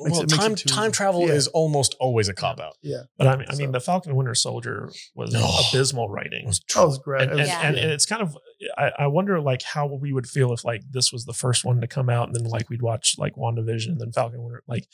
Makes 0.00 0.12
well, 0.16 0.22
it- 0.22 0.28
time 0.30 0.52
it 0.52 0.58
time 0.66 0.92
travel 0.92 1.22
Yeah. 1.28 1.34
is 1.34 1.48
almost 1.48 1.94
always 2.00 2.28
a 2.28 2.34
cop 2.34 2.60
out. 2.60 2.74
Yeah, 2.82 3.02
But 3.18 3.26
I 3.28 3.36
mean, 3.36 3.46
I 3.50 3.54
mean, 3.56 3.72
the 3.72 3.80
Falcon 3.80 4.14
Winter 4.16 4.34
Soldier 4.34 4.90
was 5.14 5.34
Oh. 5.36 5.60
abysmal 5.68 6.08
writing, 6.08 6.44
It 6.44 6.46
was 6.46 6.60
that 6.74 6.84
was 6.86 6.98
great. 6.98 7.22
and, 7.22 7.32
and, 7.32 7.40
Yeah. 7.48 7.60
and, 7.66 7.76
and 7.76 7.90
it's 7.92 8.06
kind 8.06 8.22
of. 8.22 8.36
I, 8.78 8.90
I 9.00 9.06
wonder, 9.08 9.40
like, 9.40 9.62
how 9.62 9.86
we 9.86 10.12
would 10.12 10.26
feel 10.28 10.52
if, 10.52 10.64
like, 10.64 10.82
this 10.90 11.12
was 11.12 11.24
the 11.24 11.32
first 11.34 11.64
one 11.64 11.80
to 11.80 11.86
come 11.88 12.08
out, 12.08 12.28
and 12.28 12.34
then, 12.36 12.44
like, 12.44 12.70
we'd 12.70 12.80
watch 12.82 13.16
like 13.18 13.34
WandaVision, 13.34 13.88
and 13.88 14.00
then 14.00 14.12
Falcon 14.12 14.42
Winter, 14.42 14.62
like. 14.66 14.86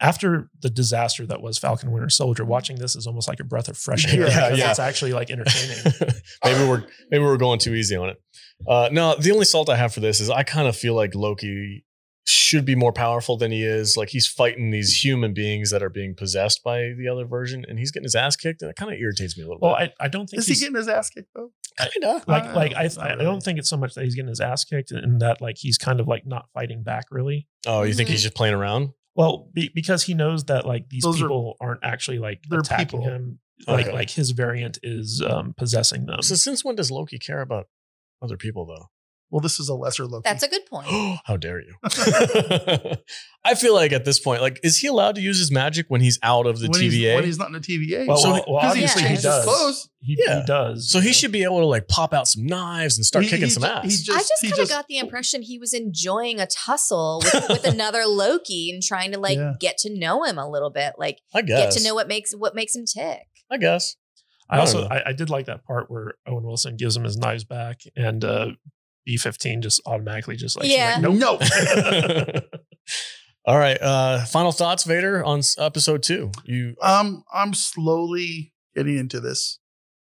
After 0.00 0.48
the 0.62 0.70
disaster 0.70 1.26
that 1.26 1.42
was 1.42 1.58
Falcon 1.58 1.90
Winter 1.90 2.08
Soldier, 2.08 2.44
watching 2.44 2.76
this 2.76 2.94
is 2.94 3.04
almost 3.08 3.26
like 3.26 3.40
a 3.40 3.44
breath 3.44 3.66
of 3.68 3.76
fresh 3.76 4.06
air. 4.06 4.20
Yeah, 4.28 4.28
because 4.50 4.58
yeah. 4.60 4.70
It's 4.70 4.78
actually 4.78 5.12
like 5.12 5.28
entertaining. 5.28 5.76
maybe 6.44 6.68
we're 6.68 6.84
maybe 7.10 7.24
we're 7.24 7.36
going 7.36 7.58
too 7.58 7.74
easy 7.74 7.96
on 7.96 8.10
it. 8.10 8.16
Uh, 8.64 8.90
no, 8.92 9.16
the 9.16 9.32
only 9.32 9.44
salt 9.44 9.68
I 9.68 9.74
have 9.74 9.92
for 9.92 9.98
this 9.98 10.20
is 10.20 10.30
I 10.30 10.44
kind 10.44 10.68
of 10.68 10.76
feel 10.76 10.94
like 10.94 11.16
Loki 11.16 11.84
should 12.28 12.64
be 12.66 12.74
more 12.74 12.92
powerful 12.92 13.36
than 13.38 13.50
he 13.50 13.64
is. 13.64 13.96
Like 13.96 14.10
he's 14.10 14.26
fighting 14.26 14.70
these 14.70 15.02
human 15.02 15.32
beings 15.32 15.70
that 15.70 15.82
are 15.82 15.88
being 15.88 16.14
possessed 16.14 16.62
by 16.62 16.92
the 16.98 17.08
other 17.10 17.24
version, 17.24 17.64
and 17.68 17.78
he's 17.78 17.90
getting 17.90 18.04
his 18.04 18.14
ass 18.14 18.36
kicked, 18.36 18.60
and 18.60 18.70
it 18.70 18.76
kind 18.76 18.92
of 18.92 18.98
irritates 19.00 19.36
me 19.38 19.44
a 19.44 19.46
little 19.46 19.60
well, 19.62 19.76
bit. 19.78 19.94
I, 19.98 20.04
I 20.04 20.08
don't 20.08 20.26
think 20.28 20.40
is 20.40 20.46
he 20.46 20.54
getting 20.54 20.76
his 20.76 20.88
ass 20.88 21.08
kicked 21.10 21.28
though? 21.34 21.50
Kinda. 21.78 22.22
like 22.26 22.44
Uh, 22.44 22.54
like 22.54 22.74
I 22.74 22.88
I 23.00 23.12
really. 23.12 23.24
don't 23.24 23.40
think 23.42 23.58
it's 23.58 23.68
so 23.68 23.76
much 23.76 23.94
that 23.94 24.04
he's 24.04 24.14
getting 24.14 24.28
his 24.28 24.40
ass 24.40 24.64
kicked, 24.64 24.90
and 24.90 25.20
that 25.20 25.40
like 25.40 25.56
he's 25.58 25.78
kind 25.78 26.00
of 26.00 26.08
like 26.08 26.26
not 26.26 26.46
fighting 26.52 26.82
back 26.82 27.06
really. 27.10 27.46
Oh, 27.66 27.82
you 27.82 27.94
think 27.94 28.08
Mhm. 28.08 28.12
he's 28.12 28.22
just 28.24 28.34
playing 28.34 28.54
around? 28.54 28.90
Well, 29.14 29.48
be, 29.54 29.70
because 29.74 30.02
he 30.04 30.14
knows 30.14 30.44
that 30.44 30.66
like 30.66 30.88
these 30.90 31.02
Those 31.02 31.16
people 31.20 31.56
are, 31.60 31.74
not 31.74 31.78
actually 31.82 32.18
like 32.18 32.40
attacking 32.52 33.00
people. 33.00 33.04
him. 33.04 33.38
Like 33.66 33.86
Okay. 33.86 33.94
like 33.94 34.10
his 34.10 34.30
variant 34.32 34.78
is 34.82 35.22
um, 35.26 35.54
possessing 35.56 36.06
them. 36.06 36.22
So 36.22 36.34
since 36.36 36.64
when 36.64 36.76
does 36.76 36.90
Loki 36.92 37.18
care 37.18 37.40
about 37.40 37.66
other 38.22 38.36
people 38.36 38.66
though? 38.66 38.86
Well, 39.30 39.40
this 39.40 39.60
is 39.60 39.68
a 39.68 39.74
lesser 39.74 40.06
Loki. 40.06 40.22
That's 40.24 40.42
a 40.42 40.48
good 40.48 40.64
point. 40.66 40.86
How 41.26 41.36
dare 41.36 41.60
you? 41.60 41.74
I 43.44 43.54
feel 43.54 43.74
like 43.74 43.92
at 43.92 44.04
this 44.04 44.18
point, 44.18 44.40
like, 44.42 44.58
is 44.62 44.78
he 44.78 44.86
allowed 44.86 45.14
to 45.16 45.20
use 45.20 45.38
his 45.38 45.50
magic 45.50 45.86
when 45.88 46.00
he's 46.00 46.18
out 46.22 46.46
of 46.46 46.58
the 46.60 46.68
when 46.68 46.80
TVA? 46.80 46.90
He's, 46.90 47.14
when 47.14 47.24
he's 47.24 47.38
not 47.38 47.46
in 47.48 47.52
the 47.54 47.60
TVA. 47.60 48.06
Well, 48.06 48.16
So 48.16 48.30
well, 48.30 48.36
he- 48.44 48.52
well, 48.52 48.60
'cause 48.62 48.74
he 48.76 48.84
obviously 48.84 49.02
he 49.02 49.16
does. 49.16 49.44
clothes. 49.44 49.88
He, 50.00 50.16
Yeah. 50.26 50.40
he 50.40 50.46
does. 50.46 50.90
so 50.90 51.00
he 51.00 51.12
should 51.12 51.32
be 51.32 51.42
able 51.44 51.60
to 51.60 51.66
like 51.66 51.88
pop 51.88 52.12
out 52.14 52.26
some 52.28 52.46
knives 52.46 52.96
and 52.98 53.04
start 53.04 53.24
He- 53.24 53.30
kicking 53.30 53.46
he 53.46 53.50
some 53.50 53.64
ass. 53.64 53.84
he 53.84 53.90
just- 53.90 54.10
I 54.10 54.18
just 54.20 54.42
kind 54.42 54.58
of 54.62 54.68
got 54.68 54.86
the 54.88 54.98
impression 54.98 55.42
he 55.42 55.58
was 55.58 55.72
enjoying 55.74 56.40
a 56.40 56.46
tussle 56.46 57.22
with, 57.24 57.48
with 57.48 57.64
another 57.72 58.04
Loki 58.06 58.70
and 58.72 58.82
trying 58.82 59.12
to 59.12 59.18
like 59.18 59.36
Yeah. 59.36 59.52
get 59.60 59.78
to 59.78 59.90
know 59.98 60.24
him 60.24 60.38
a 60.38 60.48
little 60.48 60.70
bit, 60.70 60.94
like 60.98 61.18
I 61.34 61.42
guess. 61.42 61.74
get 61.74 61.82
to 61.82 61.86
know 61.86 61.94
what 61.94 62.08
makes 62.08 62.32
what 62.34 62.54
makes 62.54 62.74
him 62.74 62.84
tick. 62.86 63.26
I 63.50 63.56
guess. 63.58 63.96
I 64.50 64.56
I 64.56 64.60
also. 64.60 64.86
I, 64.88 65.08
I 65.10 65.12
did 65.12 65.28
like 65.30 65.44
that 65.46 65.64
part 65.64 65.90
where 65.90 66.14
Owen 66.26 66.44
Wilson 66.44 66.76
gives 66.76 66.96
him 66.96 67.04
his 67.04 67.18
knives 67.18 67.44
back, 67.44 67.80
and 67.96 68.24
uh, 68.24 68.46
B 69.08 69.16
fifteen 69.16 69.62
just 69.62 69.80
automatically 69.86 70.36
just 70.36 70.54
like 70.58 70.68
Yeah. 70.70 70.98
like, 71.02 71.14
nope. 71.18 71.40
No. 71.40 72.40
All 73.46 73.58
right. 73.58 73.80
Uh, 73.80 74.22
final 74.26 74.52
thoughts, 74.52 74.84
Vader, 74.84 75.24
on 75.24 75.40
episode 75.58 76.02
two. 76.02 76.30
You 76.44 76.74
um, 76.82 77.24
I'm 77.32 77.54
slowly 77.54 78.52
getting 78.76 78.98
into 78.98 79.18
this. 79.20 79.58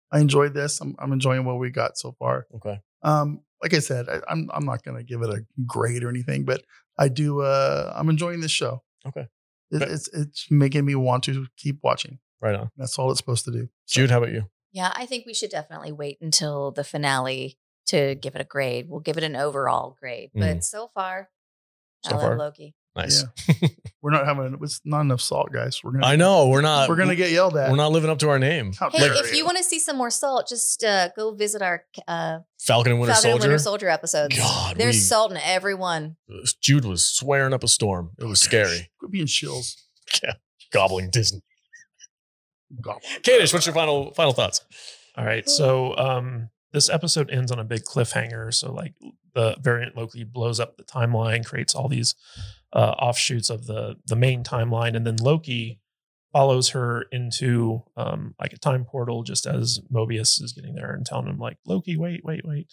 I 0.09 0.19
enjoyed 0.21 0.53
this. 0.53 0.79
I'm, 0.79 0.95
I'm 0.99 1.11
enjoying 1.11 1.43
what 1.43 1.59
we 1.59 1.69
got 1.69 1.97
so 1.97 2.13
far. 2.17 2.47
okay? 2.55 2.79
Um, 3.01 3.41
like 3.61 3.73
I 3.73 3.79
said, 3.79 4.07
I, 4.07 4.21
I'm 4.29 4.49
I'm 4.53 4.65
not 4.65 4.83
gonna 4.83 5.03
give 5.03 5.21
it 5.21 5.29
a 5.29 5.41
grade 5.65 6.03
or 6.05 6.09
anything, 6.09 6.45
but 6.45 6.61
I 6.97 7.09
do. 7.09 7.41
Uh, 7.41 7.91
I'm 7.93 8.09
enjoying 8.09 8.39
this 8.39 8.51
show. 8.51 8.83
Okay. 9.05 9.27
It, 9.71 9.81
Okay. 9.81 9.91
it's 9.91 10.07
it's 10.13 10.47
making 10.49 10.85
me 10.85 10.95
want 10.95 11.23
to 11.25 11.45
keep 11.57 11.79
watching. 11.83 12.19
Right 12.41 12.55
on. 12.55 12.69
That's 12.77 12.97
all 12.97 13.11
it's 13.11 13.19
supposed 13.19 13.43
to 13.45 13.51
do. 13.51 13.67
So, 13.85 13.99
Jude, 14.01 14.11
how 14.11 14.19
about 14.19 14.31
you? 14.31 14.43
Yeah, 14.71 14.93
I 14.95 15.05
think 15.05 15.25
we 15.25 15.33
should 15.33 15.49
definitely 15.51 15.91
wait 15.91 16.17
until 16.21 16.71
the 16.71 16.83
finale 16.83 17.57
to 17.93 18.15
give 18.15 18.35
it 18.35 18.41
a 18.41 18.45
grade. 18.45 18.87
We'll 18.89 18.99
give 18.99 19.17
it 19.17 19.23
an 19.23 19.35
overall 19.35 19.95
grade, 19.99 20.31
but 20.35 20.63
so 20.63 20.87
far, 20.93 21.29
So 22.03 22.15
I 22.17 22.19
far? 22.19 22.29
love 22.31 22.37
Loki. 22.39 22.75
Nice. 22.95 23.25
we're 24.03 24.11
not 24.11 24.27
having. 24.27 24.55
It's 24.61 24.79
not 24.85 25.01
enough 25.01 25.19
salt, 25.19 25.51
guys. 25.51 25.79
We're 25.83 25.93
gonna. 25.93 26.05
I 26.05 26.15
know 26.15 26.49
we're 26.49 26.61
not. 26.61 26.87
We're 26.89 26.95
gonna 26.95 27.15
get 27.15 27.31
yelled 27.31 27.57
at. 27.57 27.71
We're 27.71 27.75
not 27.77 27.91
living 27.91 28.11
up 28.11 28.19
to 28.19 28.29
our 28.29 28.37
name. 28.37 28.71
How 28.73 28.91
Hey, 28.91 29.07
if 29.07 29.35
you 29.35 29.45
want 29.45 29.57
to 29.57 29.63
see 29.63 29.79
some 29.79 29.97
more 29.97 30.11
salt, 30.11 30.47
just 30.47 30.83
uh, 30.83 31.09
go 31.15 31.33
visit 31.33 31.63
our 31.63 31.85
uh, 32.07 32.39
Falcon 32.59 32.91
and 32.91 33.01
Winter 33.01 33.13
Falcon 33.15 33.31
and 33.31 33.39
Soldier. 33.41 33.47
Winter 33.49 33.63
Soldier 33.63 33.89
episodes. 33.89 34.37
God, 34.37 34.75
There's 34.77 34.95
we- 34.97 34.99
salt 34.99 35.31
in 35.31 35.37
every 35.43 35.73
one. 35.73 36.17
Jude 36.61 36.85
was 36.85 37.03
swearing 37.03 37.51
up 37.51 37.63
a 37.63 37.67
storm. 37.67 38.11
It 38.19 38.25
was 38.25 38.39
scary. 38.39 38.91
Quit 38.99 39.11
being 39.11 39.25
shills. 39.25 39.73
Gobbling 40.71 41.09
Disney. 41.09 41.41
God. 42.79 42.99
Kadish, 43.23 43.53
what's 43.53 43.65
your 43.65 43.73
final 43.75 44.13
final 44.13 44.33
thoughts? 44.33 44.61
All 45.17 45.25
right. 45.25 45.47
So 45.49 45.95
um 45.97 46.49
this 46.73 46.89
episode 46.89 47.29
ends 47.31 47.51
on 47.51 47.59
a 47.59 47.63
big 47.63 47.83
cliffhanger. 47.83 48.53
So 48.53 48.71
like 48.73 48.93
the 49.33 49.55
variant 49.61 49.95
Loki 49.95 50.23
blows 50.23 50.59
up 50.59 50.75
the 50.77 50.83
timeline, 50.83 51.45
creates 51.45 51.73
all 51.75 51.87
these 51.87 52.15
uh 52.73 52.95
offshoots 52.99 53.49
of 53.49 53.67
the 53.67 53.95
the 54.05 54.15
main 54.15 54.43
timeline, 54.43 54.95
and 54.95 55.05
then 55.05 55.17
Loki 55.17 55.79
follows 56.31 56.69
her 56.69 57.05
into 57.11 57.83
um 57.95 58.33
like 58.39 58.53
a 58.53 58.57
time 58.57 58.83
portal 58.85 59.23
just 59.23 59.45
as 59.45 59.79
Mobius 59.93 60.41
is 60.41 60.53
getting 60.53 60.75
there 60.75 60.91
and 60.91 61.05
telling 61.05 61.27
him 61.27 61.37
like 61.37 61.57
Loki, 61.65 61.95
wait, 61.95 62.21
wait, 62.25 62.41
wait. 62.45 62.67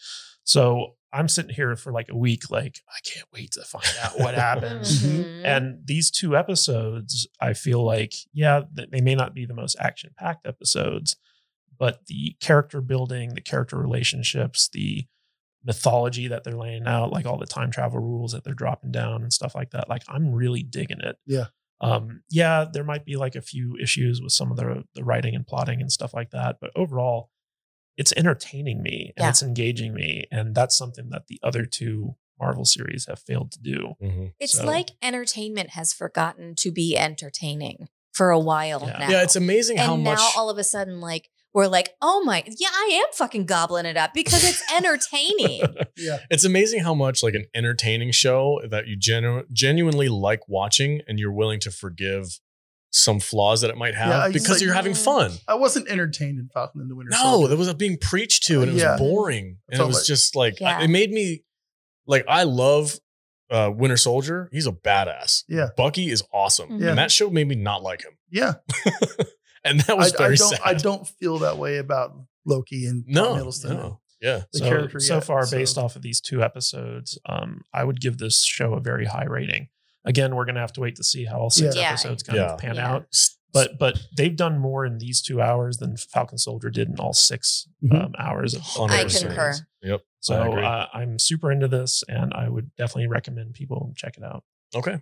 So 0.45 0.95
I'm 1.13 1.29
sitting 1.29 1.55
here 1.55 1.75
for 1.77 1.93
like 1.93 2.09
a 2.09 2.17
week, 2.17 2.51
like 2.51 2.79
I 2.89 2.99
can't 3.05 3.27
wait 3.35 3.53
to 3.53 3.63
find 3.63 3.85
out 4.03 4.19
what 4.19 4.35
happens. 4.49 5.03
Mhm. 5.03 5.45
And 5.45 5.79
these 5.85 6.11
two 6.11 6.37
episodes, 6.37 7.27
I 7.41 7.53
feel 7.53 7.85
like, 7.85 8.15
yeah, 8.33 8.63
they 8.73 9.01
may 9.01 9.15
not 9.15 9.35
be 9.35 9.45
the 9.45 9.55
most 9.55 9.77
action 9.81 10.13
packed 10.17 10.47
episodes, 10.47 11.17
but 11.81 12.07
the 12.07 12.37
character 12.41 12.81
building, 12.81 13.35
the 13.35 13.41
character 13.41 13.77
relationships, 13.77 14.69
the 14.73 15.07
mythology 15.65 16.29
that 16.29 16.45
they're 16.45 16.57
laying 16.57 16.87
out, 16.87 17.11
like 17.13 17.27
all 17.27 17.39
the 17.39 17.47
time 17.47 17.71
travel 17.71 17.99
rules 17.99 18.33
that 18.33 18.45
they're 18.45 18.55
dropping 18.55 18.93
down 18.93 19.23
and 19.23 19.33
stuff 19.33 19.55
like 19.55 19.71
that, 19.71 19.89
like 19.89 20.03
I'm 20.09 20.33
really 20.33 20.63
digging 20.63 21.01
it. 21.01 21.17
Yeah. 21.27 21.47
Um, 21.81 22.23
yeah, 22.31 22.67
there 22.71 22.85
might 22.85 23.05
be 23.05 23.17
like 23.17 23.35
a 23.35 23.43
few 23.43 23.77
issues 23.83 24.21
with 24.23 24.33
some 24.33 24.51
of 24.51 24.57
the 24.57 24.85
the 24.95 25.03
writing 25.03 25.35
and 25.35 25.47
plotting 25.47 25.81
and 25.81 25.91
stuff 25.91 26.15
like 26.15 26.31
that, 26.31 26.57
but 26.61 26.71
overall, 26.77 27.31
it's 27.97 28.13
entertaining 28.17 28.83
me 28.83 29.13
and 29.17 29.25
Yeah. 29.25 29.29
it's 29.31 29.43
engaging 29.43 29.93
me, 29.95 30.27
and 30.31 30.55
that's 30.55 30.77
something 30.77 31.09
that 31.11 31.27
the 31.29 31.39
other 31.43 31.65
two 31.67 32.17
Marvel 32.39 32.65
series 32.65 33.07
have 33.07 33.19
failed 33.19 33.53
to 33.53 33.61
do. 33.61 33.95
It's 34.39 34.55
So- 34.59 34.65
like 34.67 34.91
entertainment 35.03 35.71
has 35.71 35.93
forgotten 35.93 36.55
to 36.57 36.71
be 36.71 36.97
entertaining 36.97 37.89
for 38.13 38.31
a 38.31 38.39
while 38.39 38.83
Yeah. 38.87 38.99
now. 38.99 39.11
Yeah, 39.11 39.23
it's 39.23 39.37
amazing 39.37 39.77
how 39.77 39.89
much. 39.89 39.95
and 39.97 40.05
much. 40.05 40.19
now 40.19 40.31
all 40.37 40.49
of 40.51 40.57
a 40.59 40.65
sudden, 40.65 41.01
like 41.01 41.31
we're 41.53 41.67
like, 41.67 41.91
oh 42.01 42.23
my, 42.25 42.45
yeah, 42.59 42.69
I 42.73 42.91
am 43.05 43.13
fucking 43.13 43.47
gobbling 43.47 43.85
it 43.87 43.97
up 43.97 44.15
because 44.15 44.45
it's 44.45 44.63
entertaining. 44.75 45.63
Yeah. 45.97 46.19
It's 46.31 46.45
amazing 46.45 46.81
how 46.83 46.95
much 46.95 47.23
like 47.23 47.35
an 47.35 47.45
entertaining 47.55 48.13
show 48.13 48.61
that 48.71 48.87
you 48.87 48.97
genu- 48.97 49.45
genuinely 49.53 50.09
like 50.09 50.41
watching 50.49 51.03
and 51.07 51.19
you're 51.19 51.33
willing 51.33 51.61
to 51.61 51.71
forgive 51.71 52.41
some 52.91 53.21
flaws 53.21 53.61
that 53.61 53.71
it 53.71 53.77
might 53.77 53.95
have 53.95 54.09
Yeah, 54.09 54.29
because 54.33 54.49
like- 54.51 54.61
you're 54.63 54.73
having 54.75 54.95
fun. 54.95 55.33
I 55.47 55.55
wasn't 55.57 55.89
entertained 55.89 56.39
in 56.39 56.49
Falcon 56.55 56.81
and 56.81 56.91
the 56.91 56.95
Winter 56.95 57.13
Soldier. 57.13 57.25
No, 57.27 57.33
Soldier. 57.33 57.49
there 57.49 57.59
was 57.59 57.69
a 57.69 57.75
being 57.75 57.99
preached 58.01 58.45
to 58.45 58.63
and 58.63 58.71
it 58.71 58.75
was 58.75 58.83
Yeah. 58.83 58.97
boring. 58.97 59.59
And 59.71 59.81
it 59.81 59.85
was 59.87 59.97
like- 59.97 60.05
just 60.07 60.35
like, 60.35 60.59
Yeah. 60.61 60.81
it 60.81 60.89
made 60.89 61.11
me 61.11 61.43
like 62.07 62.25
I 62.29 62.45
love 62.45 62.97
uh, 63.51 63.71
Winter 63.75 63.97
Soldier. 63.97 64.49
He's 64.53 64.67
a 64.67 64.73
badass. 64.73 65.43
Yeah. 65.49 65.69
Bucky 65.77 66.09
is 66.11 66.23
awesome. 66.33 66.81
Yeah. 66.81 66.91
And 66.91 66.99
that 66.99 67.11
show 67.11 67.29
made 67.31 67.47
me 67.49 67.57
not 67.57 67.83
like 67.83 68.03
him. 68.05 68.13
Yeah. 68.31 68.55
And 69.65 69.81
that 69.81 69.97
was 69.97 70.15
I 70.15 70.19
very 70.19 70.37
don't 70.37 70.49
sad. 70.51 70.61
I 70.65 70.75
don't 70.75 71.07
feel 71.07 71.39
that 71.41 71.59
way 71.59 71.77
about 71.79 72.13
Loki 72.47 72.87
and 72.87 73.05
Tom 73.05 73.13
no, 73.15 73.35
Hiddleston. 73.45 73.71
no. 73.71 74.01
Yeah. 74.21 74.43
The 74.53 74.59
so, 74.61 74.65
character 74.69 75.01
so 75.01 75.15
yet, 75.17 75.25
far, 75.25 75.45
so- 75.47 75.57
based 75.57 75.77
off 75.79 75.97
of 75.97 76.03
these 76.03 76.21
two 76.21 76.43
episodes, 76.43 77.19
um, 77.27 77.63
I 77.73 77.85
would 77.85 78.01
give 78.01 78.19
this 78.19 78.43
show 78.45 78.75
a 78.75 78.81
very 78.81 79.05
high 79.07 79.25
rating. 79.27 79.69
Again, 80.05 80.35
we're 80.35 80.47
gonna 80.47 80.61
have 80.61 80.73
to 80.75 80.81
wait 80.81 80.97
to 80.97 81.05
see 81.05 81.25
how 81.27 81.39
all 81.39 81.51
six 81.51 81.75
Yeah. 81.77 81.83
Yeah. 81.83 81.89
episodes 81.91 82.23
kind 82.23 82.39
Yeah. 82.39 82.53
of 82.55 82.59
pan 82.59 82.77
Yeah. 82.77 82.91
out. 82.91 83.07
But 83.53 83.79
but 83.79 83.99
they've 84.17 84.37
done 84.37 84.59
more 84.59 84.87
in 84.87 84.99
these 84.99 85.21
two 85.21 85.43
hours 85.43 85.77
than 85.79 85.97
Falcon 85.97 86.39
Soldier 86.39 86.71
did 86.71 86.89
in 86.89 86.97
all 87.01 87.13
6 87.13 87.67
Mhm. 87.85 88.05
um, 88.05 88.13
hours. 88.19 88.55
Of, 88.55 88.63
of 88.79 88.91
I 88.91 89.05
concur. 89.05 89.09
series. 89.53 89.63
Yep. 89.83 90.01
So 90.21 90.51
agree. 90.53 90.65
uh, 90.65 90.87
I'm 90.95 91.19
super 91.19 91.51
into 91.51 91.67
this, 91.67 92.05
and 92.09 92.33
I 92.33 92.49
would 92.49 92.75
definitely 92.77 93.09
recommend 93.09 93.55
people 93.55 93.93
check 93.97 94.17
it 94.17 94.23
out. 94.23 94.45
Okay. 94.75 94.93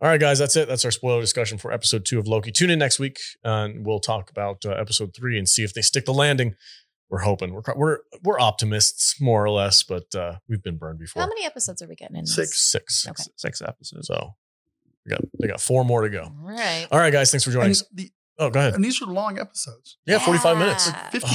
All 0.00 0.08
right, 0.08 0.20
guys. 0.20 0.38
That's 0.38 0.54
it. 0.56 0.68
That's 0.68 0.84
our 0.84 0.90
spoiler 0.90 1.20
discussion 1.20 1.58
for 1.58 1.72
episode 1.72 2.04
two 2.04 2.18
of 2.18 2.26
Loki. 2.28 2.52
Tune 2.52 2.70
in 2.70 2.78
next 2.78 2.98
week, 2.98 3.18
uh, 3.44 3.48
and 3.68 3.84
we'll 3.86 3.98
talk 3.98 4.30
about 4.30 4.64
uh, 4.64 4.70
episode 4.70 5.14
three 5.16 5.36
and 5.38 5.48
see 5.48 5.64
if 5.64 5.74
they 5.74 5.82
stick 5.82 6.04
the 6.04 6.14
landing. 6.14 6.54
We're 7.10 7.20
hoping. 7.20 7.52
We're 7.52 7.62
we're 7.76 7.98
we're 8.22 8.40
optimists, 8.40 9.20
more 9.20 9.44
or 9.44 9.50
less, 9.50 9.82
but 9.82 10.14
uh, 10.14 10.36
we've 10.48 10.62
been 10.62 10.76
burned 10.76 10.98
before. 10.98 11.22
How 11.22 11.28
many 11.28 11.44
episodes 11.44 11.82
are 11.82 11.88
we 11.88 11.94
getting 11.96 12.16
in? 12.16 12.22
this? 12.22 12.34
Six. 12.34 12.70
Six. 12.70 13.06
Okay. 13.06 13.14
Six, 13.22 13.30
six 13.36 13.62
episodes. 13.62 14.06
So 14.08 14.34
we 15.04 15.10
got 15.10 15.20
they 15.40 15.48
got 15.48 15.60
four 15.60 15.84
more 15.84 16.02
to 16.02 16.08
go. 16.10 16.22
All 16.22 16.34
right. 16.48 16.86
All 16.92 16.98
right, 16.98 17.12
guys. 17.12 17.30
Thanks 17.30 17.44
for 17.44 17.50
joining 17.50 17.66
And, 17.66 17.72
us. 17.72 17.84
the, 17.92 18.10
Oh, 18.38 18.50
go 18.50 18.60
ahead. 18.60 18.74
and 18.74 18.84
these 18.84 19.00
are 19.00 19.06
long 19.06 19.38
episodes. 19.38 19.96
Yeah, 20.04 20.18
forty 20.18 20.38
five 20.38 20.58
minutes. 20.58 20.90
Ah. 20.92 21.08
50, 21.10 21.26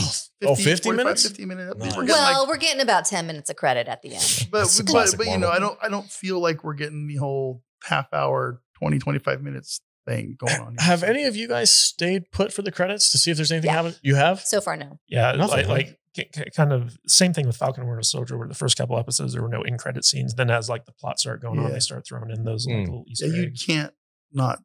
Oh, 0.44 0.54
50 0.56 0.84
45, 0.84 0.96
minutes? 0.96 1.24
50 1.28 1.46
minutes. 1.46 1.76
Nice. 1.80 1.98
We're 1.98 2.06
Well, 2.06 2.40
like, 2.42 2.48
we're 2.48 2.58
getting 2.58 2.82
about 2.82 3.06
10 3.06 3.26
minutes 3.28 3.50
of 3.50 3.56
credit 3.56 3.88
at 3.88 4.02
the 4.04 4.14
end. 4.16 4.48
but, 4.52 4.60
That's 4.60 4.82
but, 4.82 5.16
but 5.18 5.26
you 5.28 5.38
know, 5.40 5.50
I 5.50 5.58
don't 5.60 5.78
I 5.82 5.90
don't 5.90 6.08
feel 6.10 6.40
like 6.40 6.64
we're 6.64 6.74
getting 6.76 7.08
the 7.08 7.16
whole 7.16 7.64
half 7.84 8.14
hour, 8.14 8.62
20, 8.80 9.00
25 9.00 9.42
minutes 9.42 9.82
thing 10.08 10.36
going 10.40 10.60
on. 10.62 10.76
here. 10.80 10.88
Have 10.88 11.04
any 11.04 11.26
of 11.26 11.36
you 11.36 11.48
guys 11.48 11.70
stayed 11.72 12.32
put 12.32 12.52
for 12.52 12.62
the 12.64 12.72
credits 12.72 13.12
to 13.12 13.18
see 13.18 13.30
if 13.32 13.38
there's 13.38 13.52
anything 13.52 13.70
Yeah. 13.70 13.76
happening? 13.76 13.96
You 14.02 14.16
have? 14.16 14.40
So 14.42 14.60
far, 14.62 14.76
no. 14.76 15.00
Yeah, 15.08 15.34
Nothing, 15.34 15.68
like, 15.68 15.88
like 15.88 16.00
k- 16.16 16.30
k- 16.34 16.50
kind 16.56 16.74
of 16.74 16.98
same 17.08 17.34
thing 17.34 17.46
with 17.46 17.56
Falcon 17.56 17.82
and 17.84 17.90
Winter 17.90 18.02
Soldier, 18.04 18.38
where 18.38 18.48
the 18.48 18.56
first 18.56 18.78
couple 18.78 18.98
episodes 18.98 19.34
there 19.34 19.42
were 19.44 19.48
no 19.50 19.62
in 19.62 19.78
credit 19.78 20.04
scenes. 20.06 20.34
Then 20.34 20.50
as 20.50 20.70
like 20.70 20.86
the 20.86 20.92
plot 20.94 21.20
start 21.20 21.42
going 21.42 21.60
on, 21.60 21.72
they 21.72 21.80
start 21.80 22.06
throwing 22.08 22.32
in 22.32 22.44
those 22.44 22.66
like 22.66 22.78
Mm. 22.78 22.86
little 22.86 23.04
Easter 23.08 23.28
Yeah, 23.28 23.34
you 23.36 23.44
eggs. 23.44 23.64
can't 23.64 23.94
not 24.32 24.60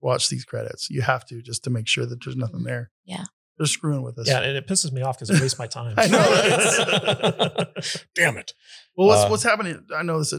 watch 0.00 0.28
these 0.30 0.44
credits. 0.46 0.88
You 0.88 1.02
have 1.02 1.26
to 1.26 1.42
just 1.42 1.64
to 1.64 1.70
make 1.70 1.86
sure 1.88 2.06
that 2.06 2.24
there's 2.24 2.36
nothing 2.36 2.62
there. 2.62 2.90
Yeah. 3.04 3.24
They're 3.58 3.66
screwing 3.66 4.02
with 4.02 4.16
us. 4.18 4.28
Yeah, 4.28 4.38
and 4.40 4.56
it 4.56 4.68
pisses 4.68 4.92
me 4.92 5.02
off 5.02 5.18
because 5.18 5.30
it 5.30 5.42
wastes 5.42 5.58
my 5.58 5.66
time. 5.78 5.94
I 5.98 6.06
know. 6.06 7.64
Damn 8.14 8.36
it. 8.38 8.52
Well, 8.96 9.08
what's 9.08 9.24
Uh, 9.24 9.28
what's 9.28 9.42
happening? 9.42 9.84
I 9.94 10.02
know 10.02 10.18
this. 10.18 10.32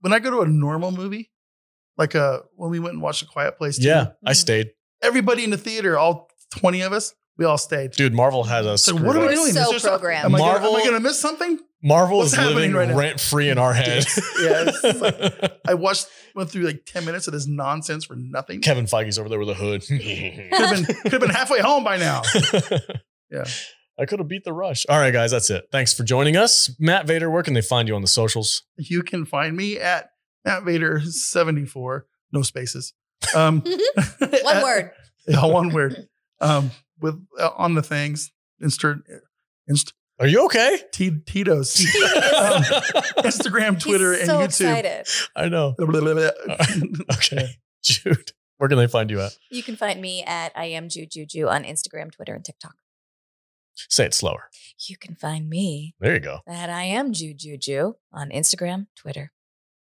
when 0.00 0.12
I 0.12 0.18
go 0.18 0.30
to 0.30 0.40
a 0.40 0.46
normal 0.46 0.90
movie, 0.90 1.30
like 1.98 2.14
uh 2.14 2.40
when 2.56 2.70
we 2.70 2.78
went 2.78 2.94
and 2.94 3.02
watched 3.02 3.22
A 3.22 3.26
Quiet 3.26 3.56
Place, 3.58 3.78
too, 3.78 3.84
Yeah, 3.88 4.08
I 4.26 4.32
stayed. 4.32 4.70
everybody 5.02 5.44
in 5.44 5.50
the 5.50 5.58
theater, 5.58 5.98
all 5.98 6.28
twenty 6.50 6.80
of 6.82 6.92
us, 6.92 7.14
we 7.38 7.44
all 7.44 7.58
stayed. 7.58 7.92
Dude, 7.92 8.12
Marvel 8.14 8.44
has 8.44 8.66
us. 8.66 8.82
So 8.84 8.94
what 8.94 9.16
are 9.16 9.20
we 9.26 9.34
doing? 9.34 9.52
so 9.52 9.60
Is 9.62 9.70
there 9.70 9.78
some- 9.78 9.90
programmed. 9.92 10.24
Am 10.26 10.34
I, 10.34 10.38
gonna, 10.38 10.50
Marvel- 10.52 10.76
am 10.76 10.82
I 10.82 10.84
gonna 10.84 11.00
miss 11.00 11.20
something? 11.20 11.58
Marvel 11.84 12.18
What's 12.18 12.30
is 12.32 12.38
happening 12.38 12.54
living 12.56 12.72
right 12.74 12.88
now? 12.90 12.96
rent 12.96 13.18
free 13.20 13.48
in 13.48 13.58
our 13.58 13.72
head. 13.72 14.04
Yeah, 14.40 14.64
it's 14.68 15.00
like- 15.00 15.52
I 15.66 15.74
watched 15.74 16.06
went 16.36 16.48
through 16.50 16.62
like 16.62 16.84
ten 16.86 17.04
minutes 17.04 17.26
of 17.26 17.32
this 17.32 17.46
nonsense 17.48 18.04
for 18.04 18.14
nothing. 18.16 18.60
Kevin 18.60 18.86
Feige's 18.86 19.18
over 19.18 19.28
there 19.28 19.38
with 19.40 19.48
a 19.50 19.54
hood. 19.54 19.82
Could 19.88 20.00
have 20.00 20.70
been 20.76 20.84
could 20.84 21.12
have 21.12 21.20
been 21.20 21.30
halfway 21.30 21.60
home 21.60 21.82
by 21.84 21.96
now. 21.96 22.22
Yeah. 23.30 23.44
I 23.98 24.04
could 24.06 24.18
have 24.18 24.28
beat 24.28 24.44
the 24.44 24.52
rush. 24.52 24.84
All 24.88 24.98
right, 24.98 25.12
guys, 25.12 25.30
that's 25.30 25.48
it. 25.50 25.64
Thanks 25.72 25.92
for 25.94 26.02
joining 26.04 26.36
us. 26.36 26.70
Matt 26.78 27.06
Vader, 27.06 27.30
where 27.30 27.42
can 27.42 27.54
they 27.54 27.60
find 27.62 27.88
you 27.88 27.94
on 27.94 28.02
the 28.02 28.08
socials? 28.08 28.62
You 28.76 29.02
can 29.02 29.24
find 29.24 29.56
me 29.56 29.78
at 29.78 30.10
Matt 30.44 30.64
Vader 30.64 31.00
seventy 31.04 31.64
four, 31.66 32.06
no 32.32 32.42
spaces. 32.42 32.94
Um, 33.34 33.60
One 34.18 34.56
at- 34.56 34.62
word. 34.62 34.90
Yeah, 35.28 35.44
one 35.46 35.72
word. 35.72 36.08
Um, 36.40 36.72
with 37.00 37.24
uh, 37.38 37.50
on 37.56 37.74
the 37.74 37.82
things, 37.82 38.32
Insta, 38.60 39.00
Inst, 39.68 39.92
Are 40.18 40.26
you 40.26 40.44
okay? 40.46 40.78
T- 40.92 41.20
Tito's, 41.24 41.78
um, 41.80 42.62
Instagram, 43.22 43.80
Twitter, 43.80 44.12
He's 44.14 44.28
and 44.28 44.30
YouTube. 44.40 44.44
excited. 44.44 45.06
I 45.36 45.48
know. 45.48 45.74
Okay. 45.78 47.48
Jude, 47.84 48.32
where 48.58 48.68
can 48.68 48.78
they 48.78 48.88
find 48.88 49.10
you 49.10 49.20
at? 49.20 49.36
You 49.50 49.62
can 49.62 49.76
find 49.76 50.00
me 50.00 50.24
at 50.24 50.50
I 50.56 50.64
am 50.66 50.88
Jujuju 50.88 51.48
on 51.48 51.62
Instagram, 51.64 52.10
Twitter, 52.12 52.34
and 52.34 52.44
TikTok. 52.44 52.74
Say 53.74 54.06
it 54.06 54.14
slower. 54.14 54.48
You 54.88 54.96
can 54.96 55.14
find 55.14 55.48
me 55.48 55.94
There 56.00 56.14
you 56.14 56.20
go. 56.20 56.40
at 56.48 56.68
I 56.70 56.82
am 56.84 57.12
Jujuju 57.12 57.94
on 58.12 58.30
Instagram, 58.30 58.86
Twitter, 58.96 59.32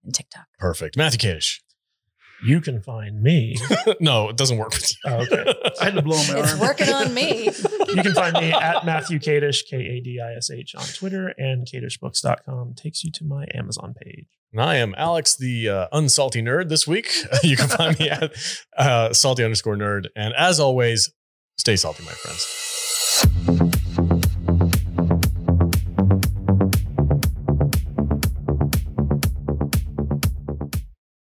and 0.10 0.16
TikTok. 0.16 0.48
Perfect. 0.58 0.98
Matthew 0.98 1.20
Kadish. 1.30 1.60
You 2.42 2.62
can 2.62 2.82
find 2.82 3.22
me. 3.22 3.58
no, 4.00 4.30
it 4.30 4.38
doesn't 4.38 4.58
work 4.58 4.72
with 4.72 4.90
you. 4.92 4.98
Oh, 5.12 5.16
okay. 5.24 5.44
I 5.82 5.86
had 5.86 5.94
to 5.96 6.02
blow 6.02 6.16
my 6.30 6.40
It's 6.40 6.52
arm. 6.52 6.60
working 6.62 6.90
on 6.90 7.14
me. 7.14 7.52
You 7.90 8.04
can 8.04 8.14
find 8.14 8.34
me 8.36 8.54
at 8.54 8.86
Matthew 8.86 9.18
Kadish, 9.20 9.66
K 9.68 9.78
A 9.78 10.00
D 10.00 10.20
I 10.24 10.36
S 10.36 10.52
H, 10.52 10.76
on 10.76 10.86
Twitter, 10.86 11.34
and 11.40 11.66
kadishbooks.com 11.68 12.76
takes 12.76 13.04
you 13.04 13.12
to 13.14 13.24
my 13.26 13.46
Amazon 13.56 13.96
page. 14.00 14.28
And 14.54 14.62
I 14.62 14.76
am 14.76 14.94
Alex, 14.96 15.36
the 15.36 15.68
uh, 15.68 15.88
unsalty 15.92 16.44
nerd 16.44 16.70
this 16.70 16.86
week. 16.88 17.12
You 17.44 17.58
can 17.58 17.68
find 17.68 18.00
me 18.00 18.10
at 18.12 18.32
uh, 18.78 19.12
salty 19.12 19.44
underscore 19.44 19.76
nerd. 19.76 20.06
And 20.16 20.36
as 20.38 20.60
always, 20.60 21.12
stay 21.58 21.76
salty, 21.76 22.04
my 22.04 22.12
friends. 22.12 23.89